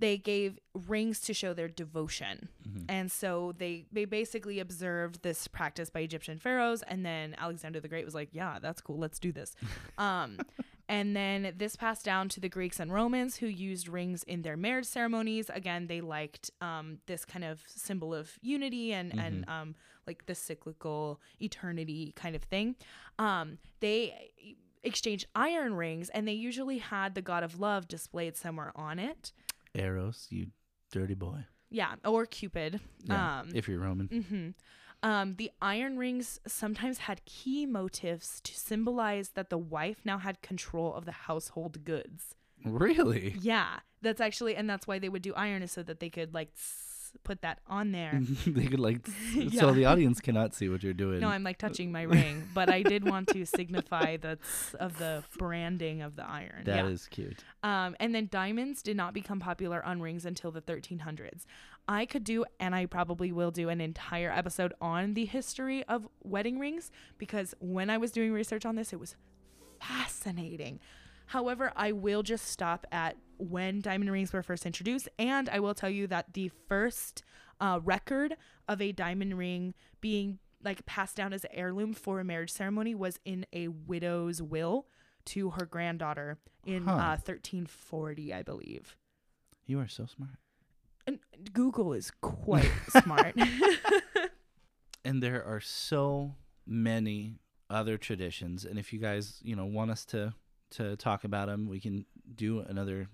they 0.00 0.16
gave 0.16 0.60
rings 0.86 1.18
to 1.22 1.34
show 1.34 1.52
their 1.52 1.66
devotion. 1.66 2.48
Mhm. 2.66 2.84
And 2.88 3.10
so 3.10 3.52
they 3.58 3.86
they 3.90 4.04
basically 4.04 4.60
observed 4.60 5.22
this 5.22 5.48
practice 5.48 5.90
by 5.90 6.00
Egyptian 6.00 6.38
pharaohs 6.38 6.82
and 6.82 7.04
then 7.04 7.34
Alexander 7.38 7.80
the 7.80 7.88
Great 7.88 8.04
was 8.04 8.14
like, 8.14 8.28
"Yeah, 8.32 8.60
that's 8.60 8.80
cool. 8.80 8.98
Let's 8.98 9.18
do 9.18 9.32
this." 9.32 9.56
um 9.98 10.38
and 10.88 11.14
then 11.14 11.52
this 11.56 11.76
passed 11.76 12.04
down 12.04 12.28
to 12.30 12.40
the 12.40 12.48
Greeks 12.48 12.80
and 12.80 12.92
Romans 12.92 13.36
who 13.36 13.46
used 13.46 13.88
rings 13.88 14.22
in 14.22 14.42
their 14.42 14.56
marriage 14.56 14.86
ceremonies. 14.86 15.50
Again, 15.50 15.86
they 15.86 16.00
liked 16.00 16.50
um 16.60 16.98
this 17.06 17.24
kind 17.24 17.44
of 17.44 17.62
symbol 17.66 18.14
of 18.14 18.32
unity 18.42 18.92
and 18.92 19.12
and 19.18 19.44
um 19.48 19.74
like 20.06 20.26
the 20.26 20.34
cyclical 20.34 21.20
eternity 21.40 22.12
kind 22.16 22.34
of 22.34 22.42
thing. 22.42 22.76
Um 23.18 23.58
they 23.80 24.32
exchanged 24.84 25.26
iron 25.34 25.74
rings 25.74 26.08
and 26.10 26.26
they 26.26 26.32
usually 26.32 26.78
had 26.78 27.14
the 27.14 27.22
god 27.22 27.42
of 27.42 27.58
love 27.58 27.88
displayed 27.88 28.36
somewhere 28.36 28.72
on 28.76 28.98
it. 28.98 29.32
Eros, 29.74 30.26
you 30.30 30.46
dirty 30.92 31.14
boy. 31.14 31.44
Yeah, 31.70 31.96
or 32.04 32.24
Cupid. 32.26 32.80
Yeah. 33.04 33.40
Um 33.40 33.50
if 33.54 33.68
you're 33.68 33.80
Roman. 33.80 34.06
hmm 34.08 34.48
Um, 35.02 35.36
the 35.36 35.50
iron 35.62 35.96
rings 35.96 36.40
sometimes 36.46 36.98
had 36.98 37.24
key 37.24 37.66
motifs 37.66 38.40
to 38.40 38.52
symbolize 38.54 39.30
that 39.30 39.48
the 39.48 39.58
wife 39.58 40.00
now 40.04 40.18
had 40.18 40.42
control 40.42 40.94
of 40.94 41.04
the 41.04 41.12
household 41.12 41.84
goods. 41.84 42.34
Really? 42.64 43.36
Yeah, 43.40 43.80
that's 44.02 44.20
actually, 44.20 44.56
and 44.56 44.68
that's 44.68 44.86
why 44.86 44.98
they 44.98 45.08
would 45.08 45.22
do 45.22 45.34
iron 45.34 45.62
is 45.62 45.70
so 45.70 45.82
that 45.84 46.00
they 46.00 46.10
could 46.10 46.34
like 46.34 46.50
put 47.24 47.42
that 47.42 47.60
on 47.66 47.92
there. 47.92 48.20
they 48.46 48.66
could 48.66 48.80
like. 48.80 49.06
Yeah. 49.34 49.60
So 49.60 49.72
the 49.72 49.84
audience 49.84 50.20
cannot 50.20 50.54
see 50.54 50.68
what 50.68 50.82
you're 50.82 50.92
doing. 50.92 51.20
No, 51.20 51.28
I'm 51.28 51.44
like 51.44 51.58
touching 51.58 51.92
my 51.92 52.02
ring, 52.02 52.48
but 52.54 52.70
I 52.70 52.82
did 52.82 53.08
want 53.08 53.28
to 53.28 53.44
signify 53.46 54.16
the 54.16 54.38
s- 54.42 54.74
of 54.80 54.98
the 54.98 55.22
branding 55.38 56.02
of 56.02 56.16
the 56.16 56.24
iron. 56.24 56.64
That 56.64 56.84
yeah. 56.84 56.86
is 56.86 57.06
cute. 57.06 57.44
Um, 57.62 57.94
and 58.00 58.14
then 58.14 58.28
diamonds 58.30 58.82
did 58.82 58.96
not 58.96 59.14
become 59.14 59.38
popular 59.38 59.84
on 59.84 60.00
rings 60.00 60.26
until 60.26 60.50
the 60.50 60.60
1300s. 60.60 61.44
I 61.88 62.04
could 62.04 62.22
do, 62.22 62.44
and 62.60 62.74
I 62.74 62.84
probably 62.86 63.32
will 63.32 63.50
do, 63.50 63.70
an 63.70 63.80
entire 63.80 64.30
episode 64.30 64.74
on 64.80 65.14
the 65.14 65.24
history 65.24 65.82
of 65.84 66.06
wedding 66.22 66.58
rings 66.58 66.90
because 67.16 67.54
when 67.60 67.88
I 67.88 67.96
was 67.96 68.10
doing 68.12 68.32
research 68.32 68.66
on 68.66 68.76
this, 68.76 68.92
it 68.92 69.00
was 69.00 69.16
fascinating. 69.80 70.80
However, 71.26 71.72
I 71.76 71.92
will 71.92 72.22
just 72.22 72.46
stop 72.46 72.86
at 72.92 73.16
when 73.38 73.80
diamond 73.80 74.10
rings 74.10 74.32
were 74.32 74.42
first 74.42 74.66
introduced, 74.66 75.08
and 75.18 75.48
I 75.48 75.60
will 75.60 75.74
tell 75.74 75.90
you 75.90 76.06
that 76.08 76.34
the 76.34 76.50
first 76.68 77.22
uh, 77.60 77.80
record 77.82 78.36
of 78.68 78.80
a 78.80 78.92
diamond 78.92 79.36
ring 79.38 79.74
being 80.00 80.38
like 80.64 80.84
passed 80.86 81.16
down 81.16 81.32
as 81.32 81.44
an 81.44 81.50
heirloom 81.52 81.92
for 81.94 82.18
a 82.20 82.24
marriage 82.24 82.50
ceremony 82.52 82.94
was 82.94 83.18
in 83.24 83.46
a 83.52 83.68
widow's 83.68 84.42
will 84.42 84.86
to 85.24 85.50
her 85.50 85.66
granddaughter 85.66 86.38
in 86.66 86.84
Huh. 86.84 86.92
uh, 86.92 87.16
1340, 87.16 88.32
I 88.34 88.42
believe. 88.42 88.96
You 89.66 89.78
are 89.80 89.88
so 89.88 90.06
smart. 90.06 90.36
And 91.08 91.18
Google 91.52 91.92
is 91.94 92.10
quite 92.20 92.70
smart. 93.02 93.34
and 95.04 95.22
there 95.22 95.44
are 95.44 95.60
so 95.60 96.34
many 96.66 97.38
other 97.70 97.96
traditions 97.98 98.64
and 98.64 98.78
if 98.78 98.92
you 98.92 98.98
guys 98.98 99.40
you 99.42 99.54
know 99.54 99.64
want 99.66 99.90
us 99.90 100.04
to 100.04 100.32
to 100.70 100.96
talk 100.96 101.24
about 101.24 101.48
them 101.48 101.66
we 101.68 101.78
can 101.80 102.04
do 102.34 102.60
another 102.60 103.08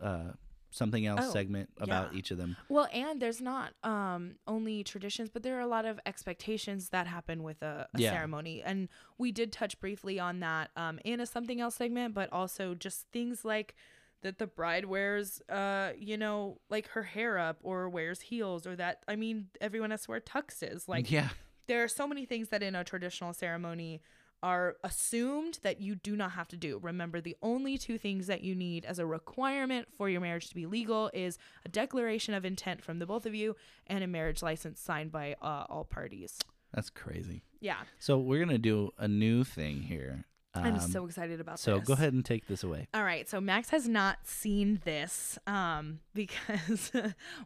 uh 0.00 0.30
something 0.70 1.06
else 1.06 1.26
Oh, 1.28 1.32
segment 1.32 1.68
about 1.80 2.12
yeah. 2.12 2.18
each 2.18 2.30
of 2.30 2.38
them 2.38 2.56
well, 2.68 2.88
and 2.92 3.20
there's 3.20 3.42
not 3.42 3.74
um, 3.84 4.36
only 4.46 4.82
traditions, 4.82 5.28
but 5.28 5.42
there 5.42 5.58
are 5.58 5.60
a 5.60 5.66
lot 5.66 5.84
of 5.84 6.00
expectations 6.06 6.88
that 6.88 7.06
happen 7.06 7.42
with 7.42 7.60
a, 7.60 7.86
a 7.92 7.98
Yeah. 7.98 8.10
ceremony. 8.12 8.62
And 8.64 8.88
we 9.18 9.32
did 9.32 9.52
touch 9.52 9.78
briefly 9.78 10.18
on 10.18 10.40
that 10.40 10.70
um, 10.74 10.98
in 11.04 11.20
a 11.20 11.26
something 11.26 11.60
else 11.60 11.74
segment, 11.74 12.14
but 12.14 12.32
also 12.32 12.74
just 12.74 13.06
things 13.12 13.44
like 13.44 13.74
that 14.22 14.38
the 14.38 14.46
bride 14.46 14.84
wears, 14.84 15.40
uh, 15.48 15.92
you 15.98 16.16
know, 16.16 16.58
like 16.70 16.88
her 16.88 17.02
hair 17.02 17.38
up 17.38 17.58
or 17.62 17.88
wears 17.88 18.20
heels 18.20 18.66
or 18.66 18.76
that, 18.76 19.02
I 19.06 19.16
mean, 19.16 19.48
everyone 19.60 19.90
has 19.90 20.02
to 20.02 20.10
wear 20.12 20.20
tuxes. 20.20 20.88
Like, 20.88 21.10
yeah 21.10 21.28
there 21.66 21.82
are 21.82 21.88
so 21.88 22.06
many 22.06 22.26
things 22.26 22.48
that 22.48 22.62
in 22.62 22.74
a 22.74 22.84
traditional 22.84 23.32
ceremony 23.32 24.02
are 24.42 24.76
assumed 24.82 25.60
that 25.62 25.80
you 25.80 25.94
do 25.94 26.16
not 26.16 26.32
have 26.32 26.48
to 26.48 26.56
do. 26.56 26.78
Remember, 26.82 27.20
the 27.20 27.36
only 27.42 27.78
two 27.78 27.96
things 27.96 28.26
that 28.26 28.42
you 28.42 28.56
need 28.56 28.84
as 28.84 28.98
a 28.98 29.06
requirement 29.06 29.86
for 29.96 30.08
your 30.08 30.20
marriage 30.20 30.48
to 30.48 30.54
be 30.54 30.66
legal 30.66 31.10
is 31.14 31.38
a 31.64 31.68
declaration 31.68 32.34
of 32.34 32.44
intent 32.44 32.82
from 32.82 32.98
the 32.98 33.06
both 33.06 33.24
of 33.24 33.34
you 33.34 33.54
and 33.86 34.02
a 34.02 34.08
marriage 34.08 34.42
license 34.42 34.80
signed 34.80 35.12
by 35.12 35.36
uh, 35.40 35.64
all 35.68 35.84
parties. 35.84 36.40
that's 36.74 36.90
crazy 36.90 37.44
Yeah, 37.60 37.78
so 38.00 38.18
we're 38.18 38.44
gonna 38.44 38.58
do 38.58 38.90
a 38.98 39.06
new 39.06 39.44
thing 39.44 39.82
here 39.82 40.24
I'm 40.54 40.74
Um, 40.74 40.80
so 40.80 41.06
excited 41.06 41.40
about 41.40 41.58
so 41.58 41.78
this. 41.78 41.86
So 41.86 41.86
go 41.86 41.92
ahead 41.94 42.12
and 42.12 42.24
take 42.24 42.46
this 42.46 42.62
away 42.62 42.88
All 42.92 43.04
right, 43.04 43.28
so 43.28 43.40
Max 43.40 43.70
has 43.70 43.88
not 43.88 44.26
seen 44.26 44.80
this 44.84 45.38
um, 45.46 46.00
because 46.14 46.92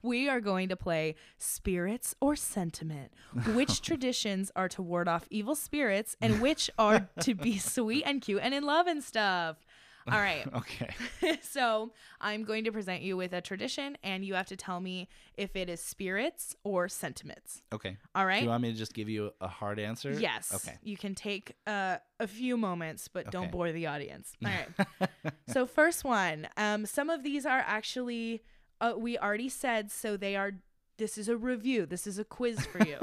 we 0.02 0.28
are 0.28 0.40
going 0.40 0.68
to 0.70 0.76
play 0.76 1.14
Spirits 1.38 2.14
or 2.20 2.36
Sentiment. 2.36 3.12
Which 3.54 3.80
traditions 3.88 4.50
are 4.57 4.68
to 4.70 4.82
ward 4.82 5.09
off 5.09 5.26
evil 5.30 5.54
spirits 5.54 6.16
and 6.20 6.40
which 6.46 6.70
are 6.78 7.09
to 7.20 7.34
be 7.34 7.59
sweet 7.59 8.04
and 8.07 8.20
cute 8.20 8.40
and 8.42 8.54
in 8.54 8.64
love 8.64 8.86
and 8.86 9.02
stuff? 9.02 9.65
All 10.12 10.18
right. 10.18 10.46
okay. 10.54 10.94
so 11.42 11.92
I'm 12.20 12.44
going 12.44 12.64
to 12.64 12.72
present 12.72 13.02
you 13.02 13.16
with 13.16 13.32
a 13.32 13.40
tradition, 13.40 13.98
and 14.02 14.24
you 14.24 14.34
have 14.34 14.46
to 14.46 14.57
tell 14.57 14.80
me 14.80 15.09
if 15.36 15.57
it 15.57 15.68
is 15.68 15.80
spirits 15.80 16.54
or 16.64 16.88
sentiments. 16.88 17.62
Okay. 17.72 17.96
All 18.14 18.24
right. 18.24 18.38
Do 18.38 18.44
you 18.44 18.50
want 18.50 18.62
me 18.62 18.72
to 18.72 18.78
just 18.78 18.94
give 18.94 19.09
you 19.09 19.32
a 19.40 19.48
hard 19.48 19.78
answer? 19.78 20.12
Yes. 20.12 20.52
Okay. 20.54 20.76
You 20.82 20.96
can 20.96 21.14
take 21.14 21.57
uh, 21.66 21.96
a 22.20 22.26
few 22.26 22.57
moments, 22.57 23.09
but 23.09 23.30
don't 23.30 23.50
bore 23.50 23.72
the 23.72 23.86
audience. 23.86 24.32
All 24.44 24.50
right. 24.50 25.11
so 25.48 25.66
first 25.66 26.04
one. 26.04 26.48
Um, 26.57 26.86
some 26.86 27.11
of 27.11 27.22
these 27.22 27.44
are 27.44 27.64
actually 27.66 28.42
uh, 28.80 28.94
we 28.96 29.18
already 29.18 29.48
said, 29.48 29.90
so 29.90 30.16
they 30.16 30.36
are. 30.36 30.52
This 30.98 31.18
is 31.18 31.28
a 31.28 31.36
review. 31.36 31.84
This 31.84 32.07
is 32.07 32.18
a 32.18 32.24
quiz 32.24 32.64
for 32.64 32.78
you. 32.86 32.98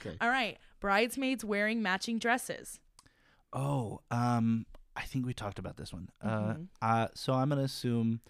Okay. 0.00 0.16
All 0.20 0.28
right. 0.28 0.56
Bridesmaids 0.80 1.44
wearing 1.44 1.82
matching 1.82 2.18
dresses. 2.18 2.80
Oh, 3.52 4.00
um, 4.10 4.64
I 5.00 5.04
think 5.04 5.24
we 5.26 5.32
talked 5.34 5.58
about 5.58 5.76
this 5.78 5.92
one. 5.92 6.08
Mhm. 6.24 6.68
Uh, 6.82 6.84
uh, 6.84 7.08
so 7.14 7.32
I'm 7.32 7.48
gonna 7.48 7.62
assume 7.62 8.20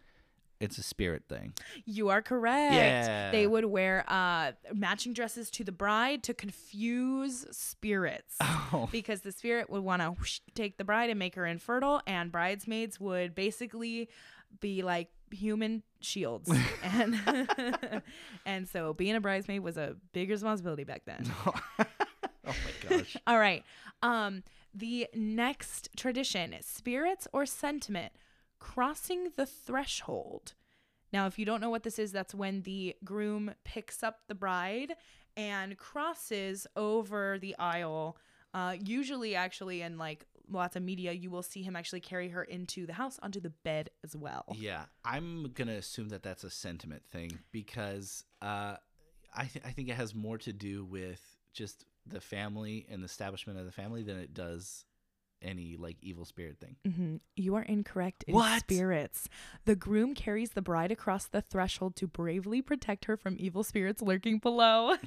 it's 0.61 0.77
a 0.79 0.83
spirit 0.83 1.25
thing. 1.29 1.55
You 1.87 2.11
are 2.11 2.21
correct. 2.23 2.75
Yeah. 2.75 3.31
They 3.31 3.47
would 3.47 3.65
wear 3.65 4.05
uh, 4.07 4.53
matching 4.75 5.13
dresses 5.15 5.51
to 5.53 5.65
the 5.65 5.73
bride 5.73 6.23
to 6.25 6.35
confuse 6.35 7.47
spirits. 7.51 8.37
Oh. 8.73 8.89
because 8.93 9.23
the 9.23 9.33
spirit 9.33 9.69
would 9.69 9.83
want 9.83 10.01
to 10.01 10.15
take 10.55 10.77
the 10.79 10.85
bride 10.85 11.11
and 11.11 11.19
make 11.19 11.35
her 11.35 11.45
infertile, 11.45 12.01
and 12.07 12.31
bridesmaids 12.31 13.01
would 13.01 13.35
basically 13.35 14.09
be 14.61 14.83
like 14.83 15.09
human 15.33 15.83
shields, 16.01 16.49
and 16.85 17.19
and 18.47 18.69
so 18.69 18.93
being 18.95 19.17
a 19.17 19.21
bridesmaid 19.21 19.61
was 19.61 19.77
a 19.77 19.97
big 20.13 20.31
responsibility 20.31 20.85
back 20.85 21.03
then. 21.05 21.25
oh 21.49 21.53
my 22.47 22.89
gosh. 22.89 23.17
All 23.27 23.41
right, 23.41 23.65
um, 24.05 24.45
the 24.75 25.09
next 25.15 25.91
tradition: 25.97 26.55
spirits 26.61 27.27
or 27.33 27.47
sentiment 27.47 28.13
crossing 28.59 29.31
the 29.37 29.47
threshold. 29.47 30.55
Now, 31.13 31.27
if 31.27 31.39
you 31.39 31.45
don't 31.45 31.61
know 31.61 31.71
what 31.71 31.83
this 31.83 31.99
is, 31.99 32.13
that's 32.13 32.35
when 32.35 32.63
the 32.63 32.95
groom 33.05 33.53
picks 33.65 34.03
up 34.03 34.21
the 34.29 34.35
bride 34.35 34.95
and 35.37 35.77
crosses 35.77 36.67
over 36.77 37.39
the 37.39 37.57
aisle. 37.59 38.17
Uh, 38.55 38.77
usually, 38.81 39.35
actually, 39.35 39.83
in 39.83 39.99
like 39.99 40.27
lots 40.49 40.77
of 40.77 40.83
media, 40.83 41.13
you 41.13 41.31
will 41.31 41.43
see 41.43 41.63
him 41.63 41.77
actually 41.77 42.01
carry 42.01 42.29
her 42.29 42.45
into 42.45 42.87
the 42.87 42.93
house 42.93 43.19
onto 43.23 43.41
the 43.41 43.51
bed 43.51 43.91
as 44.05 44.15
well. 44.15 44.45
Yeah, 44.57 44.85
I'm 45.05 45.51
gonna 45.55 45.75
assume 45.75 46.11
that 46.11 46.23
that's 46.23 46.45
a 46.45 46.51
sentiment 46.51 47.03
thing 47.11 47.39
because 47.53 48.25
uh, 48.43 48.77
I 49.35 49.45
th- 49.47 49.65
I 49.65 49.71
think 49.71 49.89
it 49.89 49.95
has 49.97 50.15
more 50.15 50.39
to 50.39 50.53
do 50.53 50.85
with 50.85 51.21
just 51.53 51.85
the 52.11 52.21
family 52.21 52.87
and 52.91 53.03
the 53.03 53.07
establishment 53.07 53.59
of 53.59 53.65
the 53.67 53.73
family 53.73 54.03
than 54.03 54.19
it 54.19 54.35
does 54.35 54.85
any 55.43 55.77
like 55.79 55.97
evil 56.03 56.25
spirit 56.27 56.59
thing. 56.61 56.77
hmm 56.85 57.17
You 57.37 57.55
are 57.55 57.63
incorrect. 57.63 58.25
Is 58.27 58.35
What? 58.35 58.61
spirits. 58.61 59.29
The 59.65 59.75
groom 59.75 60.15
carries 60.15 60.51
the 60.51 60.61
bride 60.63 60.93
across 60.93 61.27
the 61.27 61.41
threshold 61.41 61.97
to 61.97 62.07
bravely 62.07 62.61
protect 62.61 63.07
her 63.07 63.17
from 63.17 63.37
evil 63.39 63.63
spirits 63.65 64.03
lurking 64.03 64.39
below. 64.39 64.97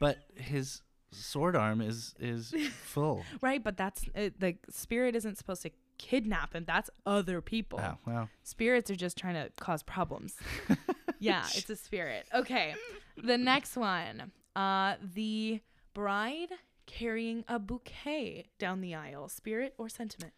But 0.00 0.18
his 0.36 0.82
sword 1.12 1.54
arm 1.56 1.80
is 1.80 2.14
is 2.18 2.52
full. 2.84 3.24
right, 3.40 3.62
but 3.62 3.76
that's 3.76 4.04
uh, 4.14 4.30
the 4.38 4.56
spirit 4.70 5.14
isn't 5.16 5.38
supposed 5.38 5.62
to 5.62 5.70
kidnap 5.98 6.52
him. 6.54 6.64
That's 6.66 6.90
other 7.06 7.40
people. 7.40 7.80
Oh 7.80 7.96
well. 8.04 8.28
Spirits 8.42 8.90
are 8.90 8.96
just 8.96 9.16
trying 9.16 9.34
to 9.34 9.50
cause 9.60 9.82
problems. 9.84 10.34
yeah, 11.20 11.44
it's 11.54 11.70
a 11.70 11.76
spirit. 11.76 12.26
Okay. 12.34 12.74
The 13.16 13.38
next 13.38 13.76
one. 13.76 14.32
Uh 14.56 14.96
the 15.14 15.60
bride 15.94 16.50
carrying 16.86 17.44
a 17.48 17.58
bouquet 17.58 18.46
down 18.58 18.80
the 18.80 18.94
aisle. 18.94 19.28
Spirit 19.28 19.74
or 19.78 19.88
sentiment? 19.88 20.32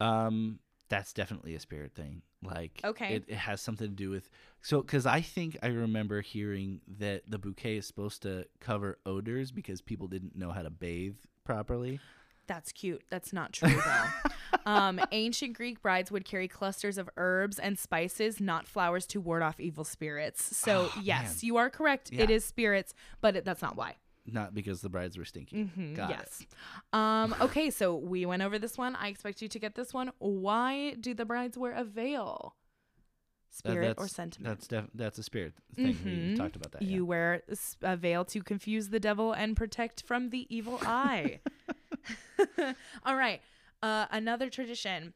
Um, 0.00 0.58
that's 0.88 1.12
definitely 1.12 1.54
a 1.54 1.60
spirit 1.60 1.94
thing. 1.94 2.22
Like, 2.42 2.80
Okay. 2.84 3.14
it, 3.16 3.24
it 3.28 3.36
has 3.36 3.60
something 3.60 3.88
to 3.88 3.94
do 3.94 4.10
with 4.10 4.28
so 4.60 4.82
because 4.82 5.06
I 5.06 5.20
think 5.22 5.56
I 5.62 5.68
remember 5.68 6.20
hearing 6.20 6.80
that 6.98 7.22
the 7.26 7.38
bouquet 7.38 7.76
is 7.78 7.86
supposed 7.86 8.22
to 8.22 8.46
cover 8.60 8.98
odors 9.06 9.50
because 9.50 9.80
people 9.80 10.08
didn't 10.08 10.36
know 10.36 10.50
how 10.50 10.62
to 10.62 10.70
bathe 10.70 11.16
properly. 11.44 12.00
That's 12.46 12.70
cute. 12.72 13.02
That's 13.08 13.32
not 13.32 13.54
true 13.54 13.70
though. 13.74 14.58
um, 14.70 15.00
ancient 15.12 15.54
Greek 15.54 15.80
brides 15.80 16.10
would 16.12 16.26
carry 16.26 16.46
clusters 16.46 16.98
of 16.98 17.08
herbs 17.16 17.58
and 17.58 17.78
spices, 17.78 18.38
not 18.38 18.66
flowers, 18.68 19.06
to 19.06 19.20
ward 19.22 19.40
off 19.42 19.58
evil 19.58 19.84
spirits. 19.84 20.54
So 20.54 20.90
Oh, 20.94 21.00
yes, 21.02 21.42
man. 21.42 21.46
you 21.46 21.56
are 21.56 21.70
correct. 21.70 22.10
It 22.12 22.28
Yeah. 22.28 22.36
is 22.36 22.44
spirits, 22.44 22.92
but 23.22 23.36
it, 23.36 23.46
that's 23.46 23.62
not 23.62 23.76
why. 23.76 23.96
Not 24.26 24.54
because 24.54 24.80
the 24.80 24.88
brides 24.88 25.18
were 25.18 25.24
stinky. 25.26 25.64
Mhm, 25.64 25.94
Got 25.96 26.10
it. 26.10 26.16
yes. 26.18 26.46
Um, 26.92 27.34
okay, 27.42 27.70
so 27.70 27.94
we 27.96 28.24
went 28.24 28.42
over 28.42 28.58
this 28.58 28.78
one. 28.78 28.96
I 28.96 29.08
expect 29.08 29.42
you 29.42 29.48
to 29.48 29.58
get 29.58 29.74
this 29.74 29.92
one. 29.92 30.12
Why 30.18 30.94
do 30.94 31.12
the 31.12 31.24
brides 31.26 31.58
wear 31.58 31.72
a 31.72 31.84
veil? 31.84 32.54
Uh, 32.56 33.56
Spirit 33.56 33.94
or 33.98 34.08
sentiment? 34.08 34.48
That's 34.48 34.66
def- 34.66 34.90
that's 34.94 35.18
a 35.18 35.22
spirit 35.22 35.52
thing. 35.76 35.86
We 36.04 36.10
Mhm. 36.10 36.36
talked 36.36 36.56
about 36.56 36.72
that. 36.72 36.82
yeah. 36.82 36.88
You 36.96 37.04
wear 37.06 37.42
a 37.82 37.96
veil 37.96 38.24
to 38.24 38.42
confuse 38.42 38.88
the 38.88 38.98
devil 38.98 39.32
and 39.32 39.56
protect 39.56 40.02
from 40.02 40.30
the 40.30 40.46
evil 40.54 40.78
eye. 40.82 41.40
All 43.04 43.14
right. 43.16 43.40
Uh, 43.82 44.06
another 44.10 44.48
tradition 44.50 45.12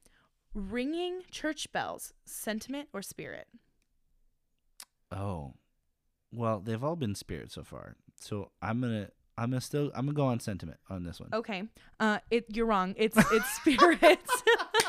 ringing 0.55 1.23
church 1.31 1.73
bells, 1.73 2.13
sentiment 2.27 2.89
or 2.93 3.03
spirit? 3.03 3.49
Oh, 5.11 5.55
well, 6.33 6.61
they've 6.61 6.83
all 6.83 6.97
been 6.97 7.15
spirit 7.15 7.51
so 7.53 7.63
far. 7.63 7.97
So 8.21 8.51
I'm 8.61 8.81
gonna 8.81 9.09
I'm 9.37 9.51
gonna 9.51 9.61
still 9.61 9.91
I'm 9.95 10.07
gonna 10.07 10.13
go 10.13 10.27
on 10.27 10.41
sentiment 10.41 10.79
on 10.91 11.05
this 11.05 11.21
one. 11.21 11.31
Okay. 11.33 11.63
Uh, 12.01 12.19
it 12.31 12.47
you're 12.55 12.67
wrong. 12.67 12.95
It's 12.97 13.17
it's 13.17 13.51
spirits. 13.57 14.43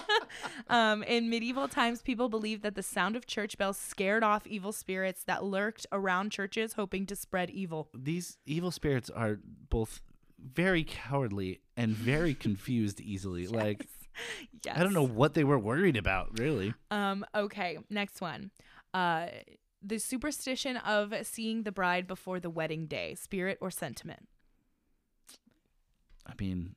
um, 0.68 1.04
in 1.04 1.30
medieval 1.30 1.68
times, 1.68 2.02
people 2.02 2.30
believed 2.30 2.64
that 2.64 2.76
the 2.76 2.84
sound 2.84 3.16
of 3.16 3.28
church 3.28 3.58
bells 3.58 3.78
scared 3.78 4.24
off 4.24 4.48
evil 4.48 4.72
spirits 4.72 5.24
that 5.26 5.44
lurked 5.44 5.86
around 5.92 6.32
churches, 6.32 6.74
hoping 6.74 7.06
to 7.06 7.16
spread 7.16 7.50
evil. 7.52 7.90
These 7.94 8.38
evil 8.46 8.72
spirits 8.72 9.10
are 9.10 9.40
both 9.70 10.02
very 10.40 10.84
cowardly 10.84 11.62
and 11.78 11.96
very 11.96 12.34
confused 12.48 13.00
easily. 13.00 13.48
Like 13.48 13.88
Yes. 14.66 14.78
I 14.78 14.84
don't 14.84 14.94
know 14.94 15.08
what 15.08 15.34
they 15.34 15.44
were 15.44 15.60
worried 15.60 15.96
about, 15.96 16.40
really. 16.40 16.74
Um, 16.92 17.26
okay, 17.34 17.78
next 17.90 18.20
one. 18.20 18.52
Uh 18.94 19.28
the 19.82 20.00
superstition 20.00 20.78
of 20.78 21.14
seeing 21.24 21.64
the 21.64 21.72
bride 21.72 22.08
before 22.08 22.40
the 22.40 22.50
wedding 22.50 22.86
day, 22.88 23.16
spirit 23.16 23.58
or 23.62 23.72
sentiment? 23.72 24.28
I 26.26 26.34
mean, 26.40 26.76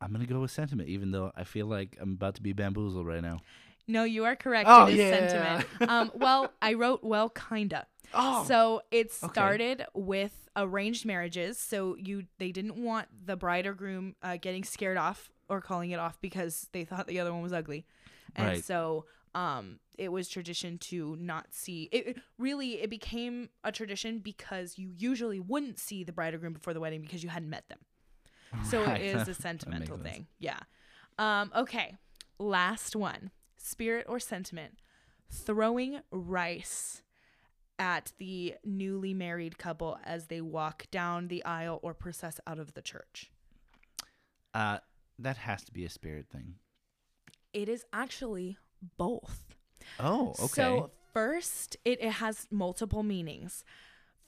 I'm 0.00 0.12
gonna 0.12 0.26
go 0.26 0.40
with 0.40 0.50
sentiment, 0.50 0.88
even 0.88 1.12
though 1.12 1.32
I 1.36 1.44
feel 1.44 1.66
like 1.66 1.96
I'm 2.00 2.12
about 2.12 2.34
to 2.36 2.42
be 2.42 2.52
bamboozled 2.52 3.06
right 3.06 3.22
now. 3.22 3.38
No, 3.86 4.04
you 4.04 4.24
are 4.24 4.36
correct. 4.36 4.68
Oh, 4.70 4.86
it 4.86 4.94
is 4.94 5.00
yeah. 5.00 5.10
sentiment. 5.10 5.66
Um, 5.88 6.10
well, 6.14 6.54
I 6.62 6.74
wrote 6.74 7.02
well, 7.04 7.28
kinda. 7.30 7.86
Oh, 8.14 8.44
So 8.46 8.82
it 8.90 9.10
Okay. 9.10 9.32
started 9.32 9.86
with 9.94 10.48
arranged 10.54 11.06
marriages. 11.06 11.58
So 11.58 11.96
you 11.96 12.24
they 12.38 12.52
didn't 12.52 12.76
want 12.76 13.08
the 13.24 13.36
bride 13.36 13.66
or 13.66 13.72
groom 13.72 14.16
uh, 14.22 14.36
getting 14.36 14.64
scared 14.64 14.98
off 14.98 15.30
or 15.48 15.60
calling 15.62 15.92
it 15.92 15.98
off 15.98 16.20
because 16.20 16.68
they 16.72 16.84
thought 16.84 17.06
the 17.06 17.20
other 17.20 17.32
one 17.32 17.42
was 17.42 17.52
ugly, 17.54 17.86
and 18.36 18.48
Right. 18.48 18.64
so 18.64 19.06
um 19.34 19.78
it 19.98 20.10
was 20.10 20.28
tradition 20.28 20.76
to 20.78 21.16
not 21.18 21.46
see 21.54 21.88
it 21.92 22.06
it- 22.08 22.18
really 22.38 22.82
it 22.82 22.90
became 22.90 23.48
a 23.64 23.72
tradition 23.72 24.18
because 24.18 24.76
you 24.78 24.92
usually 24.96 25.40
wouldn't 25.40 25.78
see 25.78 26.04
the 26.04 26.12
bride 26.12 26.34
or 26.34 26.38
groom 26.38 26.52
before 26.52 26.74
the 26.74 26.80
wedding 26.80 27.00
because 27.00 27.22
you 27.22 27.28
hadn't 27.30 27.48
met 27.50 27.68
them. 27.68 27.78
So 28.68 28.84
Right. 28.84 29.00
it 29.00 29.16
is 29.16 29.28
a 29.28 29.34
sentimental 29.48 29.96
thing. 29.98 30.26
Yeah. 30.38 30.58
Um 31.18 31.50
okay. 31.54 31.96
Last 32.38 32.94
one. 32.96 33.30
Spirit 33.56 34.06
or 34.08 34.18
sentiment? 34.18 34.78
Throwing 35.30 36.00
rice 36.10 37.02
at 37.78 38.12
the 38.18 38.54
newly 38.64 39.14
married 39.14 39.56
couple 39.56 39.98
as 40.04 40.26
they 40.26 40.40
walk 40.40 40.86
down 40.90 41.28
the 41.28 41.42
aisle 41.44 41.80
or 41.82 41.94
process 41.94 42.38
out 42.46 42.58
of 42.58 42.74
the 42.74 42.82
church. 42.82 43.30
Uh, 44.52 44.78
that 45.18 45.38
has 45.38 45.64
to 45.64 45.72
be 45.72 45.84
a 45.84 45.88
spirit 45.90 46.26
thing. 46.30 46.56
it 47.54 47.68
is 47.68 47.84
actually 47.92 48.56
both 48.96 49.52
Oh, 49.98 50.30
okay. 50.30 50.46
So 50.46 50.90
first, 51.12 51.76
it, 51.84 52.02
it 52.02 52.12
has 52.12 52.46
multiple 52.50 53.02
meanings. 53.02 53.64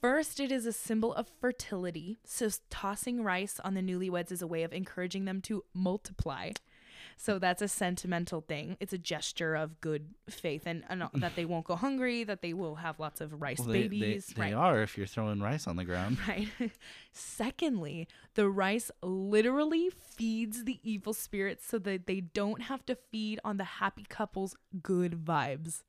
First, 0.01 0.39
it 0.39 0.51
is 0.51 0.65
a 0.65 0.73
symbol 0.73 1.13
of 1.13 1.31
fertility. 1.41 2.17
So 2.25 2.49
tossing 2.69 3.23
rice 3.23 3.59
on 3.63 3.73
the 3.73 3.81
newlyweds 3.81 4.31
is 4.31 4.41
a 4.41 4.47
way 4.47 4.63
of 4.63 4.73
encouraging 4.73 5.25
them 5.25 5.41
to 5.41 5.63
multiply. 5.73 6.51
So 7.17 7.39
that's 7.39 7.61
a 7.61 7.67
sentimental 7.67 8.41
thing. 8.41 8.77
It's 8.79 8.93
a 8.93 8.97
gesture 8.97 9.55
of 9.55 9.79
good 9.79 10.09
faith 10.29 10.63
and, 10.65 10.83
and 10.89 11.03
that 11.15 11.35
they 11.35 11.45
won't 11.45 11.65
go 11.65 11.75
hungry, 11.75 12.23
that 12.25 12.41
they 12.41 12.53
will 12.53 12.75
have 12.75 12.99
lots 12.99 13.21
of 13.21 13.41
rice 13.41 13.59
well, 13.59 13.69
they, 13.69 13.83
they, 13.83 13.87
babies. 13.87 14.33
they 14.35 14.41
right. 14.41 14.53
are 14.53 14.81
if 14.81 14.97
you're 14.97 15.07
throwing 15.07 15.39
rice 15.39 15.67
on 15.67 15.75
the 15.75 15.85
ground. 15.85 16.17
Right. 16.27 16.49
Secondly, 17.11 18.07
the 18.33 18.49
rice 18.49 18.89
literally 19.03 19.89
feeds 19.89 20.63
the 20.65 20.79
evil 20.83 21.13
spirits 21.13 21.65
so 21.65 21.77
that 21.79 22.07
they 22.07 22.19
don't 22.19 22.63
have 22.63 22.85
to 22.87 22.95
feed 22.95 23.39
on 23.43 23.57
the 23.57 23.63
happy 23.63 24.05
couple's 24.07 24.55
good 24.81 25.25
vibes. 25.25 25.83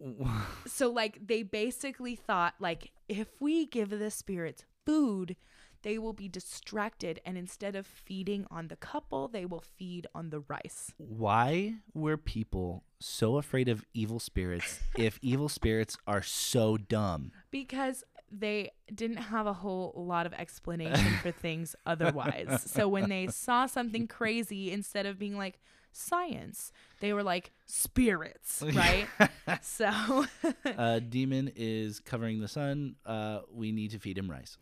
So 0.66 0.90
like 0.90 1.26
they 1.26 1.42
basically 1.42 2.16
thought 2.16 2.54
like 2.58 2.92
if 3.08 3.28
we 3.38 3.66
give 3.66 3.90
the 3.90 4.10
spirits 4.10 4.64
food, 4.86 5.36
they 5.82 5.98
will 5.98 6.12
be 6.12 6.28
distracted 6.28 7.20
and 7.24 7.38
instead 7.38 7.74
of 7.76 7.86
feeding 7.86 8.46
on 8.50 8.68
the 8.68 8.76
couple, 8.76 9.28
they 9.28 9.44
will 9.44 9.64
feed 9.76 10.06
on 10.14 10.30
the 10.30 10.40
rice. 10.40 10.92
Why 10.98 11.76
were 11.94 12.16
people 12.16 12.84
so 12.98 13.38
afraid 13.38 13.68
of 13.68 13.84
evil 13.94 14.18
spirits 14.18 14.80
if 14.98 15.18
evil 15.22 15.48
spirits 15.48 15.96
are 16.06 16.22
so 16.22 16.76
dumb? 16.76 17.32
Because 17.50 18.04
they 18.30 18.70
didn't 18.94 19.16
have 19.16 19.46
a 19.46 19.52
whole 19.52 19.92
lot 19.96 20.26
of 20.26 20.32
explanation 20.34 21.14
for 21.22 21.30
things 21.32 21.74
otherwise. 21.84 22.62
So 22.66 22.88
when 22.88 23.08
they 23.08 23.26
saw 23.26 23.66
something 23.66 24.06
crazy, 24.06 24.70
instead 24.70 25.06
of 25.06 25.18
being 25.18 25.36
like, 25.36 25.58
science, 25.92 26.72
they 27.00 27.12
were 27.12 27.22
like, 27.22 27.50
spirits, 27.66 28.62
right? 28.74 29.06
so 29.62 30.26
A 30.64 31.00
demon 31.00 31.50
is 31.56 32.00
covering 32.00 32.40
the 32.40 32.48
sun. 32.48 32.96
Uh, 33.04 33.40
we 33.52 33.72
need 33.72 33.90
to 33.92 33.98
feed 33.98 34.16
him 34.16 34.30
rice. 34.30 34.56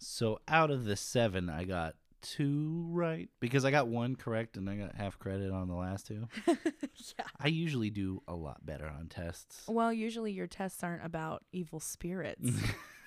So 0.00 0.40
out 0.48 0.70
of 0.70 0.84
the 0.84 0.96
seven, 0.96 1.48
I 1.48 1.64
got 1.64 1.94
two 2.22 2.86
right 2.90 3.28
because 3.40 3.64
I 3.64 3.70
got 3.70 3.88
one 3.88 4.14
correct 4.14 4.56
and 4.56 4.68
I 4.68 4.76
got 4.76 4.94
half 4.94 5.18
credit 5.18 5.50
on 5.50 5.68
the 5.68 5.74
last 5.74 6.06
two. 6.06 6.26
yeah. 6.46 7.24
I 7.38 7.48
usually 7.48 7.90
do 7.90 8.22
a 8.28 8.34
lot 8.34 8.64
better 8.64 8.86
on 8.86 9.08
tests. 9.08 9.64
Well, 9.68 9.92
usually 9.92 10.32
your 10.32 10.46
tests 10.46 10.82
aren't 10.82 11.04
about 11.04 11.44
evil 11.52 11.80
spirits. 11.80 12.50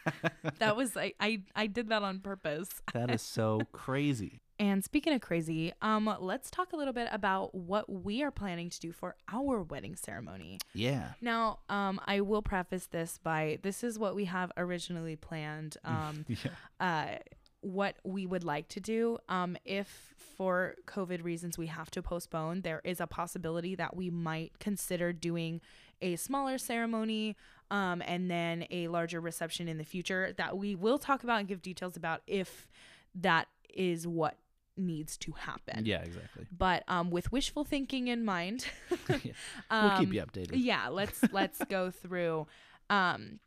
that 0.60 0.76
was 0.76 0.96
I, 0.98 1.14
I 1.20 1.42
I 1.56 1.68
did 1.68 1.90
that 1.90 2.04
on 2.04 2.20
purpose. 2.20 2.70
That 2.94 3.12
is 3.12 3.22
so 3.22 3.62
crazy. 3.72 4.42
And 4.60 4.84
speaking 4.84 5.14
of 5.14 5.22
crazy, 5.22 5.74
um, 5.82 6.14
let's 6.20 6.52
talk 6.52 6.74
a 6.74 6.76
little 6.76 6.94
bit 6.94 7.08
about 7.12 7.56
what 7.56 7.90
we 7.92 8.22
are 8.24 8.32
planning 8.32 8.70
to 8.70 8.80
do 8.80 8.92
for 8.92 9.16
our 9.32 9.64
wedding 9.64 9.96
ceremony. 9.96 10.60
Yeah. 10.74 11.10
Now, 11.22 11.60
um, 11.70 12.00
I 12.06 12.22
will 12.22 12.42
preface 12.44 12.86
this 12.86 13.20
by 13.24 13.60
this 13.64 13.84
is 13.84 13.98
what 13.98 14.16
we 14.16 14.26
have 14.26 14.52
originally 14.58 15.16
planned. 15.16 15.78
Um, 15.86 16.26
Yeah. 16.28 16.36
uh, 16.80 17.18
what 17.62 17.96
we 18.04 18.26
would 18.26 18.44
like 18.44 18.68
to 18.70 18.80
do. 18.82 19.18
Um, 19.30 19.56
if 19.64 20.14
for 20.38 20.76
COVID 20.86 21.24
reasons 21.24 21.58
we 21.58 21.68
have 21.68 21.90
to 21.92 22.02
postpone, 22.02 22.62
there 22.62 22.82
is 22.84 23.00
a 23.00 23.08
possibility 23.08 23.74
that 23.76 23.96
we 23.96 24.10
might 24.10 24.60
consider 24.60 25.14
doing 25.14 25.62
a 26.02 26.16
smaller 26.18 26.58
ceremony 26.58 27.38
um, 27.72 28.02
and 28.06 28.30
then 28.30 28.66
a 28.70 28.90
larger 28.90 29.22
reception 29.22 29.68
in 29.70 29.78
the 29.78 29.86
future 29.86 30.34
that 30.38 30.58
we 30.58 30.76
will 30.76 30.98
talk 30.98 31.24
about 31.24 31.40
and 31.40 31.48
give 31.48 31.62
details 31.62 31.96
about 31.96 32.22
if 32.28 32.68
that 33.16 33.48
is 33.74 34.06
what 34.06 34.36
needs 34.78 35.18
to 35.18 35.32
happen. 35.34 35.86
Yeah, 35.86 36.02
exactly. 36.02 36.46
But 36.56 36.84
um, 36.88 37.12
with 37.12 37.32
wishful 37.32 37.64
thinking 37.64 38.08
in 38.08 38.26
mind, 38.26 38.66
Yeah. 39.10 39.18
We'll 39.72 39.98
keep 40.00 40.08
um, 40.10 40.14
you 40.14 40.22
updated. 40.22 40.52
yeah 40.54 40.88
let's 40.90 41.22
let's 41.32 41.60
go 41.70 41.92
through 41.92 42.48
um 42.90 43.40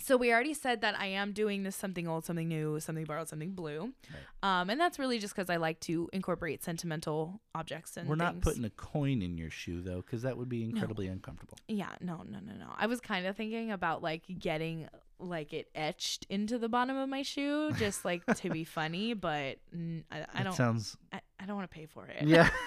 so 0.00 0.16
we 0.16 0.32
already 0.32 0.54
said 0.54 0.80
that 0.80 0.98
i 0.98 1.06
am 1.06 1.32
doing 1.32 1.64
this 1.64 1.76
something 1.76 2.06
old 2.08 2.24
something 2.24 2.48
new 2.48 2.80
something 2.80 3.04
borrowed 3.04 3.28
something 3.28 3.52
blue 3.52 3.92
um 4.42 4.70
and 4.70 4.80
that's 4.80 4.98
really 4.98 5.18
just 5.18 5.34
because 5.34 5.50
i 5.50 5.56
like 5.56 5.78
to 5.80 6.08
incorporate 6.12 6.62
sentimental 6.64 7.40
objects 7.54 7.96
and 7.96 8.08
We're 8.08 8.14
not 8.16 8.34
things. 8.34 8.44
putting 8.44 8.64
a 8.64 8.70
coin 8.70 9.20
in 9.22 9.36
your 9.36 9.50
shoe 9.50 9.82
though, 9.82 9.96
because 9.96 10.22
that 10.22 10.36
would 10.38 10.48
be 10.48 10.62
incredibly 10.64 11.08
uncomfortable. 11.08 11.58
yeah 11.68 11.90
no 12.00 12.22
no 12.28 12.38
no 12.40 12.52
no 12.58 12.66
i 12.78 12.86
was 12.86 13.00
kind 13.00 13.26
of 13.26 13.36
thinking 13.36 13.70
about 13.70 14.02
like 14.02 14.22
getting 14.38 14.88
like 15.22 15.52
it 15.52 15.68
etched 15.74 16.26
into 16.28 16.58
the 16.58 16.68
bottom 16.68 16.96
of 16.96 17.08
my 17.08 17.22
shoe 17.22 17.72
just 17.72 18.04
like 18.04 18.24
to 18.36 18.50
be 18.50 18.64
funny 18.78 19.14
but 19.14 19.56
mm, 19.74 20.02
I, 20.10 20.24
I 20.34 20.42
don't 20.42 20.54
sounds. 20.54 20.96
I, 21.12 21.20
I 21.40 21.46
don't 21.46 21.56
want 21.56 21.70
to 21.70 21.74
pay 21.74 21.86
for 21.86 22.06
it 22.06 22.26
Yeah. 22.26 22.48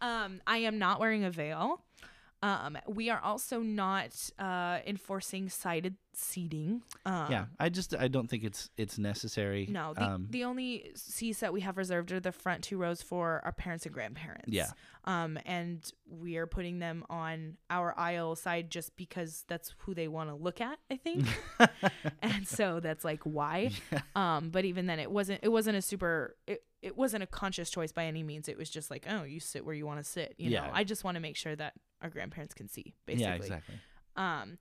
Um, 0.00 0.40
I 0.46 0.58
am 0.58 0.78
not 0.78 1.00
wearing 1.00 1.24
a 1.24 1.30
veil. 1.30 1.80
Um, 2.46 2.78
we 2.86 3.10
are 3.10 3.20
also 3.20 3.60
not 3.60 4.30
uh, 4.38 4.78
enforcing 4.86 5.48
sided 5.48 5.96
seating. 6.12 6.82
Um, 7.04 7.30
yeah. 7.30 7.44
I 7.58 7.68
just 7.68 7.94
I 7.94 8.08
don't 8.08 8.28
think 8.28 8.44
it's 8.44 8.70
it's 8.76 8.98
necessary. 8.98 9.66
No, 9.68 9.94
the, 9.94 10.02
um, 10.04 10.26
the 10.30 10.44
only 10.44 10.92
seats 10.94 11.40
that 11.40 11.52
we 11.52 11.60
have 11.62 11.76
reserved 11.76 12.12
are 12.12 12.20
the 12.20 12.32
front 12.32 12.62
two 12.62 12.78
rows 12.78 13.02
for 13.02 13.40
our 13.44 13.52
parents 13.52 13.84
and 13.84 13.94
grandparents. 13.94 14.48
Yeah. 14.48 14.70
Um, 15.04 15.38
and 15.44 15.88
we 16.08 16.36
are 16.36 16.46
putting 16.46 16.78
them 16.78 17.04
on 17.10 17.56
our 17.70 17.94
aisle 17.98 18.34
side 18.36 18.70
just 18.70 18.96
because 18.96 19.44
that's 19.48 19.74
who 19.78 19.94
they 19.94 20.08
want 20.08 20.30
to 20.30 20.34
look 20.36 20.60
at, 20.60 20.78
I 20.90 20.96
think. 20.96 21.26
and 22.22 22.46
so 22.46 22.80
that's 22.80 23.04
like 23.04 23.22
why. 23.24 23.70
Yeah. 23.92 24.00
Um, 24.14 24.50
but 24.50 24.64
even 24.64 24.86
then, 24.86 24.98
it 25.00 25.10
wasn't 25.10 25.40
it 25.42 25.48
wasn't 25.48 25.76
a 25.76 25.82
super 25.82 26.36
it, 26.46 26.62
it 26.82 26.96
wasn't 26.96 27.22
a 27.22 27.26
conscious 27.26 27.70
choice 27.70 27.92
by 27.92 28.04
any 28.06 28.22
means. 28.22 28.48
It 28.48 28.56
was 28.56 28.70
just 28.70 28.90
like, 28.90 29.06
oh, 29.08 29.24
you 29.24 29.40
sit 29.40 29.64
where 29.64 29.74
you 29.74 29.86
want 29.86 29.98
to 29.98 30.04
sit. 30.04 30.34
You 30.38 30.50
Yeah. 30.50 30.66
know, 30.66 30.70
I 30.72 30.84
just 30.84 31.02
want 31.04 31.16
to 31.16 31.20
make 31.20 31.36
sure 31.36 31.56
that 31.56 31.74
our 32.06 32.10
grandparents 32.10 32.54
can 32.54 32.68
see. 32.68 32.94
Basically. 33.04 33.24
yeah, 33.24 33.34
exactly. 33.34 33.74
Um, 34.16 34.58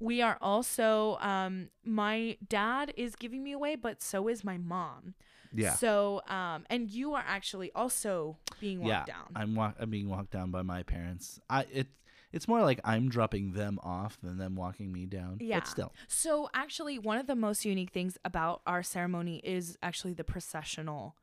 we 0.00 0.20
are 0.20 0.36
also 0.40 1.16
um, 1.20 1.70
my 1.84 2.36
dad 2.46 2.92
is 2.96 3.16
giving 3.16 3.42
me 3.42 3.52
away, 3.52 3.76
but 3.76 4.02
so 4.02 4.28
is 4.28 4.44
my 4.44 4.58
mom. 4.58 5.14
Yeah. 5.54 5.74
So 5.74 6.22
um, 6.28 6.66
and 6.68 6.90
you 6.90 7.14
are 7.14 7.24
actually 7.26 7.70
also 7.74 8.36
being 8.60 8.80
walked 8.80 9.08
yeah. 9.08 9.14
down. 9.14 9.32
I'm 9.34 9.54
wa- 9.54 9.72
I'm 9.78 9.90
being 9.90 10.08
walked 10.08 10.30
down 10.30 10.50
by 10.50 10.62
my 10.62 10.82
parents. 10.82 11.40
I 11.48 11.66
it 11.72 11.86
it's 12.32 12.46
more 12.46 12.60
like 12.60 12.80
I'm 12.84 13.08
dropping 13.08 13.52
them 13.52 13.78
off 13.82 14.18
than 14.22 14.36
them 14.36 14.54
walking 14.56 14.92
me 14.92 15.06
down. 15.06 15.38
Yeah. 15.40 15.60
But 15.60 15.68
still. 15.68 15.92
So 16.06 16.50
actually, 16.52 16.98
one 16.98 17.16
of 17.18 17.26
the 17.26 17.36
most 17.36 17.64
unique 17.64 17.90
things 17.90 18.18
about 18.24 18.60
our 18.66 18.82
ceremony 18.82 19.40
is 19.42 19.78
actually 19.82 20.12
the 20.12 20.24
processional 20.24 21.16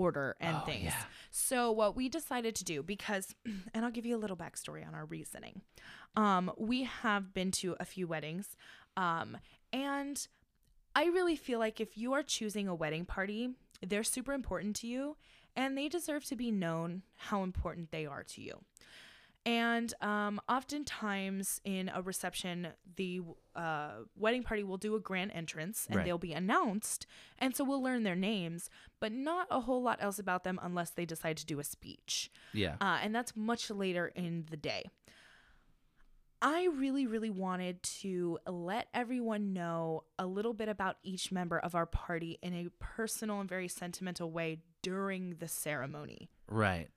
order 0.00 0.36
and 0.40 0.56
Oh, 0.56 0.66
things. 0.66 0.84
yeah. 0.84 1.02
So 1.30 1.70
what 1.70 1.94
we 1.96 2.08
decided 2.08 2.54
to 2.56 2.64
do 2.64 2.82
because, 2.82 3.34
and 3.74 3.84
I'll 3.84 3.90
give 3.90 4.06
you 4.06 4.16
a 4.16 4.22
little 4.22 4.36
backstory 4.36 4.86
on 4.86 4.94
our 4.94 5.04
reasoning. 5.04 5.62
Um, 6.16 6.50
we 6.58 6.84
have 6.84 7.32
been 7.32 7.50
to 7.52 7.76
a 7.78 7.84
few 7.84 8.06
weddings, 8.08 8.56
um, 8.96 9.36
and 9.72 10.26
I 10.96 11.04
really 11.04 11.36
feel 11.36 11.58
like 11.58 11.80
if 11.80 11.96
you 11.96 12.12
are 12.14 12.22
choosing 12.22 12.66
a 12.68 12.74
wedding 12.74 13.04
party, 13.04 13.50
they're 13.86 14.02
super 14.02 14.32
important 14.32 14.74
to 14.76 14.86
you, 14.86 15.16
and 15.54 15.76
they 15.78 15.88
deserve 15.88 16.24
to 16.26 16.36
be 16.36 16.50
known 16.50 17.02
how 17.16 17.42
important 17.44 17.90
they 17.92 18.06
are 18.06 18.24
to 18.24 18.40
you. 18.42 18.60
And 19.46 19.94
um, 20.02 20.38
oftentimes 20.48 21.60
in 21.64 21.90
a 21.94 22.02
reception, 22.02 22.68
the 22.96 23.22
uh, 23.56 23.90
wedding 24.14 24.42
party 24.42 24.62
will 24.64 24.76
do 24.76 24.94
a 24.94 25.00
grand 25.00 25.32
entrance 25.32 25.86
and 25.88 25.96
Right. 25.96 26.04
they'll 26.04 26.18
be 26.18 26.34
announced. 26.34 27.06
And 27.38 27.56
so 27.56 27.64
we'll 27.64 27.82
learn 27.82 28.02
their 28.02 28.14
names, 28.14 28.68
but 29.00 29.12
not 29.12 29.46
a 29.50 29.60
whole 29.60 29.82
lot 29.82 29.98
else 30.02 30.18
about 30.18 30.44
them 30.44 30.58
unless 30.62 30.90
they 30.90 31.06
decide 31.06 31.38
to 31.38 31.46
do 31.46 31.58
a 31.58 31.64
speech. 31.64 32.30
Yeah. 32.52 32.76
Uh, 32.82 32.98
and 33.02 33.14
that's 33.14 33.34
much 33.34 33.70
later 33.70 34.08
in 34.08 34.44
the 34.50 34.56
day. 34.58 34.84
I 36.42 36.68
really, 36.74 37.06
really 37.06 37.28
wanted 37.30 37.82
to 38.00 38.38
let 38.46 38.88
everyone 38.94 39.52
know 39.52 40.04
a 40.18 40.26
little 40.26 40.54
bit 40.54 40.68
about 40.70 40.96
each 41.02 41.30
member 41.30 41.58
of 41.58 41.74
our 41.74 41.84
party 41.86 42.38
in 42.42 42.54
a 42.54 42.68
personal 42.78 43.40
and 43.40 43.48
very 43.48 43.68
sentimental 43.68 44.30
way 44.30 44.58
during 44.82 45.36
the 45.38 45.48
ceremony. 45.48 46.30
Right. 46.48 46.88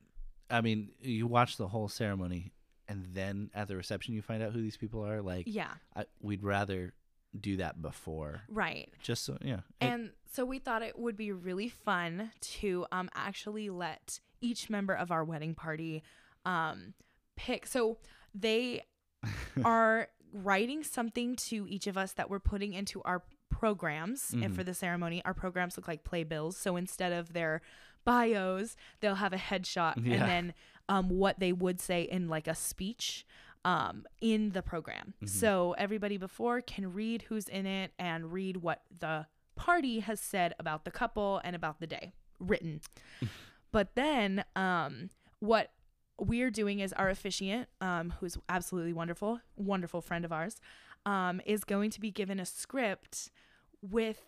I 0.50 0.62
mean, 0.62 0.92
you 1.02 1.28
watch 1.28 1.58
the 1.58 1.68
whole 1.68 1.88
ceremony 1.88 2.52
and 2.88 3.06
then 3.14 3.50
at 3.54 3.68
the 3.68 3.76
reception 3.76 4.14
you 4.14 4.22
find 4.22 4.44
out 4.44 4.52
who 4.52 4.62
these 4.62 4.78
people 4.78 5.06
are 5.06 5.22
like 5.22 5.46
Yeah, 5.48 5.72
I, 5.96 6.06
we'd 6.22 6.44
rather 6.44 6.94
do 7.40 7.58
that 7.58 7.82
before 7.82 8.42
right. 8.50 8.90
just 9.02 9.24
so 9.26 9.38
yeah. 9.42 9.62
It- 9.82 9.86
And 9.88 10.12
so 10.32 10.46
we 10.46 10.60
thought 10.60 10.82
it 10.84 11.00
would 11.00 11.16
be 11.18 11.32
really 11.32 11.70
fun 11.70 12.32
to 12.60 12.86
um 12.92 13.10
actually 13.16 13.70
let 13.70 14.20
each 14.42 14.70
member 14.70 14.94
of 14.94 15.12
our 15.12 15.24
wedding 15.24 15.56
party 15.56 16.04
um 16.46 16.94
pick 17.36 17.66
so 17.66 17.98
they 18.36 18.84
are 19.66 20.10
writing 20.34 20.84
something 20.84 21.36
to 21.38 21.66
each 21.70 21.88
of 21.88 21.98
us 21.98 22.14
that 22.14 22.30
we're 22.30 22.40
putting 22.40 22.74
into 22.74 23.02
our 23.04 23.24
programs 23.50 24.32
and 24.34 24.44
Mhm. 24.52 24.56
for 24.56 24.64
the 24.64 24.74
ceremony 24.74 25.22
our 25.26 25.34
programs 25.34 25.78
look 25.78 25.88
like 25.88 26.04
playbills 26.04 26.58
so 26.58 26.76
instead 26.76 27.14
of 27.14 27.34
their 27.34 27.62
bios 28.06 28.76
they'll 29.00 29.16
have 29.16 29.34
a 29.34 29.38
headshot 29.38 29.94
Yeah. 30.06 30.14
and 30.16 30.22
then 30.30 30.54
um 30.90 31.10
what 31.10 31.40
they 31.40 31.54
would 31.54 31.80
say 31.80 32.04
in 32.04 32.28
like 32.30 32.48
a 32.48 32.56
speech 32.56 33.26
um 33.66 34.06
in 34.22 34.52
the 34.52 34.62
program 34.62 35.14
Mhm. 35.22 35.30
so 35.30 35.74
everybody 35.78 36.18
before 36.18 36.62
can 36.62 36.92
read 36.94 37.24
who's 37.24 37.48
in 37.48 37.66
it 37.66 37.92
and 37.98 38.32
read 38.34 38.58
what 38.58 38.82
the 39.00 39.28
party 39.56 40.00
has 40.02 40.20
said 40.20 40.54
about 40.60 40.84
the 40.84 40.92
couple 40.92 41.40
and 41.44 41.56
about 41.56 41.80
the 41.80 41.88
day 41.88 42.14
written 42.40 42.82
but 43.72 43.96
then 43.96 44.44
um 44.56 45.10
what 45.40 45.72
we're 46.20 46.52
doing 46.52 46.80
is 46.80 46.92
our 46.94 47.10
officiant 47.10 47.68
um 47.82 48.14
who's 48.20 48.38
absolutely 48.50 48.94
wonderful 48.94 49.40
wonderful 49.56 50.02
friend 50.02 50.26
of 50.26 50.32
ours 50.34 50.60
um 51.06 51.40
is 51.46 51.64
going 51.64 51.90
to 51.90 52.00
be 52.02 52.12
given 52.12 52.40
a 52.40 52.46
script 52.46 53.30
with 53.82 54.22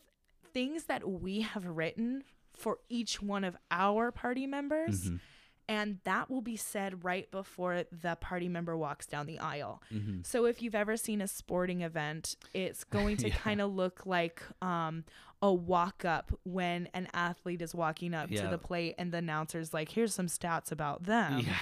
things 0.54 0.86
that 0.86 1.08
we 1.10 1.42
have 1.42 1.66
written 1.66 2.24
for 2.56 2.80
each 2.90 3.22
one 3.22 3.44
of 3.44 3.56
our 3.72 4.12
party 4.12 4.48
members 4.48 5.10
Mhm. 5.10 5.20
and 5.68 6.00
that 6.04 6.30
will 6.30 6.42
be 6.42 6.56
said 6.56 7.04
right 7.04 7.30
before 7.32 7.84
the 7.92 8.16
party 8.18 8.48
member 8.48 8.78
walks 8.78 9.08
down 9.08 9.26
the 9.26 9.40
aisle 9.40 9.82
Mhm. 9.92 10.26
so 10.26 10.46
if 10.46 10.62
you've 10.62 10.76
ever 10.76 10.96
seen 10.98 11.22
a 11.22 11.28
sporting 11.28 11.82
event, 11.82 12.36
it's 12.54 12.84
going 12.98 13.18
to 13.18 13.30
Yeah. 13.30 13.36
kind 13.36 13.62
of 13.62 13.74
look 13.74 14.06
like 14.06 14.42
um, 14.62 15.06
a 15.42 15.54
walk 15.54 16.06
up 16.06 16.32
when 16.44 16.88
an 16.94 17.08
athlete 17.14 17.62
is 17.62 17.76
walking 17.76 18.14
up 18.14 18.30
to 18.30 18.48
the 18.48 18.58
plate 18.58 18.96
and 18.98 19.12
the 19.12 19.18
announcer's 19.18 19.74
like, 19.74 19.90
here's 19.90 20.14
some 20.14 20.28
stats 20.28 20.72
about 20.72 21.04
them. 21.04 21.40
yeah, 21.46 21.58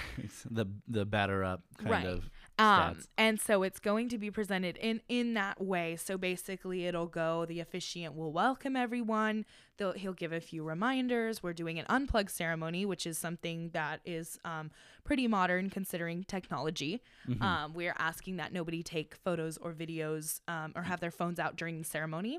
the 0.50 0.66
the 0.88 1.04
batter 1.04 1.42
up 1.44 1.62
kind 1.78 1.90
Right. 1.90 2.06
of 2.06 2.30
Um, 2.56 2.94
stats. 2.94 3.06
and 3.18 3.40
so 3.40 3.64
it's 3.64 3.80
going 3.80 4.08
to 4.10 4.18
be 4.18 4.30
presented 4.30 4.76
in 4.76 5.00
in 5.08 5.34
that 5.34 5.60
way. 5.60 5.96
So 5.96 6.16
basically, 6.16 6.86
it'll 6.86 7.06
go. 7.06 7.44
The 7.46 7.60
officiant 7.60 8.14
will 8.14 8.32
welcome 8.32 8.76
everyone. 8.76 9.44
They'll, 9.76 9.92
he'll 9.92 10.12
give 10.12 10.32
a 10.32 10.40
few 10.40 10.62
reminders. 10.62 11.42
We're 11.42 11.52
doing 11.52 11.80
an 11.80 11.86
unplug 11.86 12.30
ceremony, 12.30 12.86
which 12.86 13.06
is 13.06 13.18
something 13.18 13.70
that 13.70 14.00
is 14.04 14.38
um, 14.44 14.70
pretty 15.02 15.26
modern 15.26 15.68
considering 15.68 16.22
technology. 16.24 17.02
Mm-hmm. 17.28 17.42
Um, 17.42 17.74
we're 17.74 17.96
asking 17.98 18.36
that 18.36 18.52
nobody 18.52 18.84
take 18.84 19.16
photos 19.16 19.56
or 19.58 19.72
videos 19.72 20.40
um, 20.46 20.72
or 20.76 20.82
have 20.82 21.00
their 21.00 21.10
phones 21.10 21.40
out 21.40 21.56
during 21.56 21.78
the 21.78 21.84
ceremony 21.84 22.38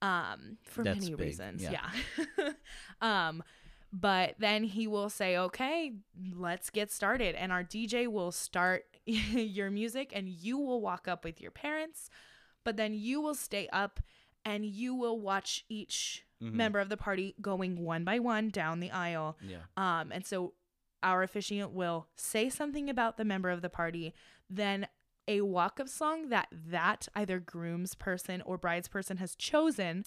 um, 0.00 0.58
for 0.62 0.82
That's 0.82 1.00
many 1.00 1.10
big, 1.12 1.20
reasons. 1.26 1.62
yeah. 1.62 1.90
Yeah. 2.38 2.50
um, 3.28 3.42
but 3.92 4.34
then 4.38 4.64
he 4.64 4.86
will 4.86 5.10
say, 5.10 5.36
okay, 5.36 5.92
let's 6.34 6.70
get 6.70 6.90
started. 6.90 7.34
And 7.34 7.52
our 7.52 7.62
DJ 7.62 8.08
will 8.08 8.32
start 8.32 8.86
your 9.06 9.70
music 9.70 10.12
and 10.14 10.28
you 10.28 10.58
will 10.58 10.80
walk 10.80 11.08
up 11.08 11.24
with 11.24 11.40
your 11.40 11.50
parents, 11.50 12.08
but 12.64 12.76
then 12.76 12.94
you 12.94 13.20
will 13.20 13.34
stay 13.34 13.68
up 13.72 14.00
and 14.44 14.64
you 14.64 14.94
will 14.94 15.18
watch 15.20 15.64
each 15.68 16.24
Mm-hmm. 16.42 16.56
member 16.56 16.80
of 16.80 16.88
the 16.88 16.96
party 16.96 17.36
going 17.40 17.76
one 17.84 18.02
by 18.02 18.18
one 18.18 18.48
down 18.48 18.80
the 18.80 18.90
aisle. 18.90 19.38
Yeah. 19.46 19.58
Um, 19.76 20.10
and 20.10 20.26
so 20.26 20.54
our 21.00 21.22
officiant 21.22 21.70
will 21.70 22.08
say 22.16 22.48
something 22.50 22.90
about 22.90 23.16
the 23.16 23.24
member 23.24 23.48
of 23.50 23.62
the 23.62 23.68
party, 23.68 24.12
then 24.50 24.88
a 25.28 25.42
walk 25.42 25.78
up 25.78 25.88
song 25.88 26.30
that 26.30 26.48
that 26.50 27.06
either 27.14 27.38
groom's 27.38 27.94
person 27.94 28.42
or 28.42 28.58
bride's 28.58 28.88
person 28.88 29.18
has 29.18 29.36
chosen 29.36 30.04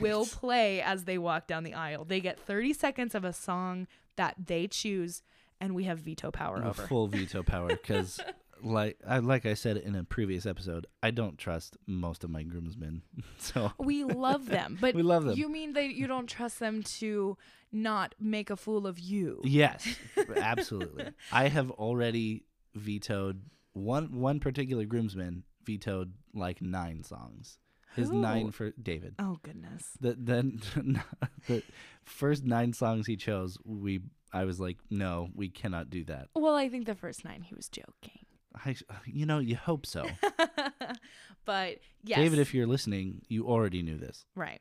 will 0.00 0.26
play 0.32 0.80
as 0.82 1.04
they 1.04 1.18
walk 1.18 1.46
down 1.46 1.62
the 1.62 1.74
aisle. 1.74 2.04
They 2.04 2.18
get 2.18 2.40
30 2.40 2.72
seconds 2.72 3.14
of 3.14 3.24
a 3.24 3.32
song 3.32 3.86
that 4.16 4.34
they 4.46 4.66
choose, 4.66 5.22
and 5.60 5.74
we 5.74 5.84
have 5.84 5.98
veto 5.98 6.30
power 6.30 6.62
a 6.62 6.68
over. 6.68 6.82
full 6.86 7.06
veto 7.08 7.42
power 7.42 7.68
because 7.82 8.20
like 8.62 8.98
I 9.06 9.18
like 9.18 9.46
I 9.46 9.54
said 9.54 9.76
in 9.76 9.94
a 9.94 10.04
previous 10.04 10.46
episode, 10.46 10.86
I 11.02 11.10
don't 11.10 11.38
trust 11.38 11.76
most 11.86 12.24
of 12.24 12.30
my 12.30 12.42
groomsmen. 12.42 13.02
So 13.38 13.72
we 13.78 14.04
love 14.04 14.46
them, 14.46 14.78
but 14.80 14.94
We 14.94 15.02
love 15.02 15.24
them. 15.24 15.36
You 15.36 15.48
mean 15.48 15.74
that 15.74 15.94
you 15.94 16.06
don't 16.06 16.26
trust 16.26 16.58
them 16.58 16.82
to 17.00 17.36
not 17.72 18.14
make 18.18 18.50
a 18.50 18.56
fool 18.56 18.86
of 18.86 18.98
you? 18.98 19.40
yes, 19.44 19.86
absolutely. 20.36 21.06
I 21.32 21.48
have 21.48 21.70
already 21.72 22.44
vetoed 22.74 23.42
one 23.72 24.18
one 24.20 24.40
particular 24.40 24.84
groomsman 24.84 25.44
vetoed 25.64 26.14
like 26.34 26.60
nine 26.62 27.02
songs. 27.02 27.58
His 27.94 28.08
Who? 28.10 28.20
nine 28.20 28.50
for 28.50 28.72
David. 28.82 29.14
Oh 29.18 29.38
goodness. 29.42 29.90
The 30.00 30.14
then 30.18 30.60
the 31.46 31.62
first 32.04 32.44
nine 32.44 32.72
songs 32.72 33.06
he 33.06 33.16
chose, 33.16 33.58
we 33.64 34.00
I 34.32 34.44
was 34.44 34.60
like, 34.60 34.78
no, 34.90 35.28
we 35.34 35.48
cannot 35.48 35.90
do 35.90 36.04
that. 36.04 36.28
Well, 36.34 36.54
I 36.54 36.68
think 36.68 36.86
the 36.86 36.94
first 36.94 37.24
nine 37.24 37.42
he 37.42 37.54
was 37.54 37.68
joking. 37.68 38.26
I, 38.64 38.76
you 39.04 39.26
know, 39.26 39.38
you 39.38 39.56
hope 39.56 39.86
so. 39.86 40.06
but 41.44 41.78
yes, 42.02 42.18
David, 42.18 42.38
if 42.38 42.54
you're 42.54 42.66
listening, 42.66 43.22
you 43.28 43.46
already 43.46 43.82
knew 43.82 43.98
this. 43.98 44.24
Right. 44.34 44.60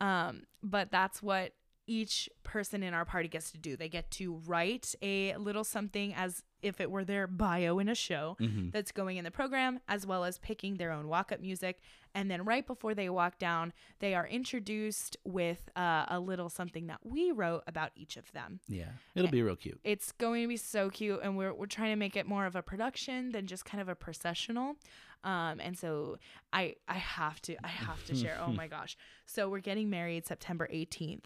Um, 0.00 0.42
but 0.62 0.90
that's 0.90 1.22
what 1.22 1.52
each 1.86 2.28
person 2.42 2.82
in 2.82 2.94
our 2.94 3.04
party 3.04 3.28
gets 3.28 3.52
to 3.52 3.58
do. 3.58 3.76
They 3.76 3.88
get 3.88 4.10
to 4.12 4.40
write 4.46 4.94
a 5.02 5.36
little 5.36 5.64
something 5.64 6.14
as 6.14 6.42
if 6.66 6.80
it 6.80 6.90
were 6.90 7.04
their 7.04 7.26
bio 7.26 7.78
in 7.78 7.88
a 7.88 7.94
show 7.94 8.36
Mhm. 8.40 8.72
that's 8.72 8.92
going 8.92 9.16
in 9.16 9.24
the 9.24 9.30
program, 9.30 9.80
as 9.88 10.06
well 10.06 10.24
as 10.24 10.38
picking 10.38 10.76
their 10.76 10.92
own 10.92 11.08
walk 11.08 11.32
up 11.32 11.40
music. 11.40 11.80
And 12.14 12.30
then 12.30 12.44
right 12.44 12.66
before 12.66 12.94
they 12.94 13.08
walk 13.10 13.38
down, 13.38 13.72
they 13.98 14.14
are 14.14 14.26
introduced 14.26 15.16
with 15.24 15.68
uh, 15.76 16.06
a 16.08 16.18
little 16.20 16.48
something 16.48 16.86
that 16.86 17.04
we 17.04 17.30
wrote 17.30 17.62
about 17.66 17.90
each 17.94 18.16
of 18.16 18.32
them. 18.32 18.60
Yeah, 18.68 18.90
it'll 19.14 19.30
be 19.30 19.42
real 19.42 19.56
cute. 19.56 19.78
It's 19.84 20.12
going 20.12 20.42
to 20.42 20.48
be 20.48 20.56
so 20.56 20.90
cute, 20.90 21.20
and 21.22 21.36
we're, 21.36 21.52
we're 21.52 21.66
trying 21.66 21.90
to 21.92 21.96
make 21.96 22.16
it 22.16 22.26
more 22.26 22.46
of 22.46 22.56
a 22.56 22.62
production 22.62 23.32
than 23.32 23.46
just 23.46 23.64
kind 23.64 23.80
of 23.82 23.88
a 23.88 23.94
processional. 23.94 24.76
Um, 25.24 25.60
and 25.60 25.76
so 25.78 26.18
I 26.52 26.76
I 26.88 26.94
have 26.94 27.40
to 27.42 27.56
I 27.64 27.68
have 27.68 28.04
to 28.06 28.14
share. 28.14 28.38
Oh 28.40 28.52
my 28.62 28.68
gosh! 28.68 28.96
So 29.26 29.48
we're 29.50 29.60
getting 29.60 29.90
married 29.90 30.26
September 30.26 30.68
18th, 30.72 31.24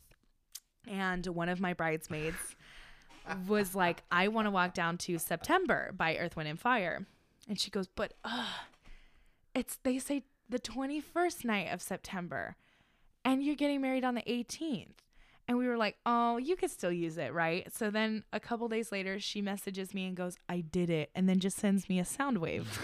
and 0.87 1.27
one 1.27 1.49
of 1.49 1.61
my 1.61 1.73
bridesmaids 1.75 2.57
was 3.47 3.75
like, 3.75 4.03
"I 4.11 4.29
want 4.29 4.47
to 4.47 4.51
walk 4.51 4.75
down 4.75 4.99
to 4.99 5.19
September 5.19 5.93
by 5.97 6.17
Earth, 6.17 6.37
Wind, 6.37 6.49
and 6.49 6.59
Fire," 6.61 7.07
and 7.49 7.59
she 7.59 7.71
goes, 7.71 7.89
"But 7.89 8.15
uh, 8.25 8.47
it's 9.55 9.77
they 9.83 9.99
say 9.99 10.25
the 10.49 10.59
21st 10.59 11.45
night 11.45 11.73
of 11.73 11.83
September, 11.83 12.57
and 13.25 13.43
you're 13.43 13.57
getting 13.57 13.81
married 13.81 14.05
on 14.05 14.15
the 14.15 14.23
18th." 14.23 14.95
And 15.49 15.59
we 15.59 15.67
were 15.67 15.77
like, 15.77 15.97
oh, 16.07 16.37
you 16.37 16.55
could 16.55 16.71
still 16.71 16.93
use 16.93 17.19
it, 17.19 17.35
right? 17.35 17.67
So 17.75 17.91
then 17.91 18.23
a 18.33 18.39
couple 18.39 18.69
days 18.69 18.93
later, 18.93 19.19
she 19.19 19.43
messages 19.43 19.93
me 19.93 20.07
and 20.07 20.17
goes, 20.17 20.37
I 20.49 20.61
did 20.61 20.91
it. 20.91 21.11
And 21.13 21.29
then 21.29 21.41
just 21.41 21.57
sends 21.57 21.89
me 21.89 21.99
a 21.99 22.05
sound 22.05 22.39
wave. 22.39 22.79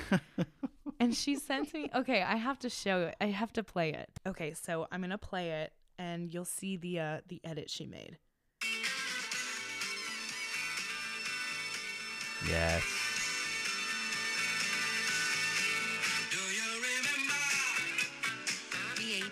and 0.99 1.15
she 1.15 1.37
sends 1.37 1.73
me, 1.73 1.89
okay, 1.95 2.23
I 2.23 2.35
have 2.35 2.59
to 2.61 2.69
show 2.69 3.03
it. 3.03 3.15
I 3.21 3.27
have 3.27 3.53
to 3.53 3.63
play 3.63 3.93
it. 3.93 4.11
Okay, 4.27 4.53
so 4.53 4.89
I'm 4.91 4.99
going 4.99 5.11
to 5.11 5.19
play 5.19 5.63
it 5.63 5.75
and 5.99 6.33
you'll 6.33 6.45
see 6.45 6.77
the 6.77 7.01
uh, 7.01 7.21
the 7.29 7.41
edit 7.45 7.71
she 7.71 7.87
made. 7.87 8.19
Yes. 12.49 12.83
Do 16.31 16.37
you 16.37 16.71
remember 16.87 17.41
The 18.97 19.21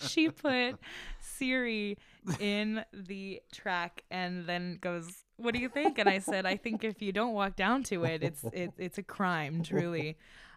18th. 0.00 0.08
she 0.08 0.28
put 0.30 0.78
Siri 1.20 1.96
in 2.40 2.84
the 2.92 3.40
track 3.52 4.04
and 4.10 4.46
then 4.46 4.78
goes, 4.80 5.24
"What 5.36 5.54
do 5.54 5.60
you 5.60 5.68
think?" 5.68 5.98
And 5.98 6.08
I 6.08 6.18
said, 6.18 6.46
"I 6.46 6.56
think 6.56 6.84
if 6.84 7.00
you 7.02 7.12
don't 7.12 7.34
walk 7.34 7.56
down 7.56 7.82
to 7.84 8.04
it, 8.04 8.22
it's 8.22 8.44
it, 8.52 8.72
it's 8.78 8.98
a 8.98 9.02
crime, 9.02 9.62
truly." 9.62 10.16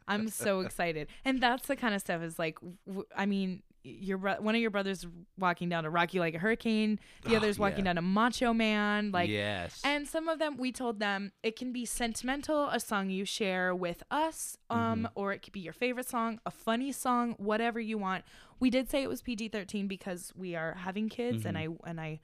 I'm 0.09 0.29
so 0.29 0.61
excited, 0.61 1.09
and 1.25 1.41
that's 1.41 1.67
the 1.67 1.75
kind 1.75 1.93
of 1.93 1.99
stuff. 1.99 2.21
Is 2.21 2.39
like, 2.39 2.57
w- 2.85 3.05
I 3.15 3.25
mean, 3.25 3.61
your 3.87 4.17
bro- 4.17 4.39
one 4.41 4.55
of 4.55 4.61
your 4.61 4.69
brothers 4.71 5.05
walking 5.37 5.69
down 5.69 5.83
to 5.83 5.89
Rock 5.89 6.13
You 6.13 6.19
Like 6.19 6.35
a 6.35 6.39
Hurricane," 6.39 6.99
the 7.23 7.33
Oh, 7.33 7.37
other's 7.37 7.57
walking 7.57 7.79
yeah. 7.79 7.93
down 7.93 7.95
to 7.95 8.01
"Macho 8.01 8.53
Man," 8.53 9.11
like. 9.11 9.29
yes. 9.29 9.81
And 9.83 10.07
some 10.07 10.27
of 10.27 10.39
them, 10.39 10.57
we 10.57 10.71
told 10.71 10.99
them 10.99 11.31
it 11.43 11.55
can 11.55 11.71
be 11.71 11.85
sentimental, 11.85 12.67
a 12.69 12.79
song 12.79 13.09
you 13.09 13.25
share 13.25 13.73
with 13.73 14.03
us, 14.11 14.57
um, 14.69 15.07
or 15.15 15.33
it 15.33 15.41
could 15.41 15.53
be 15.53 15.59
your 15.61 15.73
favorite 15.73 16.07
song, 16.07 16.39
a 16.45 16.51
funny 16.51 16.91
song, 16.91 17.35
whatever 17.37 17.79
you 17.79 17.97
want. 17.97 18.23
We 18.59 18.69
did 18.69 18.89
say 18.89 19.03
it 19.03 19.09
was 19.09 19.21
PG 19.21 19.49
thirteen 19.49 19.87
because 19.87 20.31
we 20.35 20.55
are 20.55 20.73
having 20.73 21.09
kids, 21.09 21.45
and 21.45 21.57
I 21.57 21.67
and 21.85 21.99
I 22.01 22.19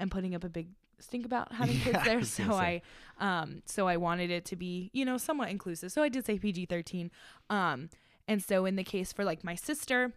am 0.00 0.10
putting 0.10 0.34
up 0.34 0.44
a 0.44 0.48
big 0.48 0.68
stink 1.00 1.24
about 1.24 1.52
having 1.60 1.78
kids 1.78 1.98
I 1.98 2.04
there. 2.04 2.18
was 2.18 2.30
So 2.30 2.52
I, 2.54 2.82
um, 3.20 3.62
so 3.66 3.86
I 3.88 3.96
wanted 3.96 4.30
it 4.30 4.44
to 4.46 4.56
be 4.56 4.90
you 4.92 5.04
know 5.04 5.16
somewhat 5.16 5.48
inclusive. 5.48 5.92
So 5.92 6.02
I 6.02 6.08
did 6.08 6.26
say 6.26 6.38
PG 6.38 6.66
thirteen. 6.66 7.10
Um, 7.50 7.88
and 8.26 8.42
so 8.42 8.66
in 8.66 8.76
the 8.76 8.84
case 8.84 9.12
for 9.12 9.24
like 9.24 9.42
my 9.42 9.54
sister 9.54 10.12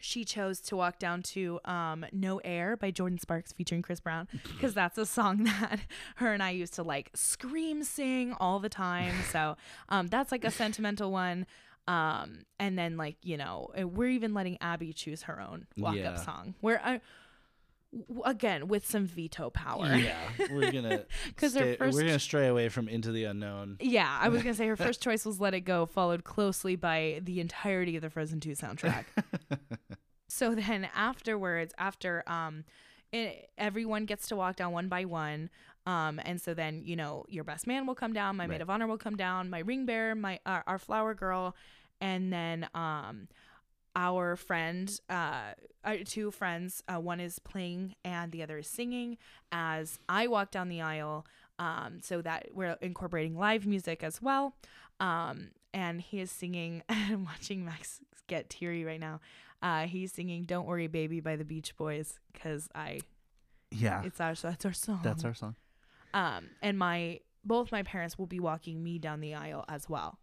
she 0.00 0.24
chose 0.24 0.60
to 0.62 0.76
walk 0.76 0.98
down 0.98 1.22
to 1.22 1.60
um, 1.64 2.04
No 2.12 2.38
Air 2.44 2.76
by 2.76 2.90
Jordin 2.92 3.20
Sparks 3.20 3.52
featuring 3.52 3.82
Chris 3.82 4.00
Brown 4.00 4.28
because 4.54 4.74
that's 4.74 4.98
a 4.98 5.06
song 5.06 5.44
that 5.44 5.80
her 6.16 6.32
and 6.32 6.42
I 6.42 6.50
used 6.50 6.74
to 6.74 6.82
like 6.82 7.10
scream 7.14 7.82
sing 7.84 8.34
all 8.40 8.58
the 8.58 8.68
time. 8.68 9.14
So 9.32 9.56
um, 9.88 10.06
that's 10.06 10.32
like 10.32 10.44
a 10.44 10.50
sentimental 10.50 11.10
one. 11.12 11.46
Um, 11.86 12.40
and 12.58 12.78
then 12.78 12.96
like, 12.96 13.16
you 13.22 13.36
know, 13.36 13.70
uh, 13.80 13.86
we're 13.86 14.10
even 14.10 14.34
letting 14.34 14.58
Abby 14.60 14.92
choose 14.92 15.22
her 15.22 15.40
own 15.40 15.66
walk 15.78 15.94
Yeah. 15.96 16.10
up 16.12 16.18
song 16.24 16.54
where 16.60 16.80
I, 16.84 17.00
w- 18.06 18.22
again, 18.26 18.68
with 18.68 18.86
some 18.86 19.06
veto 19.06 19.48
power. 19.48 19.94
yeah, 19.96 20.18
we're 20.50 20.70
gonna 20.70 21.04
'Cause 21.36 21.54
her 21.54 21.76
first- 21.76 21.94
we're 21.96 22.02
gonna 22.04 22.18
stray 22.18 22.46
away 22.46 22.68
from 22.68 22.88
Into 22.88 23.10
the 23.12 23.24
Unknown. 23.24 23.78
Yeah, 23.80 24.18
I 24.20 24.28
was 24.28 24.42
gonna 24.42 24.54
say 24.54 24.66
her 24.66 24.76
first 24.76 25.02
choice 25.02 25.24
was 25.24 25.40
"Let 25.40 25.54
It 25.54 25.62
Go," 25.62 25.86
followed 25.86 26.24
closely 26.24 26.76
by 26.76 27.20
the 27.22 27.40
entirety 27.40 27.96
of 27.96 28.02
the 28.02 28.10
Frozen 28.10 28.40
Two 28.40 28.50
soundtrack. 28.52 29.04
So 30.38 30.54
then 30.54 30.88
afterwards, 30.94 31.74
after 31.78 32.22
um, 32.28 32.64
it, 33.12 33.50
everyone 33.58 34.04
gets 34.04 34.28
to 34.28 34.36
walk 34.36 34.56
down 34.56 34.72
one 34.72 34.88
by 34.88 35.04
one. 35.04 35.50
Um, 35.86 36.20
and 36.24 36.40
so 36.40 36.54
then 36.54 36.82
you 36.84 36.96
know 36.96 37.24
your 37.28 37.44
best 37.44 37.66
man 37.66 37.86
will 37.86 37.94
come 37.94 38.12
down, 38.12 38.36
my 38.36 38.46
maid 38.46 38.60
of 38.60 38.70
honor 38.70 38.86
will 38.86 38.98
come 38.98 39.16
down, 39.16 39.50
my 39.50 39.60
ring 39.60 39.86
bearer, 39.86 40.14
my 40.14 40.38
our, 40.44 40.62
our 40.66 40.78
flower 40.78 41.14
girl, 41.14 41.56
and 42.00 42.32
then 42.32 42.68
um, 42.74 43.28
our 43.96 44.36
friend, 44.36 45.00
uh, 45.08 45.54
our 45.84 45.98
two 46.04 46.30
friends, 46.30 46.82
uh, 46.88 47.00
one 47.00 47.20
is 47.20 47.38
playing 47.38 47.94
and 48.04 48.32
the 48.32 48.42
other 48.42 48.58
is 48.58 48.66
singing 48.66 49.16
as 49.50 49.98
I 50.08 50.26
walk 50.26 50.50
down 50.50 50.68
the 50.68 50.82
aisle. 50.82 51.26
Um, 51.60 51.98
so 52.00 52.22
that 52.22 52.50
we're 52.54 52.76
incorporating 52.80 53.36
live 53.36 53.66
music 53.66 54.04
as 54.04 54.22
well. 54.22 54.54
Um, 55.00 55.48
and 55.74 56.00
he 56.00 56.20
is 56.20 56.30
singing. 56.30 56.84
I'm 56.88 57.24
watching 57.24 57.64
Max 57.64 57.98
get 58.28 58.48
teary 58.48 58.84
right 58.84 59.00
now. 59.00 59.20
Uh, 59.62 59.86
he's 59.86 60.12
singing 60.12 60.44
"Don't 60.44 60.66
Worry, 60.66 60.86
Baby" 60.86 61.20
by 61.20 61.36
the 61.36 61.44
Beach 61.44 61.76
Boys 61.76 62.18
because 62.32 62.68
I 62.74 63.00
Yeah, 63.70 64.02
it's 64.04 64.20
our 64.20 64.34
that's 64.34 64.64
our 64.64 64.72
song. 64.72 65.00
that's 65.02 65.24
our 65.24 65.34
song. 65.34 65.56
Um, 66.14 66.50
and 66.62 66.78
my 66.78 67.20
both 67.44 67.72
my 67.72 67.82
parents 67.82 68.18
will 68.18 68.26
be 68.26 68.40
walking 68.40 68.82
me 68.82 68.98
down 68.98 69.20
the 69.20 69.34
aisle 69.34 69.64
as 69.68 69.88
well. 69.88 70.18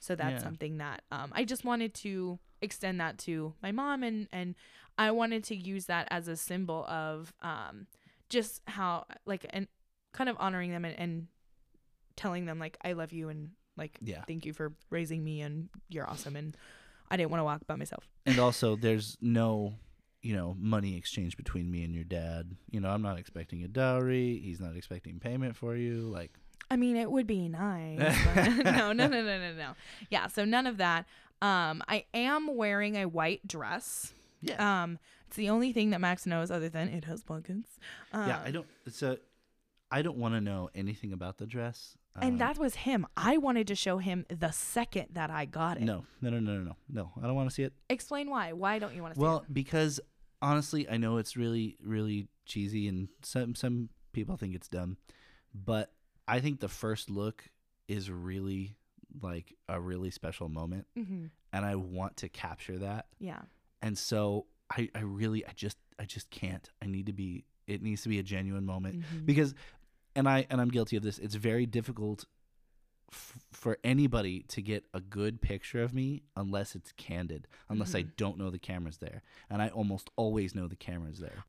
So 0.00 0.14
that's 0.14 0.40
Yeah. 0.42 0.44
something 0.48 0.78
that 0.78 1.02
um, 1.10 1.32
I 1.34 1.44
just 1.44 1.64
wanted 1.64 1.94
to 1.94 2.38
extend 2.60 3.00
that 3.00 3.18
to 3.18 3.54
my 3.62 3.72
mom, 3.72 4.02
and 4.02 4.26
and 4.32 4.54
I 4.98 5.10
wanted 5.10 5.44
to 5.44 5.56
use 5.56 5.86
that 5.86 6.08
as 6.10 6.28
a 6.28 6.36
symbol 6.36 6.84
of 6.86 7.32
um, 7.42 7.86
just 8.28 8.62
how 8.66 9.04
like 9.26 9.46
and 9.50 9.68
kind 10.12 10.28
of 10.30 10.36
honoring 10.38 10.70
them 10.70 10.84
and, 10.84 10.98
and 10.98 11.26
telling 12.16 12.44
them 12.46 12.58
like 12.58 12.76
I 12.84 12.92
love 12.92 13.12
you 13.12 13.28
and 13.28 13.50
like 13.76 13.98
Yeah. 14.02 14.22
thank 14.26 14.44
you 14.44 14.52
for 14.52 14.72
raising 14.90 15.24
me 15.24 15.40
and 15.40 15.68
you're 15.88 16.08
awesome 16.08 16.36
and 16.36 16.54
I 17.12 17.16
didn't 17.18 17.30
want 17.30 17.40
to 17.40 17.44
walk 17.44 17.66
by 17.66 17.76
myself. 17.76 18.08
And 18.26 18.38
also, 18.38 18.74
there's 18.74 19.18
no, 19.20 19.74
you 20.22 20.34
know, 20.34 20.56
money 20.58 20.96
exchange 20.96 21.36
between 21.36 21.70
me 21.70 21.84
and 21.84 21.94
your 21.94 22.04
dad. 22.04 22.56
You 22.70 22.80
know, 22.80 22.88
I'm 22.88 23.02
not 23.02 23.18
expecting 23.18 23.62
a 23.62 23.68
dowry. 23.68 24.40
He's 24.42 24.60
not 24.60 24.74
expecting 24.76 25.20
payment 25.20 25.54
for 25.54 25.76
you. 25.76 26.00
Like, 26.00 26.30
I 26.70 26.76
mean, 26.76 26.96
it 26.96 27.10
would 27.10 27.26
be 27.26 27.48
nice. 27.48 27.98
no, 28.64 28.92
no, 28.92 29.06
no, 29.06 29.08
no, 29.08 29.22
no, 29.38 29.52
no. 29.52 29.72
Yeah, 30.08 30.26
so 30.28 30.44
none 30.46 30.66
of 30.66 30.78
that. 30.78 31.04
Um, 31.42 31.82
I 31.86 32.06
am 32.14 32.56
wearing 32.56 32.96
a 32.96 33.06
white 33.06 33.46
dress. 33.46 34.14
yeah, 34.40 34.82
Um, 34.84 34.98
it's 35.26 35.36
the 35.36 35.50
only 35.50 35.72
thing 35.72 35.90
that 35.90 36.00
Max 36.00 36.24
knows 36.24 36.50
other 36.50 36.68
than 36.70 36.88
it 36.88 37.04
has 37.04 37.22
pockets. 37.22 37.78
Um, 38.12 38.28
yeah. 38.28 38.40
I 38.44 38.50
don't. 38.50 38.66
It's 38.86 39.02
a. 39.02 39.18
I 39.90 40.00
don't 40.00 40.16
want 40.16 40.34
to 40.34 40.40
know 40.40 40.70
anything 40.74 41.12
about 41.12 41.36
the 41.36 41.46
dress. 41.46 41.98
And 42.20 42.32
Um, 42.32 42.38
that 42.38 42.58
was 42.58 42.74
him. 42.74 43.06
I 43.16 43.36
wanted 43.38 43.66
to 43.68 43.74
show 43.74 43.98
him 43.98 44.26
the 44.28 44.50
second 44.50 45.08
that 45.12 45.30
I 45.30 45.44
got 45.46 45.76
it. 45.78 45.82
No, 45.84 46.04
no, 46.20 46.30
no, 46.30 46.38
no, 46.40 46.54
no, 46.58 46.62
no. 46.64 46.76
No, 46.88 47.12
I 47.18 47.22
don't 47.26 47.34
want 47.34 47.48
to 47.48 47.54
see 47.54 47.62
it. 47.62 47.72
Explain 47.88 48.28
why. 48.30 48.52
Why 48.52 48.78
don't 48.78 48.94
you 48.94 49.02
want 49.02 49.14
to 49.14 49.18
see 49.20 49.24
Well, 49.24 49.44
because 49.52 50.00
honestly, 50.40 50.88
I 50.88 50.96
know 50.98 51.16
it's 51.18 51.36
really, 51.36 51.76
really 51.82 52.28
cheesy, 52.44 52.88
and 52.88 53.08
some 53.22 53.54
some 53.54 53.88
people 54.12 54.36
think 54.36 54.54
it's 54.54 54.68
dumb, 54.68 54.98
but 55.54 55.92
I 56.28 56.40
think 56.40 56.60
the 56.60 56.68
first 56.68 57.08
look 57.10 57.48
is 57.88 58.10
really 58.10 58.76
like 59.20 59.54
a 59.68 59.80
really 59.80 60.10
special 60.10 60.48
moment, 60.48 60.86
it? 60.96 61.04
hmm 61.04 61.26
and 61.54 61.66
I 61.66 61.74
want 61.74 62.16
to 62.18 62.30
capture 62.30 62.78
that. 62.78 63.06
Yeah. 63.18 63.42
and 63.82 63.96
so 63.98 64.46
I, 64.70 64.88
I 64.94 65.00
really 65.00 65.44
I 65.46 65.52
just 65.54 65.76
I 65.98 66.04
just 66.06 66.30
can't 66.30 66.66
I 66.82 66.86
need 66.86 67.06
to 67.06 67.12
be 67.12 67.44
it 67.66 67.82
needs 67.82 68.02
to 68.02 68.08
be 68.08 68.18
a 68.18 68.22
genuine 68.22 68.64
moment 68.64 69.00
Mhm. 69.02 69.26
because 69.26 69.54
and 70.14 70.28
I 70.28 70.46
and 70.50 70.60
I'm 70.60 70.68
guilty 70.68 70.96
of 70.96 71.02
this 71.02 71.18
it's 71.18 71.34
very 71.34 71.66
difficult 71.66 72.24
f- 73.10 73.38
for 73.52 73.78
anybody 73.84 74.40
to 74.48 74.62
get 74.62 74.84
a 74.94 75.00
good 75.00 75.40
picture 75.40 75.82
of 75.82 75.92
me 75.94 76.22
unless 76.36 76.74
it's 76.74 76.92
candid 76.92 77.46
unless 77.68 77.94
I 77.94 78.02
Mhm. 78.04 78.16
don't 78.16 78.38
know 78.38 78.50
the 78.50 78.58
camera's 78.58 78.98
there 78.98 79.22
and 79.50 79.60
I 79.62 79.68
almost 79.68 80.10
always 80.16 80.54
know 80.54 80.66
the 80.68 80.76
camera's 80.76 81.18
there 81.18 81.44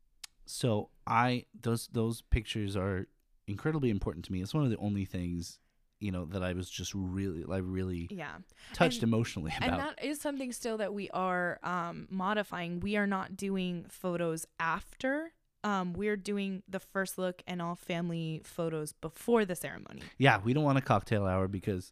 so 0.46 0.90
I 1.06 1.46
those 1.60 1.88
those 1.88 2.22
pictures 2.22 2.76
are 2.76 3.06
incredibly 3.46 3.90
important 3.90 4.24
to 4.26 4.32
me 4.32 4.42
it's 4.42 4.54
one 4.54 4.64
of 4.64 4.70
the 4.70 4.76
only 4.78 5.04
things 5.04 5.58
you 6.00 6.10
know 6.10 6.24
that 6.26 6.42
I 6.42 6.52
was 6.52 6.68
just 6.68 6.92
really 6.94 7.44
I 7.50 7.58
really 7.58 8.08
Yeah. 8.10 8.38
touched 8.74 8.96
And- 9.02 9.04
emotionally 9.04 9.52
about 9.56 9.70
And 9.70 9.78
that 9.80 10.04
is 10.04 10.20
something 10.20 10.52
still 10.52 10.76
that 10.78 10.92
we 10.92 11.08
are 11.10 11.58
um, 11.62 12.08
modifying. 12.10 12.80
We 12.80 12.96
are 12.96 13.06
not 13.06 13.36
doing 13.36 13.86
photos 13.88 14.44
after. 14.60 15.32
Um, 15.64 15.94
we're 15.94 16.16
doing 16.16 16.62
the 16.68 16.78
first 16.78 17.18
look 17.18 17.42
and 17.46 17.60
all 17.60 17.74
family 17.74 18.42
photos 18.44 18.92
before 18.92 19.44
the 19.44 19.56
ceremony. 19.56 20.02
yeah 20.18 20.38
we 20.44 20.52
don't 20.52 20.64
want 20.64 20.78
a 20.78 20.82
cocktail 20.82 21.24
hour 21.26 21.48
because 21.48 21.90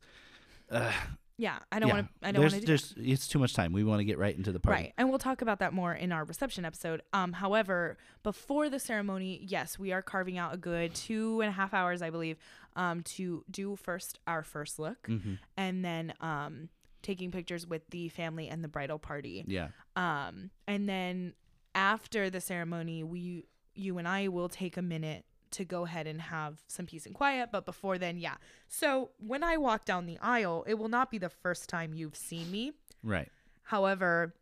uh, 0.71 0.93
Yeah, 1.39 1.59
I 1.73 1.79
don't 1.81 1.89
yeah, 1.89 1.95
want 1.95 2.09
to. 2.23 2.29
I 2.29 2.33
don't 2.33 2.43
want 2.43 2.55
to 2.55 2.61
do 2.61 2.67
there's 2.67 2.95
it's 2.97 3.27
too 3.27 3.39
much 3.39 3.55
time. 3.55 3.73
We 3.73 3.83
want 3.83 4.01
to 4.01 4.05
get 4.05 4.19
right 4.19 4.37
into 4.37 4.53
the 4.53 4.61
party. 4.61 4.83
Right. 4.83 4.93
And 4.99 5.09
we'll 5.09 5.19
talk 5.19 5.43
about 5.43 5.59
that 5.61 5.73
more 5.73 5.93
in 5.93 6.13
our 6.13 6.25
reception 6.25 6.65
episode. 6.65 7.03
Um, 7.13 7.33
however, 7.33 7.97
before 8.23 8.69
the 8.71 8.79
ceremony, 8.79 9.41
yes, 9.43 9.79
we 9.79 9.93
are 9.93 10.03
carving 10.03 10.39
out 10.39 10.55
a 10.55 10.57
good 10.57 10.95
two 10.95 11.41
and 11.41 11.49
a 11.49 11.53
half 11.53 11.73
hours, 11.75 12.01
I 12.03 12.11
believe, 12.11 12.37
um, 12.77 13.03
to 13.17 13.45
do 13.51 13.75
first 13.77 14.19
our 14.27 14.43
first 14.45 14.79
look 14.79 15.07
hmm 15.07 15.35
and 15.57 15.85
then 15.85 16.13
um 16.21 16.69
taking 17.03 17.33
pictures 17.33 17.67
with 17.67 17.83
the 17.91 18.09
family 18.11 18.49
and 18.49 18.63
the 18.63 18.69
bridal 18.69 18.99
party. 18.99 19.45
Yeah. 19.49 19.69
Um, 19.97 20.51
and 20.69 20.89
then 20.89 21.33
after 21.75 22.31
the 22.31 22.41
ceremony, 22.41 23.03
we 23.03 23.47
you 23.75 23.99
and 23.99 24.07
I 24.09 24.29
will 24.29 24.49
take 24.49 24.77
a 24.77 24.83
minute 24.83 25.25
to 25.53 25.65
go 25.65 25.85
ahead 25.85 26.07
and 26.07 26.21
have 26.21 26.63
some 26.67 26.87
peace 26.87 27.05
and 27.07 27.15
quiet. 27.15 27.51
But 27.53 27.67
before 27.67 27.99
then, 27.99 28.17
yeah. 28.19 28.37
So 28.69 29.11
when 29.19 29.43
I 29.45 29.57
walk 29.59 29.85
down 29.85 30.07
the 30.07 30.19
aisle, 30.21 30.65
it 30.67 30.75
will 30.79 30.89
not 30.89 31.11
be 31.11 31.19
the 31.19 31.29
first 31.29 31.69
time 31.69 31.93
you've 31.93 32.17
seen 32.17 32.51
me. 32.51 32.73
Right. 33.03 33.29
However, 33.65 34.35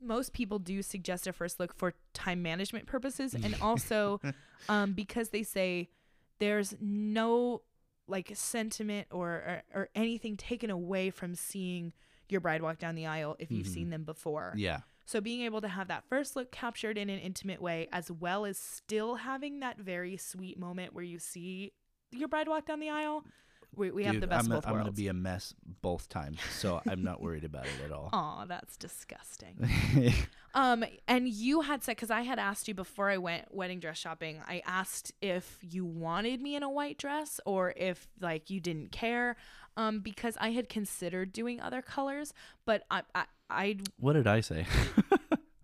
most 0.00 0.32
people 0.32 0.58
do 0.58 0.82
suggest 0.82 1.26
a 1.26 1.32
first 1.32 1.58
look 1.60 1.74
for 1.74 1.94
time 2.12 2.42
management 2.42 2.86
purposes 2.86 3.34
and 3.34 3.54
also 3.62 4.20
um, 4.68 4.92
because 4.92 5.30
they 5.30 5.42
say 5.42 5.88
there's 6.38 6.74
no 6.80 7.62
like 8.06 8.30
sentiment 8.34 9.06
or, 9.10 9.28
or, 9.30 9.62
or 9.74 9.88
anything 9.94 10.36
taken 10.36 10.68
away 10.70 11.08
from 11.10 11.34
seeing 11.34 11.92
your 12.28 12.40
bride 12.40 12.60
walk 12.62 12.78
down 12.78 12.94
the 12.94 13.06
aisle 13.06 13.36
if 13.38 13.50
you've 13.50 13.66
Mhm. 13.66 13.74
seen 13.74 13.90
them 13.90 14.04
before. 14.04 14.52
Yeah. 14.56 14.80
So 15.04 15.20
being 15.20 15.42
able 15.42 15.60
to 15.60 15.68
have 15.68 15.88
that 15.88 16.04
first 16.08 16.34
look 16.36 16.50
captured 16.50 16.96
in 16.98 17.10
an 17.10 17.18
intimate 17.18 17.60
way 17.60 17.88
as 17.92 18.10
well 18.10 18.44
as 18.44 18.58
still 18.58 19.16
having 19.16 19.60
that 19.60 19.78
very 19.78 20.16
sweet 20.16 20.58
moment 20.58 20.94
where 20.94 21.04
you 21.04 21.18
see 21.18 21.72
your 22.10 22.28
bride 22.28 22.48
walk 22.48 22.66
down 22.66 22.80
the 22.80 22.90
aisle, 22.90 23.24
we, 23.76 23.90
we 23.90 24.04
have 24.04 24.20
the 24.20 24.26
best 24.28 24.46
I'm, 24.46 24.52
a- 24.52 24.54
both 24.54 24.66
I'm 24.66 24.76
gonna 24.78 24.92
be 24.92 25.08
a 25.08 25.12
mess 25.12 25.52
both 25.82 26.08
times, 26.08 26.38
so 26.58 26.80
I'm 26.88 27.02
not 27.02 27.20
worried 27.22 27.44
about 27.44 27.66
it 27.66 27.84
at 27.84 27.90
all. 27.92 28.08
Aw, 28.12 28.44
that's 28.46 28.76
disgusting. 28.76 29.68
Um, 30.56 30.84
and 31.08 31.26
you 31.28 31.62
had 31.62 31.82
said 31.82 31.96
because 31.96 32.12
I 32.12 32.20
had 32.22 32.38
asked 32.38 32.68
you 32.68 32.74
before 32.74 33.10
I 33.10 33.16
went 33.18 33.52
wedding 33.52 33.80
dress 33.80 33.98
shopping. 33.98 34.40
I 34.46 34.62
asked 34.64 35.10
if 35.20 35.58
you 35.62 35.84
wanted 35.84 36.40
me 36.40 36.54
in 36.54 36.62
a 36.62 36.70
white 36.70 36.96
dress 36.96 37.40
or 37.44 37.74
if 37.76 38.06
like 38.20 38.50
you 38.50 38.60
didn't 38.60 38.92
care, 38.92 39.34
um, 39.76 40.00
because 40.00 40.36
I 40.40 40.50
had 40.50 40.68
considered 40.68 41.32
doing 41.32 41.60
other 41.60 41.82
colors, 41.82 42.32
but 42.64 42.84
I 42.90 43.02
I, 43.14 43.24
I 43.50 43.76
what 43.98 44.14
did 44.14 44.26
I 44.26 44.40
say? 44.40 44.66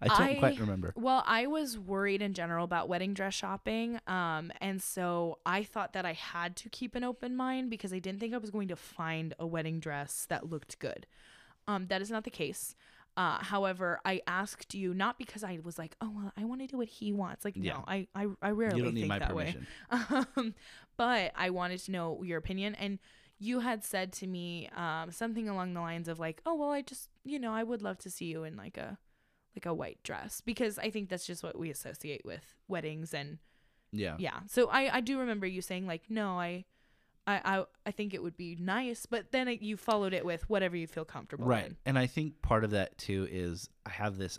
I 0.03 0.09
don't 0.09 0.21
I- 0.21 0.35
quite 0.37 0.59
remember. 0.59 0.95
well, 0.97 1.23
I 1.27 1.47
was 1.47 1.79
worried 1.79 2.23
in 2.23 2.33
general 2.33 2.65
about 2.65 2.89
wedding 2.89 3.13
dress 3.13 3.35
shopping, 3.35 4.01
um, 4.07 4.51
and 4.61 4.81
so 4.83 5.39
I 5.45 5.63
thought 5.63 5.93
that 5.93 6.07
I 6.07 6.15
had 6.15 6.57
to 6.57 6.71
keep 6.71 6.95
an 6.95 7.05
open 7.05 7.37
mind 7.37 7.69
because 7.69 7.93
I 7.93 7.99
didn't 7.99 8.19
think 8.21 8.33
I 8.33 8.39
was 8.39 8.51
going 8.51 8.69
to 8.69 8.77
find 8.77 9.35
a 9.39 9.47
wedding 9.47 9.79
dress 9.79 10.25
that 10.31 10.49
looked 10.49 10.79
good. 10.79 11.07
Um, 11.69 11.87
that 11.89 12.01
is 12.01 12.11
not 12.11 12.25
the 12.25 12.31
case. 12.31 12.75
Uh, 13.17 13.39
however, 13.43 14.01
I 14.07 14.23
asked 14.27 14.73
you 14.73 14.95
not 14.95 15.19
because 15.19 15.45
I 15.45 15.59
was 15.63 15.77
like, 15.79 15.95
oh, 16.01 16.11
well, 16.15 16.33
I 16.35 16.45
want 16.45 16.63
to 16.63 16.67
do 16.67 16.79
what 16.79 16.89
he 16.89 17.13
wants. 17.13 17.45
Like, 17.45 17.55
Yeah. 17.57 17.75
no, 17.75 17.85
I, 17.87 18.07
I, 18.15 18.27
I 18.41 18.51
rarely 18.53 18.79
You 18.79 18.85
don't 18.85 18.95
need 18.95 19.01
think 19.03 19.09
my 19.11 19.19
that 19.19 19.35
way. 19.35 19.55
permission. 19.91 20.27
Um, 20.37 20.55
but 20.97 21.33
I 21.37 21.51
wanted 21.51 21.81
to 21.81 21.91
know 21.91 22.23
your 22.23 22.39
opinion, 22.39 22.75
and 22.77 22.99
you 23.43 23.61
had 23.61 23.83
said 23.83 24.13
to 24.13 24.27
me 24.27 24.69
um, 24.77 25.11
something 25.11 25.49
along 25.49 25.73
the 25.75 25.81
lines 25.81 26.07
of 26.09 26.19
like, 26.21 26.41
"Oh 26.47 26.55
well, 26.55 26.71
I 26.71 26.83
just 26.83 27.09
you 27.25 27.39
know 27.39 27.53
I 27.53 27.63
would 27.65 27.83
love 27.83 27.99
to 27.99 28.11
see 28.11 28.27
you 28.27 28.45
in 28.45 28.57
like 28.57 28.77
a 28.77 28.99
like 29.57 29.67
a 29.67 29.75
white 29.75 29.99
dress 30.05 30.41
because 30.41 30.79
I 30.79 30.91
think 30.91 31.09
that's 31.09 31.27
just 31.27 31.43
what 31.43 31.59
we 31.59 31.71
associate 31.71 32.25
with 32.25 32.45
weddings 32.69 33.13
and 33.15 33.39
Yeah. 33.93 34.17
yeah." 34.19 34.41
So 34.47 34.69
I 34.69 34.97
I 34.97 35.01
do 35.01 35.19
remember 35.19 35.47
you 35.47 35.63
saying 35.63 35.87
like, 35.87 36.05
"No, 36.09 36.39
I." 36.39 36.65
I, 37.27 37.59
I, 37.59 37.65
I 37.87 37.91
think 37.91 38.15
it 38.15 38.23
would 38.23 38.37
be 38.37 38.57
nice, 38.59 39.05
but 39.05 39.31
then 39.31 39.47
it, 39.47 39.61
you 39.61 39.77
followed 39.77 40.15
it 40.15 40.25
with 40.25 40.49
whatever 40.49 40.75
you 40.75 40.87
feel 40.87 41.05
comfortable 41.05 41.45
Right. 41.47 41.67
in. 41.67 41.77
And 41.85 41.99
I 41.99 42.07
think 42.07 42.41
part 42.41 42.65
of 42.65 42.71
that 42.71 42.97
too 42.97 43.29
is 43.31 43.69
I 43.85 43.91
have 43.91 44.17
this, 44.17 44.39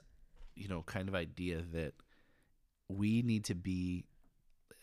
you 0.56 0.68
know, 0.68 0.82
kind 0.82 1.08
of 1.08 1.14
idea 1.14 1.62
that 1.74 1.93
we 2.89 3.22
need 3.22 3.45
to 3.45 3.56
be, 3.56 4.08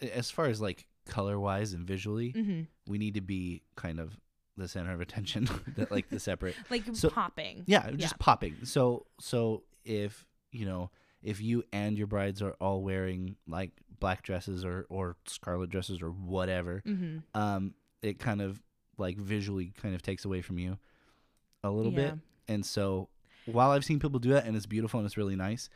as 0.01 0.31
far 0.31 0.47
as 0.47 0.61
like 0.61 0.87
color 1.07 1.39
wise 1.41 1.73
and 1.73 1.87
visually, 1.87 2.31
hmm 2.31 2.63
we 2.89 2.99
need 2.99 3.15
to 3.15 3.21
be 3.21 3.63
kind 3.77 4.01
of 4.01 4.19
the 4.57 4.67
center 4.67 4.93
of 4.93 5.01
attention, 5.01 5.49
that 5.77 5.91
like 5.91 6.09
the 6.09 6.19
separate. 6.19 6.57
Like 6.71 6.85
So- 6.93 7.11
popping. 7.11 7.63
Yeah, 7.67 7.91
just 7.93 8.19
popping. 8.19 8.57
So 8.65 9.07
so 9.21 9.63
if 9.85 10.27
you 10.51 10.67
know 10.67 10.91
if 11.23 11.41
you 11.41 11.65
and 11.73 11.97
your 11.99 12.07
brides 12.07 12.43
are 12.43 12.53
all 12.61 12.83
wearing 12.83 13.37
like 13.47 13.71
black 14.01 14.23
dresses 14.23 14.65
or 14.65 14.87
or 14.89 15.17
scarlet 15.27 15.71
dresses 15.71 16.01
or 16.03 16.11
whatever, 16.11 16.83
hmm 16.85 17.19
um, 17.35 17.75
it 18.03 18.19
kind 18.19 18.41
of 18.41 18.61
like 18.97 19.17
visually 19.19 19.73
kind 19.81 19.95
of 19.95 20.03
takes 20.03 20.25
away 20.25 20.41
from 20.43 20.59
you 20.59 20.79
a 21.63 21.71
little 21.71 21.93
bit. 21.93 22.15
And 22.49 22.65
so 22.65 23.09
while 23.47 23.71
I've 23.73 23.85
seen 23.85 23.99
people 24.01 24.19
do 24.21 24.31
that 24.31 24.45
and 24.47 24.57
it's 24.57 24.67
beautiful 24.67 24.99
and 25.01 25.07
it's 25.07 25.17
really 25.17 25.37
nice, 25.37 25.69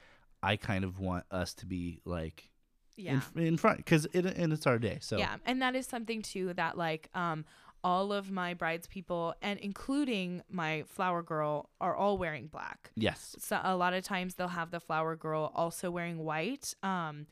I 0.42 0.56
kind 0.56 0.84
of 0.84 0.98
want 0.98 1.24
us 1.30 1.54
to 1.54 1.66
be 1.66 2.00
like 2.04 2.50
Yeah. 2.96 3.20
in, 3.34 3.42
in 3.42 3.56
front 3.56 3.78
because 3.78 4.06
it 4.12 4.24
and 4.26 4.52
it's 4.52 4.66
our 4.66 4.78
day. 4.78 4.98
So 5.00 5.18
Yeah, 5.18 5.36
and 5.46 5.60
that 5.62 5.74
is 5.74 5.86
something 5.86 6.22
too 6.22 6.52
that 6.54 6.76
like 6.76 7.08
um 7.14 7.44
all 7.84 8.12
of 8.12 8.30
my 8.30 8.54
brides 8.54 8.86
people 8.86 9.34
and 9.42 9.58
including 9.58 10.42
my 10.48 10.84
flower 10.86 11.20
girl 11.22 11.68
are 11.80 11.96
all 11.96 12.16
wearing 12.16 12.46
black. 12.46 12.92
yes, 12.94 13.34
So 13.40 13.58
a 13.62 13.74
lot 13.76 13.92
of 13.92 14.04
times 14.04 14.34
they'll 14.36 14.48
have 14.48 14.70
the 14.70 14.78
flower 14.78 15.16
girl 15.16 15.50
also 15.54 15.90
wearing 15.90 16.18
white. 16.18 16.74
Um 16.82 17.26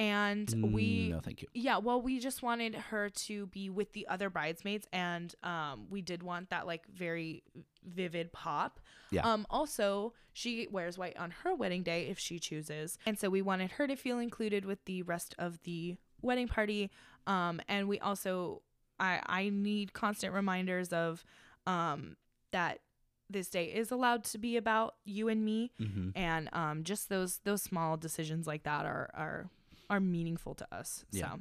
and 0.00 0.72
we 0.72 1.08
Mm, 1.08 1.10
no, 1.10 1.20
thank 1.20 1.42
you. 1.42 1.48
yeah, 1.52 1.76
well, 1.78 2.00
we 2.00 2.18
just 2.18 2.42
wanted 2.42 2.74
her 2.74 3.10
to 3.10 3.46
be 3.48 3.68
with 3.68 3.92
the 3.92 4.06
other 4.08 4.30
bridesmaids, 4.30 4.86
and 4.92 5.34
um, 5.42 5.86
we 5.90 6.00
did 6.00 6.22
want 6.22 6.48
that 6.50 6.66
like 6.66 6.86
very 6.88 7.42
vivid 7.84 8.32
pop. 8.32 8.80
Yeah. 9.10 9.22
Um. 9.30 9.46
Also, 9.50 10.14
she 10.32 10.66
wears 10.70 10.96
white 10.96 11.16
on 11.18 11.30
her 11.42 11.54
wedding 11.54 11.82
day 11.82 12.06
if 12.08 12.18
she 12.18 12.38
chooses, 12.38 12.96
and 13.04 13.18
so 13.18 13.28
we 13.28 13.42
wanted 13.42 13.72
her 13.72 13.86
to 13.86 13.94
feel 13.96 14.18
included 14.18 14.64
with 14.64 14.84
the 14.86 15.02
rest 15.02 15.34
of 15.38 15.62
the 15.64 15.96
wedding 16.22 16.48
party. 16.48 16.90
Um. 17.26 17.60
And 17.68 17.86
we 17.86 17.98
also, 18.00 18.62
I 18.98 19.20
I 19.26 19.48
need 19.50 19.92
constant 19.92 20.32
reminders 20.32 20.92
of, 20.94 21.24
um, 21.66 22.16
that 22.52 22.80
this 23.28 23.48
day 23.50 23.66
is 23.66 23.90
allowed 23.92 24.24
to 24.24 24.38
be 24.38 24.56
about 24.56 24.94
you 25.04 25.28
and 25.28 25.44
me 25.44 25.70
Mm-hmm. 25.80 26.10
and 26.16 26.48
um, 26.52 26.82
just 26.84 27.08
those 27.08 27.38
those 27.44 27.62
small 27.62 27.96
decisions 27.96 28.46
like 28.46 28.62
that 28.64 28.86
are 28.86 29.08
are 29.14 29.50
are 29.90 30.00
meaningful 30.00 30.54
to 30.54 30.66
us. 30.74 31.04
Yeah. 31.10 31.32
So, 31.32 31.40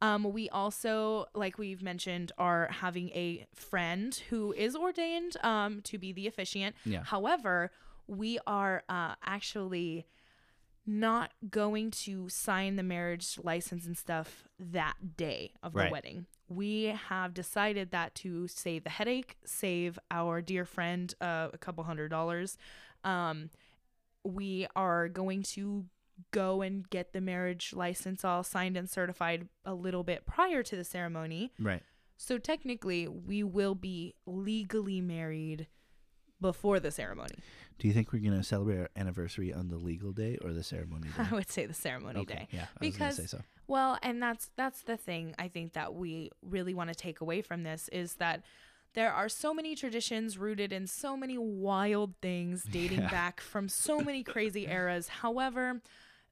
um, 0.00 0.32
we 0.32 0.48
also, 0.48 1.26
like 1.34 1.58
we've 1.58 1.82
mentioned, 1.82 2.32
are 2.36 2.68
having 2.70 3.10
a 3.10 3.46
friend 3.54 4.18
who 4.30 4.52
is 4.52 4.74
ordained 4.74 5.36
um, 5.44 5.80
to 5.82 5.98
be 5.98 6.12
the 6.12 6.26
officiant. 6.26 6.74
Yeah. 6.84 7.04
However, 7.04 7.70
we 8.08 8.38
are 8.46 8.82
uh, 8.88 9.14
actually 9.24 10.06
not 10.84 11.30
going 11.48 11.92
to 11.92 12.28
sign 12.28 12.74
the 12.74 12.82
marriage 12.82 13.38
license 13.44 13.86
and 13.86 13.96
stuff 13.96 14.48
that 14.58 15.16
day 15.16 15.52
of 15.62 15.72
the 15.74 15.88
wedding. 15.90 16.26
We 16.48 16.86
have 17.08 17.34
decided 17.34 17.92
that 17.92 18.16
to 18.16 18.48
save 18.48 18.82
the 18.82 18.90
headache, 18.90 19.36
save 19.44 19.98
our 20.10 20.42
dear 20.42 20.64
friend 20.64 21.14
uh, 21.20 21.48
a 21.52 21.58
couple 21.58 21.84
hundred 21.84 22.08
dollars. 22.08 22.58
Um, 23.04 23.50
we 24.24 24.66
are 24.74 25.08
going 25.08 25.44
to 25.44 25.84
go 26.30 26.62
and 26.62 26.88
get 26.90 27.12
the 27.12 27.20
marriage 27.20 27.72
license 27.74 28.24
all 28.24 28.42
signed 28.42 28.76
and 28.76 28.88
certified 28.88 29.48
a 29.64 29.74
little 29.74 30.02
bit 30.04 30.26
prior 30.26 30.62
to 30.62 30.76
the 30.76 30.84
ceremony. 30.84 31.52
Right. 31.58 31.82
So 32.16 32.38
technically, 32.38 33.08
we 33.08 33.42
will 33.42 33.74
be 33.74 34.14
legally 34.26 35.00
married 35.00 35.66
before 36.40 36.80
the 36.80 36.90
ceremony. 36.90 37.34
Do 37.78 37.88
you 37.88 37.94
think 37.94 38.12
we're 38.12 38.22
gonna 38.22 38.42
celebrate 38.44 38.78
our 38.78 38.90
anniversary 38.96 39.52
on 39.52 39.68
the 39.68 39.76
legal 39.76 40.12
day 40.12 40.38
or 40.42 40.52
the 40.52 40.62
ceremony 40.62 41.08
day? 41.16 41.24
I 41.30 41.34
would 41.34 41.50
say 41.50 41.66
the 41.66 41.74
ceremony 41.74 42.20
okay. 42.20 42.34
day. 42.34 42.48
Yeah. 42.52 42.66
I 42.80 42.84
was 42.84 42.92
Because 42.92 43.30
so. 43.30 43.40
Well, 43.66 43.98
and 44.02 44.22
that's 44.22 44.50
that's 44.56 44.82
the 44.82 44.96
thing 44.96 45.34
I 45.38 45.48
think 45.48 45.72
that 45.72 45.94
we 45.94 46.30
really 46.42 46.74
want 46.74 46.90
to 46.90 46.94
take 46.94 47.20
away 47.20 47.42
from 47.42 47.62
this 47.62 47.88
is 47.92 48.14
that 48.16 48.42
there 48.94 49.12
are 49.12 49.28
so 49.28 49.54
many 49.54 49.74
traditions 49.74 50.36
rooted 50.36 50.72
in 50.72 50.86
so 50.86 51.16
many 51.16 51.38
wild 51.38 52.14
things 52.20 52.62
dating 52.64 53.00
Yeah. 53.02 53.10
back 53.10 53.40
from 53.40 53.68
so 53.68 54.00
many 54.00 54.22
crazy 54.22 54.66
eras. 54.68 55.08
However, 55.08 55.80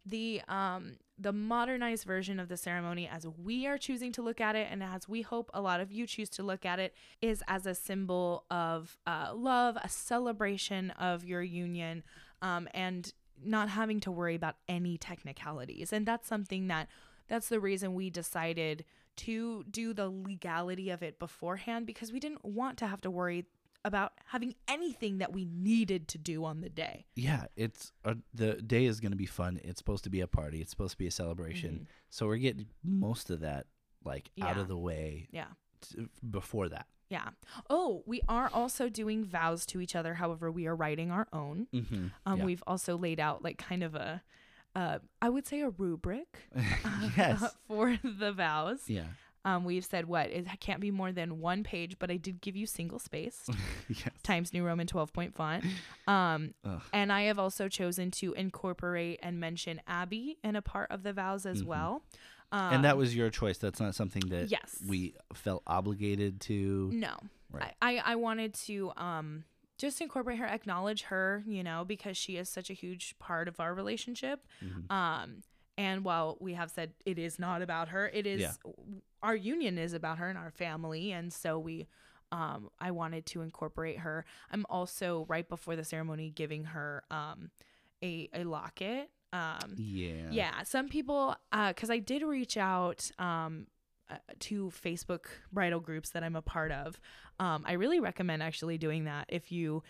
the 0.06 0.40
um 0.48 0.96
the 1.18 1.32
modernized 1.32 2.04
version 2.04 2.40
of 2.40 2.48
the 2.48 2.56
ceremony 2.56 3.06
as 3.06 3.26
we 3.26 3.66
are 3.66 3.76
choosing 3.76 4.10
to 4.10 4.22
look 4.22 4.40
at 4.40 4.56
it 4.56 4.66
and 4.70 4.82
as 4.82 5.06
we 5.06 5.20
hope 5.20 5.50
a 5.52 5.60
lot 5.60 5.78
of 5.78 5.92
you 5.92 6.06
choose 6.06 6.30
to 6.30 6.42
look 6.42 6.64
at 6.64 6.78
it 6.78 6.94
is 7.20 7.42
as 7.46 7.66
a 7.66 7.74
symbol 7.74 8.44
of 8.50 8.96
uh, 9.06 9.30
love 9.34 9.76
a 9.84 9.88
celebration 9.88 10.90
of 10.92 11.22
your 11.24 11.42
union 11.42 12.02
um, 12.40 12.66
and 12.72 13.12
not 13.42 13.68
having 13.70 14.00
to 14.00 14.10
worry 14.10 14.34
about 14.34 14.56
any 14.68 14.98
technicalities. 14.98 15.92
And 15.92 16.06
that's 16.06 16.28
something 16.28 16.68
that 16.68 16.88
that's 17.28 17.48
the 17.48 17.60
reason 17.60 17.94
we 17.94 18.10
decided 18.10 18.84
to 19.16 19.64
do 19.70 19.92
the 19.92 20.08
legality 20.08 20.90
of 20.90 21.02
it 21.02 21.18
beforehand 21.18 21.86
because 21.86 22.12
we 22.12 22.20
didn't 22.20 22.44
want 22.44 22.78
to 22.78 22.86
have 22.86 23.00
to 23.02 23.10
worry 23.10 23.44
about 23.84 24.12
having 24.26 24.54
anything 24.68 25.18
that 25.18 25.32
we 25.32 25.44
needed 25.46 26.06
to 26.08 26.18
do 26.18 26.44
on 26.44 26.60
the 26.60 26.68
day 26.68 27.06
Yeah, 27.14 27.44
it's 27.56 27.92
uh, 28.04 28.14
the 28.34 28.54
day 28.54 28.84
is 28.84 29.00
gonna 29.00 29.16
be 29.16 29.26
fun. 29.26 29.60
It's 29.64 29.78
supposed 29.78 30.04
to 30.04 30.10
be 30.10 30.20
a 30.20 30.26
party. 30.26 30.60
It's 30.60 30.70
supposed 30.70 30.92
to 30.92 30.98
be 30.98 31.06
a 31.06 31.10
celebration. 31.10 31.86
So 32.10 32.26
we're 32.26 32.36
getting 32.36 32.66
most 32.84 33.30
of 33.30 33.40
that 33.40 33.66
like 34.04 34.30
out 34.40 34.50
Mm-hmm. 34.50 34.60
Of 34.60 34.68
the 34.68 34.76
way 34.78 35.28
yeah 35.30 35.46
t- 35.80 36.06
before 36.30 36.68
that. 36.68 36.86
Yeah. 37.08 37.30
Oh, 37.68 38.04
we 38.06 38.20
are 38.28 38.48
also 38.52 38.88
doing 38.88 39.24
vows 39.24 39.66
to 39.66 39.80
each 39.80 39.96
other. 39.96 40.14
However, 40.14 40.48
we 40.50 40.66
are 40.66 40.76
writing 40.76 41.10
our 41.10 41.26
own. 41.32 41.66
Mm-hmm. 41.74 42.06
Um, 42.24 42.38
yeah. 42.38 42.44
We've 42.44 42.62
also 42.68 42.96
laid 42.96 43.18
out 43.18 43.42
like 43.42 43.58
kind 43.58 43.82
of 43.82 43.96
a, 43.96 44.22
uh, 44.76 44.98
I 45.20 45.28
would 45.28 45.44
say 45.44 45.60
a 45.62 45.70
rubric 45.70 46.28
yes. 47.16 47.42
for 47.66 47.98
the 48.04 48.30
vows. 48.32 48.82
yeah. 48.86 49.06
Um, 49.44 49.64
we've 49.64 49.84
said 49.84 50.04
what 50.06 50.28
it 50.30 50.46
can't 50.60 50.80
be 50.80 50.90
more 50.90 51.12
than 51.12 51.40
one 51.40 51.64
page, 51.64 51.96
but 51.98 52.10
I 52.10 52.16
did 52.18 52.40
give 52.42 52.56
you 52.56 52.66
single 52.66 52.98
space 52.98 53.48
yes. 53.88 54.10
Times 54.22 54.52
New 54.52 54.64
Roman 54.64 54.86
12 54.86 55.12
point 55.12 55.34
font. 55.34 55.64
Um, 56.06 56.54
and 56.92 57.12
I 57.12 57.22
have 57.22 57.38
also 57.38 57.68
chosen 57.68 58.10
to 58.12 58.32
incorporate 58.32 59.20
and 59.22 59.38
mention 59.38 59.80
Abby 59.86 60.38
in 60.42 60.56
a 60.56 60.62
part 60.62 60.90
of 60.90 61.04
the 61.04 61.12
vows 61.12 61.46
as 61.46 61.62
Mhm. 61.62 61.66
well. 61.66 62.02
Um, 62.52 62.74
and 62.74 62.84
that 62.84 62.96
was 62.96 63.14
your 63.14 63.30
choice. 63.30 63.58
That's 63.58 63.78
not 63.80 63.94
something 63.94 64.24
that 64.30 64.50
yes. 64.50 64.82
we 64.88 65.14
felt 65.32 65.62
obligated 65.68 66.40
to. 66.42 66.90
No. 66.92 67.14
Right. 67.52 67.74
I, 67.80 67.98
I, 67.98 68.02
I 68.12 68.16
wanted 68.16 68.54
to 68.66 68.92
um 68.96 69.44
just 69.78 70.00
incorporate 70.00 70.38
her, 70.38 70.46
acknowledge 70.46 71.02
her, 71.04 71.42
you 71.46 71.62
know, 71.62 71.84
because 71.86 72.16
she 72.16 72.36
is 72.36 72.48
such 72.48 72.68
a 72.68 72.74
huge 72.74 73.14
part 73.18 73.46
of 73.48 73.60
our 73.60 73.72
relationship. 73.72 74.46
Mhm. 74.62 74.90
Um 74.92 75.42
and 75.78 76.04
while 76.04 76.36
we 76.40 76.54
have 76.54 76.70
said 76.70 76.92
it 77.04 77.18
is 77.18 77.38
not 77.38 77.62
about 77.62 77.88
her, 77.88 78.08
it 78.08 78.26
is 78.26 78.40
Yeah. 78.40 78.72
our 79.22 79.36
union 79.36 79.78
is 79.78 79.92
about 79.92 80.18
her 80.18 80.28
and 80.28 80.38
our 80.38 80.50
family 80.50 81.12
and 81.12 81.32
so 81.32 81.58
we 81.58 81.86
um 82.32 82.70
I 82.78 82.90
wanted 82.90 83.26
to 83.26 83.42
incorporate 83.42 83.98
her. 83.98 84.24
I'm 84.50 84.64
also 84.70 85.26
right 85.28 85.48
before 85.48 85.76
the 85.76 85.84
ceremony 85.84 86.30
giving 86.30 86.64
her 86.64 87.02
um 87.10 87.50
a 88.02 88.28
a 88.34 88.44
locket. 88.44 89.10
Um 89.32 89.76
Yeah. 89.76 90.30
yeah, 90.32 90.62
some 90.64 90.88
people, 90.88 91.34
because 91.52 91.90
I 91.90 91.98
did 91.98 92.22
reach 92.22 92.56
out 92.56 93.10
um, 93.18 93.66
uh, 94.10 94.16
to 94.40 94.70
Facebook 94.70 95.26
bridal 95.52 95.80
groups 95.80 96.10
that 96.10 96.22
I'm 96.24 96.36
a 96.36 96.42
part 96.42 96.70
of. 96.72 97.00
Um, 97.38 97.64
I 97.66 97.72
really 97.72 98.00
recommend 98.00 98.42
actually 98.42 98.76
doing 98.78 99.04
that 99.04 99.26
if 99.28 99.50
you 99.52 99.82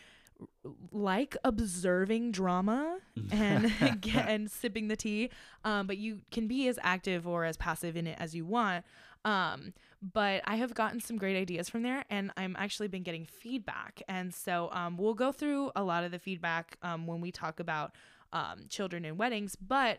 like 0.93 1.37
observing 1.45 2.33
drama 2.33 2.99
and 3.31 3.73
and 4.15 4.51
sipping 4.51 4.89
the 4.89 4.97
tea. 4.97 5.31
Um, 5.65 5.87
but 5.87 5.99
you 5.99 6.21
can 6.31 6.47
be 6.49 6.69
as 6.69 6.79
active 6.83 7.27
or 7.27 7.45
as 7.45 7.57
passive 7.57 7.97
in 7.97 8.07
it 8.07 8.17
as 8.19 8.35
you 8.35 8.45
want. 8.45 8.85
Um, 9.25 9.75
but 10.03 10.43
I 10.47 10.57
have 10.57 10.73
gotten 10.73 11.01
some 11.01 11.19
great 11.19 11.37
ideas 11.37 11.69
from 11.69 11.83
there, 11.83 12.05
and 12.09 12.33
I'm 12.37 12.57
actually 12.59 12.89
been 12.89 13.03
getting 13.03 13.27
feedback. 13.27 14.03
And 14.09 14.33
so 14.35 14.71
um, 14.73 14.97
we'll 14.97 15.15
go 15.15 15.31
through 15.31 15.73
a 15.77 15.83
lot 15.83 16.05
of 16.05 16.11
the 16.11 16.19
feedback 16.19 16.79
um, 16.83 17.07
when 17.07 17.21
we 17.21 17.31
talk 17.31 17.61
about 17.61 17.95
um, 18.33 18.61
children 18.71 19.05
and 19.05 19.19
weddings. 19.19 19.57
But 19.57 19.99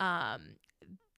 um, 0.00 0.56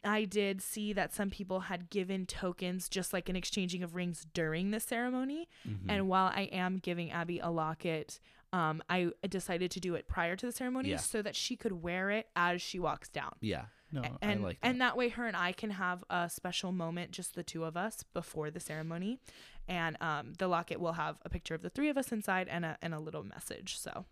I 0.03 0.25
did 0.25 0.61
see 0.61 0.93
that 0.95 1.15
some 1.15 1.31
people 1.31 1.61
had 1.61 1.89
given 1.89 2.27
tokens, 2.27 2.89
just 2.89 3.13
like 3.13 3.29
an 3.29 3.37
exchanging 3.37 3.85
of 3.85 3.95
rings 3.95 4.27
during 4.35 4.73
the 4.73 4.81
ceremony. 4.81 5.49
Mhm. 5.67 5.77
And 5.89 6.09
while 6.09 6.33
I 6.35 6.43
am 6.53 6.79
giving 6.79 7.13
Abby 7.13 7.39
a 7.39 7.51
locket, 7.51 8.19
um, 8.53 8.83
I 8.89 9.11
decided 9.29 9.71
to 9.73 9.81
do 9.81 9.95
it 9.95 10.09
prior 10.09 10.37
to 10.37 10.47
the 10.47 10.53
ceremony 10.53 10.91
Yeah. 10.91 10.97
so 10.99 11.23
that 11.23 11.35
she 11.37 11.57
could 11.57 11.83
wear 11.83 12.11
it 12.11 12.29
as 12.37 12.63
she 12.63 12.79
walks 12.79 13.09
down. 13.09 13.33
yeah. 13.41 13.67
No, 13.93 14.01
A- 14.03 14.05
I 14.07 14.11
and 14.23 14.43
like 14.43 14.61
that. 14.61 14.67
and 14.69 14.81
that 14.81 14.97
way 14.97 15.11
her 15.11 15.27
and 15.29 15.37
I 15.37 15.53
can 15.53 15.71
have 15.71 16.03
a 16.11 16.29
special 16.29 16.73
moment 16.73 17.13
just 17.13 17.37
the 17.37 17.45
two 17.45 17.63
of 17.65 17.77
us 17.77 18.03
before 18.13 18.51
the 18.51 18.59
ceremony 18.59 19.21
and 19.69 19.97
um, 20.01 20.33
the 20.39 20.49
locket 20.49 20.81
will 20.81 20.95
have 20.95 21.19
a 21.25 21.29
picture 21.31 21.55
of 21.55 21.63
the 21.63 21.71
three 21.71 21.89
of 21.89 21.97
us 21.97 22.11
inside 22.11 22.49
and 22.49 22.65
a 22.65 22.77
and 22.83 22.93
a 22.95 22.99
little 22.99 23.23
message 23.23 23.79
so 23.79 24.05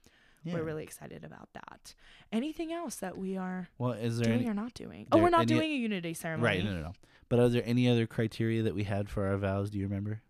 yeah. 0.45 0.55
we're 0.55 0.63
really 0.63 0.85
excited 0.85 1.25
about 1.25 1.49
that 1.55 1.93
anything 2.33 2.73
else 2.73 2.95
that 2.97 3.19
we 3.19 3.37
are 3.37 3.69
well. 3.77 3.91
Is 3.93 4.19
there 4.19 4.27
doing 4.27 4.41
any? 4.43 4.49
or 4.49 4.55
not 4.55 4.75
doing 4.75 5.09
oh 5.11 5.19
we're 5.19 5.29
not 5.29 5.41
any- 5.51 5.55
doing 5.57 5.73
a 5.73 5.77
unity 5.77 6.15
ceremony 6.15 6.59
Right. 6.59 6.65
No, 6.65 6.73
no, 6.73 6.81
no. 6.81 6.93
But 7.29 7.41
are 7.41 7.49
there 7.49 7.63
any 7.67 7.89
other 7.89 8.07
criteria 8.07 8.63
that 8.63 8.77
we 8.77 8.85
had 8.85 9.09
for 9.11 9.27
our 9.27 9.37
vows? 9.37 9.71
Do 9.71 9.79
you 9.79 9.87
remember? 9.89 10.23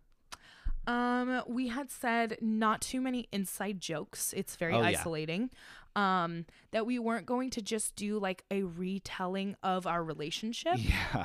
Um, 0.87 1.43
we 1.47 1.69
had 1.69 1.91
said 1.91 2.39
not 2.41 2.81
too 2.81 3.01
many 3.01 3.29
inside 3.33 3.81
jokes. 3.81 4.33
It's 4.37 4.57
very 4.57 4.75
Oh, 4.75 4.81
yeah. 4.81 4.99
isolating. 4.99 5.51
Um, 5.97 6.47
that 6.73 6.87
we 6.87 6.99
weren't 6.99 7.25
going 7.27 7.51
to 7.51 7.63
just 7.63 7.95
do 7.95 8.19
like 8.19 8.45
a 8.51 8.65
retelling 8.65 9.55
of 9.63 9.87
our 9.87 10.03
relationship. 10.03 10.75
Yeah. 10.79 11.25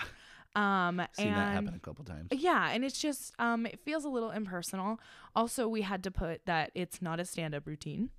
Um, 0.55 1.01
Seen 1.13 1.27
and 1.27 1.35
that 1.37 1.53
happen 1.53 1.73
a 1.75 1.79
couple 1.79 2.03
times. 2.03 2.27
yeah, 2.31 2.69
and 2.71 2.83
it's 2.83 2.99
just 2.99 3.33
um, 3.37 3.67
it 3.67 3.79
feels 3.79 4.03
a 4.03 4.09
little 4.09 4.31
impersonal. 4.31 4.99
Also, 5.35 5.67
we 5.67 5.81
had 5.83 6.03
to 6.03 6.11
put 6.11 6.45
that 6.47 6.71
it's 6.73 7.01
not 7.03 7.19
a 7.19 7.25
stand-up 7.25 7.67
routine. 7.67 8.09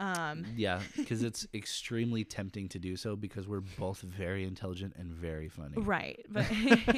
Um, 0.00 0.44
Yeah, 0.56 0.80
because 0.96 1.22
it's 1.28 1.46
extremely 1.54 2.24
tempting 2.24 2.68
to 2.70 2.78
do 2.78 2.96
so 2.96 3.14
because 3.16 3.46
we're 3.46 3.60
both 3.78 4.00
very 4.00 4.44
intelligent 4.44 4.94
and 4.96 5.12
very 5.12 5.48
funny. 5.48 5.80
right, 5.80 6.24
but 6.30 6.46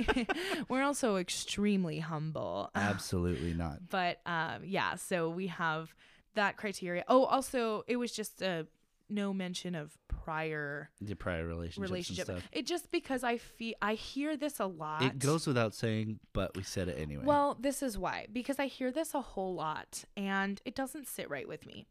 we're 0.69 0.83
also 0.83 1.17
extremely 1.17 1.99
humble. 2.01 2.71
Absolutely 2.75 3.55
not. 3.55 3.89
but 3.91 4.21
um 4.27 4.63
yeah 4.65 4.95
so 4.97 5.29
we 5.29 5.47
have 5.49 5.95
that 6.35 6.57
criteria 6.57 7.05
oh 7.09 7.25
also 7.25 7.85
it 7.87 7.97
was 7.97 8.13
just 8.13 8.43
a 8.43 8.67
no 9.09 9.33
mention 9.33 9.75
of 9.75 9.97
prior 10.09 10.91
The 11.01 11.15
prior 11.15 11.47
relationships 11.47 11.91
relationship 11.91 12.29
and 12.29 12.39
stuff. 12.39 12.51
it 12.53 12.67
just 12.67 12.91
because 12.91 13.23
i 13.23 13.37
feel 13.39 13.75
i 13.81 13.95
hear 13.95 14.37
this 14.37 14.59
a 14.59 14.67
lot 14.67 15.03
It 15.03 15.19
goes 15.21 15.47
without 15.47 15.75
saying, 15.75 16.19
but 16.33 16.57
we 16.57 16.63
said 16.65 16.89
it 16.89 16.99
anyway. 16.99 17.23
well 17.25 17.57
this 17.61 17.83
is 17.83 17.97
why 17.97 18.27
because 18.33 18.59
i 18.59 18.67
hear 18.67 18.91
this 18.91 19.15
a 19.15 19.21
whole 19.21 19.55
lot 19.55 20.05
and 20.17 20.61
it 20.65 20.75
doesn't 20.75 21.07
sit 21.07 21.31
right 21.31 21.47
with 21.49 21.65
me 21.67 21.87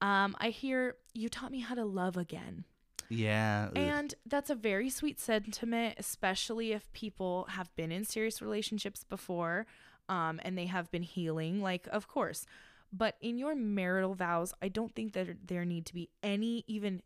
um 0.00 0.36
i 0.38 0.50
hear 0.50 0.96
you 1.14 1.28
taught 1.28 1.50
me 1.50 1.60
how 1.60 1.74
to 1.74 1.84
love 1.84 2.16
again 2.16 2.64
yeah. 3.08 3.70
And 3.74 4.14
that's 4.26 4.50
a 4.50 4.54
very 4.54 4.90
sweet 4.90 5.18
sentiment, 5.18 5.94
especially 5.98 6.72
if 6.72 6.92
people 6.92 7.46
have 7.50 7.74
been 7.74 7.90
in 7.90 8.04
serious 8.04 8.42
relationships 8.42 9.04
before 9.04 9.66
um, 10.08 10.40
and 10.42 10.56
they 10.56 10.66
have 10.66 10.90
been 10.90 11.02
healing. 11.02 11.62
Like, 11.62 11.88
of 11.90 12.08
course. 12.08 12.46
But 12.92 13.16
in 13.20 13.38
your 13.38 13.54
marital 13.54 14.14
vows, 14.14 14.52
I 14.62 14.68
don't 14.68 14.94
think 14.94 15.12
that 15.12 15.46
there 15.46 15.64
need 15.64 15.86
to 15.86 15.94
be 15.94 16.10
any 16.22 16.64
even 16.66 17.02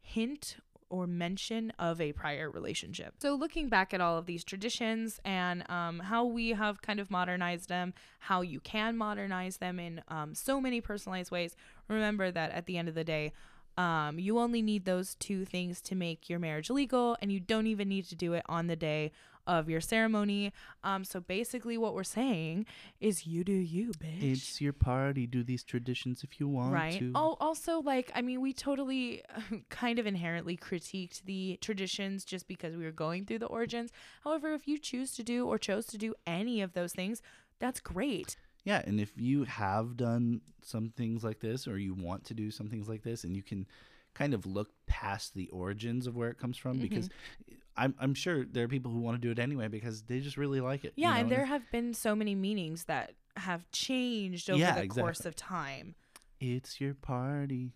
hint 0.00 0.56
or 0.92 1.06
mention 1.06 1.72
of 1.78 2.02
a 2.02 2.12
prior 2.12 2.50
relationship. 2.50 3.14
So, 3.18 3.34
looking 3.34 3.70
back 3.70 3.94
at 3.94 4.00
all 4.00 4.18
of 4.18 4.26
these 4.26 4.44
traditions 4.44 5.20
and 5.24 5.68
um, 5.70 6.00
how 6.00 6.24
we 6.26 6.50
have 6.50 6.82
kind 6.82 7.00
of 7.00 7.10
modernized 7.10 7.70
them, 7.70 7.94
how 8.20 8.42
you 8.42 8.60
can 8.60 8.98
modernize 8.98 9.56
them 9.56 9.80
in 9.80 10.02
um, 10.08 10.34
so 10.34 10.60
many 10.60 10.82
personalized 10.82 11.30
ways, 11.30 11.56
remember 11.88 12.30
that 12.30 12.52
at 12.52 12.66
the 12.66 12.76
end 12.76 12.88
of 12.88 12.94
the 12.94 13.04
day, 13.04 13.32
um, 13.78 14.18
you 14.18 14.38
only 14.38 14.60
need 14.60 14.84
those 14.84 15.14
two 15.14 15.46
things 15.46 15.80
to 15.80 15.94
make 15.94 16.28
your 16.28 16.38
marriage 16.38 16.68
legal, 16.68 17.16
and 17.22 17.32
you 17.32 17.40
don't 17.40 17.66
even 17.66 17.88
need 17.88 18.04
to 18.08 18.14
do 18.14 18.34
it 18.34 18.44
on 18.46 18.66
the 18.66 18.76
day 18.76 19.12
of 19.46 19.68
your 19.68 19.80
ceremony. 19.80 20.52
Um, 20.84 21.04
so 21.04 21.20
basically, 21.20 21.76
what 21.78 21.94
we're 21.94 22.04
saying 22.04 22.66
is, 23.00 23.26
you 23.26 23.44
do 23.44 23.52
you, 23.52 23.92
bitch. 23.92 24.22
It's 24.22 24.60
your 24.60 24.72
party. 24.72 25.26
Do 25.26 25.42
these 25.42 25.64
traditions 25.64 26.22
if 26.22 26.38
you 26.40 26.48
want 26.48 26.72
right. 26.72 26.98
to. 26.98 27.12
Oh, 27.14 27.36
also, 27.40 27.80
like, 27.80 28.10
I 28.14 28.22
mean, 28.22 28.40
we 28.40 28.52
totally 28.52 29.22
kind 29.68 29.98
of 29.98 30.06
inherently 30.06 30.56
critiqued 30.56 31.22
the 31.24 31.58
traditions 31.60 32.24
just 32.24 32.46
because 32.46 32.76
we 32.76 32.84
were 32.84 32.92
going 32.92 33.24
through 33.24 33.40
the 33.40 33.46
origins. 33.46 33.90
However, 34.24 34.52
if 34.54 34.68
you 34.68 34.78
choose 34.78 35.12
to 35.16 35.22
do 35.22 35.46
or 35.46 35.58
chose 35.58 35.86
to 35.86 35.98
do 35.98 36.14
any 36.26 36.60
of 36.60 36.72
those 36.72 36.92
things, 36.92 37.22
that's 37.58 37.80
great. 37.80 38.36
Yeah, 38.64 38.82
and 38.84 39.00
if 39.00 39.12
you 39.16 39.44
have 39.44 39.96
done 39.96 40.40
some 40.62 40.90
things 40.96 41.24
like 41.24 41.40
this 41.40 41.66
or 41.66 41.78
you 41.78 41.94
want 41.94 42.24
to 42.26 42.34
do 42.34 42.50
some 42.50 42.68
things 42.68 42.88
like 42.88 43.02
this 43.02 43.24
and 43.24 43.36
you 43.36 43.42
can 43.42 43.66
kind 44.14 44.34
of 44.34 44.46
look 44.46 44.70
past 44.86 45.34
the 45.34 45.48
origins 45.48 46.06
of 46.06 46.14
where 46.14 46.28
it 46.28 46.38
comes 46.38 46.56
from 46.56 46.78
because 46.78 47.08
Mm-hmm. 47.08 47.56
I'm 47.76 47.94
I'm 47.98 48.14
sure 48.14 48.44
there 48.44 48.64
are 48.64 48.68
people 48.68 48.90
who 48.92 49.00
want 49.00 49.16
to 49.16 49.20
do 49.20 49.30
it 49.30 49.38
anyway 49.38 49.68
because 49.68 50.02
they 50.02 50.20
just 50.20 50.36
really 50.36 50.60
like 50.60 50.84
it. 50.84 50.92
you 50.96 51.02
Yeah, 51.04 51.14
know, 51.14 51.20
and 51.20 51.30
there 51.30 51.44
have 51.46 51.62
been 51.72 51.94
so 51.94 52.14
many 52.14 52.34
meanings 52.34 52.84
that 52.84 53.12
have 53.36 53.70
changed 53.72 54.50
over 54.50 54.58
Yeah, 54.60 54.80
the 54.80 54.88
course 54.88 55.24
of 55.24 55.34
time. 55.36 55.94
it's 56.40 56.80
your 56.80 56.94
party. 56.94 57.72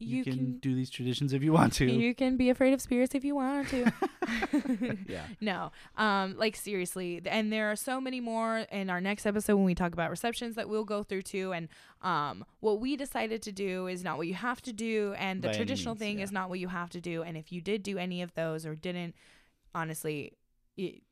You, 0.00 0.22
can, 0.22 0.32
can, 0.34 0.58
do 0.58 0.76
these 0.76 0.90
traditions 0.90 1.32
if 1.32 1.42
you 1.42 1.52
want 1.52 1.72
to. 1.74 1.90
you 1.90 2.14
can 2.14 2.36
be 2.36 2.50
afraid 2.50 2.72
of 2.72 2.80
spirits 2.80 3.16
if 3.16 3.24
you 3.24 3.34
want 3.34 3.66
to. 3.70 3.92
yeah. 5.08 5.24
No, 5.40 5.72
um, 5.96 6.36
like 6.36 6.54
seriously, 6.54 7.20
and 7.26 7.52
there 7.52 7.70
are 7.72 7.74
so 7.74 8.00
many 8.00 8.20
more 8.20 8.58
in 8.70 8.90
our 8.90 9.00
next 9.00 9.26
episode 9.26 9.56
when 9.56 9.64
we 9.64 9.74
talk 9.74 9.92
about 9.92 10.10
receptions 10.10 10.54
that 10.54 10.68
we'll 10.68 10.84
go 10.84 11.02
through 11.02 11.22
too. 11.22 11.52
And 11.52 11.68
um, 12.02 12.44
what 12.60 12.78
we 12.80 12.96
decided 12.96 13.42
to 13.42 13.50
do 13.52 13.88
is 13.88 14.04
not 14.04 14.18
what 14.18 14.28
you 14.28 14.34
have 14.34 14.60
to 14.62 14.72
do, 14.72 15.14
and 15.18 15.42
the 15.42 15.48
By 15.48 15.54
traditional 15.54 15.94
means, 15.94 16.00
thing 16.00 16.18
yeah. 16.18 16.24
is 16.24 16.32
not 16.32 16.48
what 16.48 16.60
you 16.60 16.68
have 16.68 16.90
to 16.90 17.00
do. 17.00 17.22
And 17.24 17.36
if 17.36 17.50
you 17.50 17.60
did 17.60 17.82
do 17.82 17.98
any 17.98 18.22
of 18.22 18.32
those 18.34 18.64
or 18.66 18.76
didn't, 18.76 19.16
honestly, 19.78 20.32
it, 20.76 21.02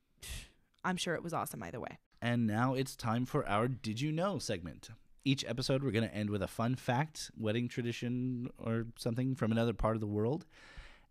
I'm 0.84 0.96
sure 0.96 1.14
it 1.14 1.22
was 1.22 1.32
awesome 1.32 1.62
either 1.62 1.80
way. 1.80 1.98
And 2.20 2.46
now 2.46 2.74
it's 2.74 2.96
time 2.96 3.24
for 3.24 3.46
our 3.48 3.68
Did 3.68 4.00
You 4.00 4.10
Know 4.10 4.38
segment. 4.38 4.90
Each 5.24 5.44
episode, 5.46 5.82
we're 5.82 5.92
going 5.92 6.08
to 6.08 6.14
end 6.14 6.30
with 6.30 6.42
a 6.42 6.48
fun 6.48 6.74
fact, 6.74 7.30
wedding 7.38 7.68
tradition, 7.68 8.48
or 8.58 8.86
something 8.98 9.34
from 9.34 9.52
another 9.52 9.72
part 9.72 9.94
of 9.94 10.00
the 10.00 10.06
world. 10.06 10.46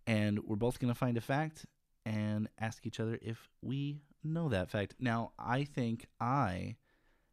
And 0.06 0.40
we're 0.44 0.56
both 0.56 0.80
going 0.80 0.94
to 0.94 0.98
find 0.98 1.18
a 1.18 1.22
fact 1.22 1.66
and 2.06 2.50
ask 2.60 2.86
each 2.86 3.00
other 3.00 3.18
if 3.22 3.50
we 3.62 4.02
know 4.24 4.50
that 4.50 4.70
fact. 4.70 4.96
Now, 5.00 5.32
I 5.40 5.64
think 5.64 6.08
I 6.20 6.76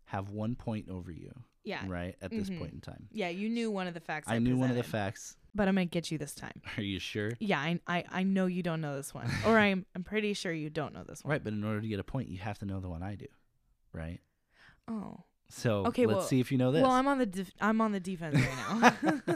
have 0.07 0.31
one 0.31 0.55
point 0.55 0.89
over 0.89 1.11
you, 1.11 1.33
Yeah, 1.65 1.85
right, 1.87 2.17
at 2.21 2.31
this 2.31 2.51
Mhm. 2.51 2.59
point 2.59 2.73
in 2.73 2.81
time. 2.81 3.07
yeah, 3.13 3.29
you 3.29 3.49
knew 3.49 3.71
one 3.71 3.87
of 3.87 3.95
the 3.95 4.01
facts. 4.01 4.27
I, 4.29 4.35
I 4.37 4.39
knew 4.41 4.57
one 4.57 4.71
of 4.71 4.77
the 4.77 4.83
facts. 4.83 5.37
but 5.55 5.69
I'm 5.69 5.75
gonna 5.77 5.85
get 5.85 6.11
you 6.11 6.19
this 6.19 6.35
time. 6.35 6.61
Are 6.77 6.83
you 6.83 6.99
sure? 6.99 7.31
Yeah, 7.39 7.61
I, 7.61 7.79
I, 7.87 8.05
I 8.11 8.23
know 8.25 8.47
you 8.47 8.63
don't 8.65 8.81
know 8.81 8.97
this 8.97 9.15
one, 9.15 9.31
or 9.47 9.59
I'm, 9.59 9.87
I'm 9.95 10.03
pretty 10.03 10.33
sure 10.35 10.53
you 10.53 10.71
don't 10.71 10.93
know 10.93 11.05
this 11.05 11.23
one. 11.23 11.31
Right, 11.33 11.45
but 11.45 11.53
in 11.53 11.63
order 11.63 11.81
to 11.81 11.87
get 11.89 12.01
a 12.01 12.05
point, 12.05 12.29
you 12.29 12.39
have 12.39 12.59
to 12.61 12.67
know 12.67 12.81
the 12.81 12.89
one 12.89 13.03
I 13.05 13.15
do, 13.15 13.27
right? 13.93 14.21
Oh, 14.89 15.21
So 15.51 15.87
Okay, 15.87 16.07
let's 16.07 16.17
well- 16.19 16.27
see 16.27 16.41
if 16.41 16.51
you 16.51 16.59
know 16.59 16.73
this. 16.73 16.83
well, 16.83 16.91
I'm 16.91 17.07
on 17.07 17.19
the, 17.19 17.27
def- 17.27 17.53
I'm 17.61 17.81
on 17.81 17.93
the 17.93 18.01
defense 18.01 18.35
right 18.37 18.93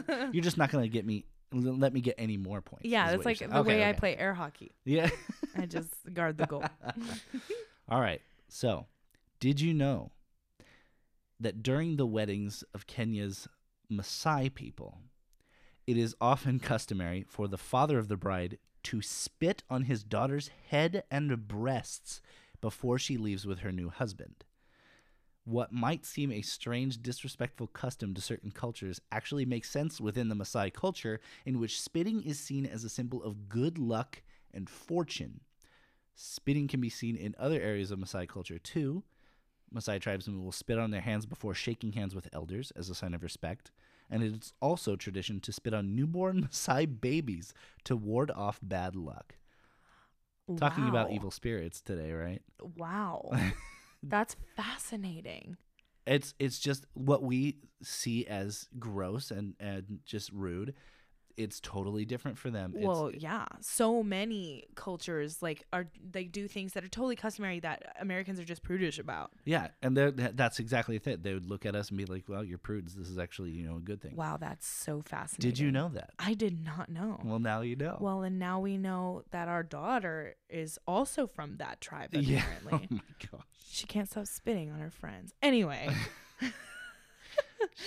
now. 0.07 0.29
You're 0.33 0.43
just 0.43 0.57
not 0.57 0.69
going 0.69 0.83
to 0.83 0.89
get 0.89 1.05
me, 1.05 1.25
let 1.53 1.93
me 1.93 2.01
get 2.01 2.15
any 2.17 2.35
more 2.35 2.59
points. 2.61 2.83
Yeah, 2.85 3.09
that's 3.11 3.23
like 3.23 3.39
the. 3.39 3.45
Okay, 3.59 3.67
way 3.77 3.87
I 3.89 3.93
play 3.93 4.17
air 4.17 4.33
hockey. 4.33 4.71
Yeah. 4.83 5.09
I 5.55 5.65
just 5.65 5.89
guard 6.13 6.37
the 6.37 6.45
goal. 6.45 6.65
All 7.89 8.01
right. 8.01 8.21
So, 8.49 8.87
did 9.39 9.61
you 9.61 9.73
know 9.73 10.11
that 11.39 11.63
during 11.63 11.95
the 11.95 12.05
weddings 12.05 12.63
of 12.73 12.87
Kenya's 12.87 13.47
Maasai 13.91 14.53
people, 14.53 14.99
it 15.85 15.97
is 15.97 16.15
often 16.19 16.59
customary 16.59 17.25
for 17.27 17.47
the 17.47 17.57
father 17.57 17.97
of 17.97 18.07
the 18.07 18.17
bride 18.17 18.57
to 18.83 19.01
spit 19.01 19.63
on 19.69 19.83
his 19.83 20.03
daughter's 20.03 20.49
head 20.69 21.03
and 21.11 21.47
breasts 21.47 22.21
before 22.61 22.97
she 22.97 23.17
leaves 23.17 23.45
with 23.45 23.59
her 23.59 23.71
new 23.71 23.89
husband? 23.89 24.45
What 25.43 25.71
might 25.71 26.05
seem 26.05 26.31
a 26.31 26.41
strange, 26.41 27.01
disrespectful 27.01 27.67
custom 27.67 28.13
to 28.13 28.21
certain 28.21 28.51
cultures 28.51 28.99
actually 29.11 29.45
makes 29.45 29.69
sense 29.69 30.01
within 30.01 30.27
the 30.27 30.35
Maasai 30.35 30.73
culture, 30.73 31.21
in 31.45 31.59
which 31.59 31.81
spitting 31.81 32.21
is 32.23 32.37
seen 32.37 32.65
as 32.65 32.83
a 32.83 32.89
symbol 32.89 33.23
of 33.23 33.47
good 33.47 33.77
luck 33.77 34.23
and 34.53 34.69
fortune. 34.69 35.39
Spitting 36.15 36.67
can 36.67 36.81
be 36.81 36.89
seen 36.89 37.15
in 37.15 37.33
other 37.37 37.61
areas 37.61 37.91
of 37.91 37.99
Maasai 37.99 38.27
culture 38.27 38.59
too. 38.59 39.03
Maasai 39.73 39.99
tribesmen 39.99 40.43
will 40.43 40.51
spit 40.51 40.79
on 40.79 40.91
their 40.91 41.01
hands 41.01 41.25
before 41.25 41.53
shaking 41.53 41.93
hands 41.93 42.15
with 42.15 42.29
elders 42.33 42.71
as 42.75 42.89
a 42.89 42.95
sign 42.95 43.13
of 43.13 43.23
respect. 43.23 43.71
And 44.09 44.23
it 44.23 44.33
is 44.33 44.53
also 44.61 44.95
tradition 44.95 45.39
to 45.41 45.51
spit 45.51 45.73
on 45.73 45.95
newborn 45.95 46.41
Maasai 46.51 47.01
babies 47.01 47.53
to 47.83 47.95
ward 47.95 48.31
off 48.31 48.59
bad 48.61 48.95
luck. 48.95 49.35
Talking 50.55 50.87
about 50.87 51.11
evil 51.11 51.29
spirits 51.29 51.81
today, 51.81 52.13
right? 52.13 52.41
Wow. 52.77 53.31
That's 54.03 54.37
fascinating. 54.55 55.57
It's 56.05 56.33
it's 56.39 56.57
just 56.57 56.85
what 56.93 57.21
we 57.21 57.57
see 57.83 58.25
as 58.27 58.69
gross 58.79 59.29
and 59.29 59.55
and 59.59 59.99
just 60.05 60.31
rude. 60.31 60.73
It's 61.37 61.59
totally 61.59 62.03
different 62.03 62.37
for 62.37 62.49
them. 62.49 62.71
It's- 62.75 62.85
well, 62.85 63.11
yeah. 63.13 63.45
So 63.61 64.01
many 64.03 64.65
cultures 64.75 65.41
like 65.41 65.63
are 65.71 65.87
they 66.11 66.23
do 66.25 66.47
things 66.47 66.73
that 66.73 66.83
are 66.83 66.87
totally 66.89 67.15
customary 67.15 67.59
that 67.59 67.95
Americans 67.99 68.39
are 68.39 68.43
just 68.45 68.63
prudish 68.63 68.97
about. 68.99 69.31
Yeah, 69.45 69.67
and 69.83 69.95
that's 69.95 70.59
exactly 70.59 70.99
it. 71.03 71.23
They 71.23 71.33
would 71.33 71.45
look 71.45 71.65
at 71.65 71.75
us 71.75 71.89
and 71.89 71.97
be 71.97 72.05
like, 72.05 72.23
"Well, 72.27 72.43
you're 72.43 72.57
prudes. 72.57 72.95
This 72.95 73.07
is 73.07 73.19
actually, 73.19 73.51
you 73.51 73.67
know, 73.67 73.77
a 73.77 73.79
good 73.79 74.01
thing." 74.01 74.15
Wow, 74.15 74.37
that's 74.37 74.65
so 74.67 75.01
fascinating. 75.01 75.49
Did 75.51 75.59
you 75.59 75.71
know 75.71 75.89
that? 75.89 76.09
I 76.19 76.33
did 76.33 76.63
not 76.65 76.89
know. 76.89 77.21
Well, 77.23 77.39
now 77.39 77.61
you 77.61 77.75
know. 77.75 77.97
Well, 78.01 78.23
and 78.23 78.39
now 78.39 78.59
we 78.59 78.77
know 78.77 79.21
that 79.31 79.47
our 79.47 79.63
daughter 79.63 80.35
is 80.49 80.79
also 80.87 81.27
from 81.27 81.57
that 81.57 81.81
tribe. 81.81 82.09
yeah. 82.13 82.39
Apparently, 82.39 82.87
Oh 82.91 82.95
my 82.95 83.27
gosh. 83.31 83.45
she 83.69 83.85
can't 83.85 84.09
stop 84.09 84.25
spitting 84.25 84.71
on 84.71 84.79
her 84.79 84.89
friends. 84.91 85.33
Anyway, 85.43 85.87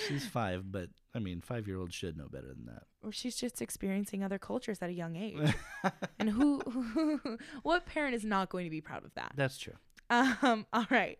She's 0.07 0.25
five, 0.25 0.71
but 0.71 0.89
I 1.13 1.19
mean, 1.19 1.41
five-year-olds 1.41 1.93
should 1.93 2.17
know 2.17 2.27
better 2.29 2.47
than 2.47 2.65
that. 2.67 2.83
or 3.03 3.11
she's 3.11 3.35
just 3.35 3.61
experiencing 3.61 4.23
other 4.23 4.39
cultures 4.39 4.79
at 4.81 4.89
a 4.89 4.93
young 4.93 5.15
age. 5.15 5.53
and 6.19 6.29
who, 6.29 6.59
who, 6.59 7.37
what 7.63 7.85
parent 7.85 8.15
is 8.15 8.23
not 8.23 8.49
going 8.49 8.65
to 8.65 8.69
be 8.71 8.81
proud 8.81 9.03
of 9.05 9.13
that? 9.15 9.33
That's 9.35 9.57
true. 9.57 9.75
Um. 10.09 10.65
All 10.73 10.87
right, 10.89 11.19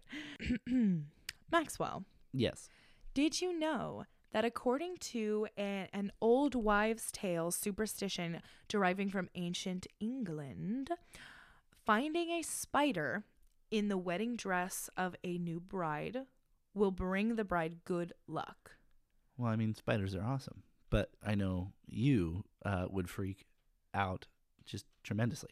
Maxwell. 1.51 2.03
Yes. 2.33 2.69
Did 3.13 3.41
you 3.41 3.57
know 3.57 4.05
that 4.31 4.45
according 4.45 4.97
to 4.97 5.47
a, 5.57 5.87
an 5.93 6.11
old 6.21 6.55
wives' 6.55 7.11
tale 7.11 7.51
superstition 7.51 8.41
deriving 8.69 9.09
from 9.09 9.29
ancient 9.35 9.87
England, 9.99 10.89
finding 11.85 12.29
a 12.31 12.41
spider 12.41 13.23
in 13.69 13.87
the 13.87 13.97
wedding 13.97 14.35
dress 14.35 14.89
of 14.97 15.15
a 15.23 15.37
new 15.37 15.59
bride 15.59 16.25
will 16.73 16.91
bring 16.91 17.35
the 17.35 17.43
bride 17.43 17.83
good 17.85 18.13
luck? 18.27 18.71
Well, 19.37 19.51
I 19.51 19.55
mean, 19.55 19.73
spiders 19.75 20.13
are 20.15 20.23
awesome, 20.23 20.63
but 20.89 21.09
I 21.25 21.35
know 21.35 21.71
you 21.87 22.43
uh, 22.65 22.85
would 22.89 23.09
freak 23.09 23.45
out 23.93 24.27
just 24.65 24.85
tremendously. 25.03 25.49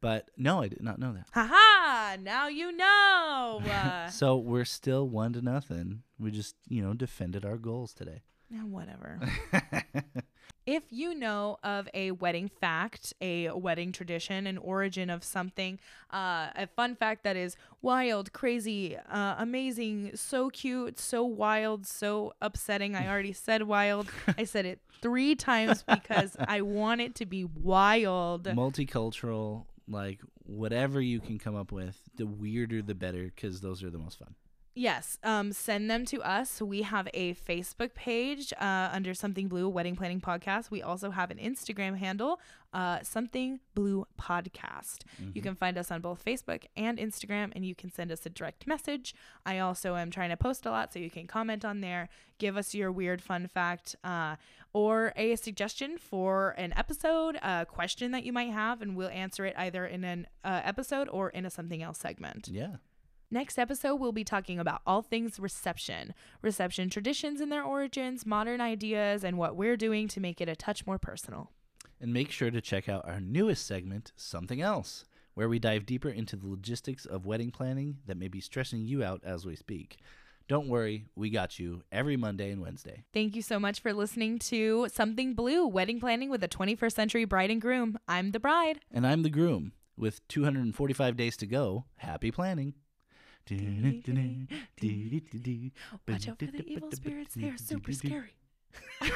But 0.00 0.30
no, 0.36 0.62
I 0.62 0.68
did 0.68 0.82
not 0.82 0.98
know 0.98 1.12
that. 1.12 1.26
Haha! 1.32 2.16
Now 2.22 2.48
you 2.48 2.72
know. 2.72 3.60
Uh, 3.70 4.08
So 4.08 4.36
we're 4.36 4.64
still 4.64 5.06
one 5.08 5.32
to 5.34 5.42
nothing. 5.42 6.02
We 6.18 6.30
just, 6.30 6.56
you 6.68 6.82
know, 6.82 6.94
defended 6.94 7.44
our 7.44 7.56
goals 7.58 7.92
today. 7.92 8.22
yeah, 8.48 8.64
whatever. 8.64 9.20
If 10.70 10.84
you 10.90 11.16
know 11.16 11.58
of 11.64 11.88
a 11.94 12.12
wedding 12.12 12.48
fact, 12.48 13.12
a 13.20 13.50
wedding 13.50 13.90
tradition, 13.90 14.46
an 14.46 14.56
origin 14.56 15.10
of 15.10 15.24
something, 15.24 15.80
uh, 16.12 16.50
a 16.54 16.68
fun 16.76 16.94
fact 16.94 17.24
that 17.24 17.34
is 17.34 17.56
wild, 17.82 18.32
crazy, 18.32 18.96
uh, 18.96 19.34
amazing, 19.38 20.12
so 20.14 20.48
cute, 20.48 21.00
so 21.00 21.24
wild, 21.24 21.88
so 21.88 22.34
upsetting. 22.40 22.94
I 22.94 23.08
already 23.08 23.32
said 23.32 23.64
wild. 23.64 24.10
I 24.38 24.44
said 24.44 24.64
it 24.64 24.78
three 25.02 25.34
times 25.34 25.82
because 25.82 26.36
I 26.38 26.60
want 26.60 27.00
it 27.00 27.16
to 27.16 27.26
be 27.26 27.42
wild. 27.42 28.44
Multicultural, 28.44 29.64
like 29.88 30.20
whatever 30.44 31.00
you 31.00 31.18
can 31.18 31.40
come 31.40 31.56
up 31.56 31.72
with, 31.72 32.00
the 32.14 32.26
weirder 32.26 32.80
the 32.80 32.94
better, 32.94 33.24
because 33.24 33.60
those 33.60 33.82
are 33.82 33.90
the 33.90 33.98
most 33.98 34.20
fun. 34.20 34.36
Yes, 34.74 35.18
um, 35.24 35.52
send 35.52 35.90
them 35.90 36.04
to 36.06 36.22
us. 36.22 36.62
We 36.62 36.82
have 36.82 37.08
a 37.12 37.34
Facebook 37.34 37.92
page 37.92 38.52
uh, 38.60 38.90
under 38.92 39.14
Something 39.14 39.48
Blue 39.48 39.68
Wedding 39.68 39.96
Planning 39.96 40.20
Podcast. 40.20 40.70
We 40.70 40.80
also 40.80 41.10
have 41.10 41.32
an 41.32 41.38
Instagram 41.38 41.98
handle, 41.98 42.40
uh, 42.72 43.00
Something 43.02 43.58
Blue 43.74 44.06
Podcast. 44.18 44.98
You 45.34 45.42
can 45.42 45.56
find 45.56 45.76
us 45.76 45.90
on 45.90 46.00
both 46.00 46.24
Facebook 46.24 46.66
and 46.76 46.98
Instagram, 46.98 47.50
and 47.56 47.66
you 47.66 47.74
can 47.74 47.90
send 47.90 48.12
us 48.12 48.24
a 48.26 48.30
direct 48.30 48.68
message. 48.68 49.12
I 49.44 49.58
also 49.58 49.96
am 49.96 50.10
trying 50.10 50.30
to 50.30 50.36
post 50.36 50.64
a 50.64 50.70
lot, 50.70 50.92
so 50.92 51.00
you 51.00 51.10
can 51.10 51.26
comment 51.26 51.64
on 51.64 51.80
there, 51.80 52.08
give 52.38 52.56
us 52.56 52.72
your 52.72 52.92
weird 52.92 53.20
fun 53.20 53.48
fact, 53.48 53.96
uh, 54.04 54.36
or 54.72 55.12
a 55.16 55.34
suggestion 55.34 55.98
for 55.98 56.54
an 56.56 56.72
episode, 56.76 57.36
a 57.42 57.66
question 57.68 58.12
that 58.12 58.22
you 58.22 58.32
might 58.32 58.52
have, 58.52 58.82
and 58.82 58.94
we'll 58.94 59.08
answer 59.10 59.44
it 59.44 59.54
either 59.58 59.84
in 59.84 60.04
an 60.04 60.28
uh, 60.44 60.60
episode 60.64 61.08
or 61.10 61.28
in 61.30 61.44
a 61.44 61.50
something 61.50 61.82
else 61.82 61.98
segment. 61.98 62.48
Yeah. 62.48 62.76
Next 63.32 63.60
episode, 63.60 63.96
we'll 63.96 64.10
be 64.10 64.24
talking 64.24 64.58
about 64.58 64.82
all 64.84 65.02
things 65.02 65.38
reception, 65.38 66.14
reception 66.42 66.90
traditions 66.90 67.40
and 67.40 67.52
their 67.52 67.62
origins, 67.62 68.26
modern 68.26 68.60
ideas, 68.60 69.22
and 69.22 69.38
what 69.38 69.54
we're 69.54 69.76
doing 69.76 70.08
to 70.08 70.18
make 70.18 70.40
it 70.40 70.48
a 70.48 70.56
touch 70.56 70.84
more 70.84 70.98
personal. 70.98 71.52
And 72.00 72.12
make 72.12 72.32
sure 72.32 72.50
to 72.50 72.60
check 72.60 72.88
out 72.88 73.06
our 73.06 73.20
newest 73.20 73.64
segment, 73.68 74.10
Something 74.16 74.60
Else, 74.60 75.04
where 75.34 75.48
we 75.48 75.60
dive 75.60 75.86
deeper 75.86 76.08
into 76.08 76.34
the 76.34 76.48
logistics 76.48 77.06
of 77.06 77.24
wedding 77.24 77.52
planning 77.52 77.98
that 78.06 78.16
may 78.16 78.26
be 78.26 78.40
stressing 78.40 78.80
you 78.80 79.04
out 79.04 79.20
as 79.22 79.46
we 79.46 79.54
speak. 79.54 79.98
Don't 80.48 80.66
worry, 80.66 81.06
we 81.14 81.30
got 81.30 81.60
you 81.60 81.84
every 81.92 82.16
Monday 82.16 82.50
and 82.50 82.60
Wednesday. 82.60 83.04
Thank 83.12 83.36
you 83.36 83.42
so 83.42 83.60
much 83.60 83.78
for 83.78 83.92
listening 83.92 84.40
to 84.40 84.88
Something 84.92 85.34
Blue 85.34 85.68
Wedding 85.68 86.00
Planning 86.00 86.30
with 86.30 86.42
a 86.42 86.48
21st 86.48 86.92
Century 86.94 87.24
Bride 87.26 87.52
and 87.52 87.60
Groom. 87.60 87.96
I'm 88.08 88.32
the 88.32 88.40
bride. 88.40 88.80
And 88.90 89.06
I'm 89.06 89.22
the 89.22 89.30
groom. 89.30 89.70
With 89.96 90.26
245 90.26 91.16
days 91.16 91.36
to 91.36 91.46
go, 91.46 91.84
happy 91.98 92.32
planning. 92.32 92.74
Watch 96.08 96.28
out 96.28 96.38
for 96.38 96.46
the 96.46 96.64
evil 96.66 96.90
spirits. 96.92 97.34
They 97.34 97.48
are 97.48 97.56
super 97.56 97.92
scary. 97.92 98.34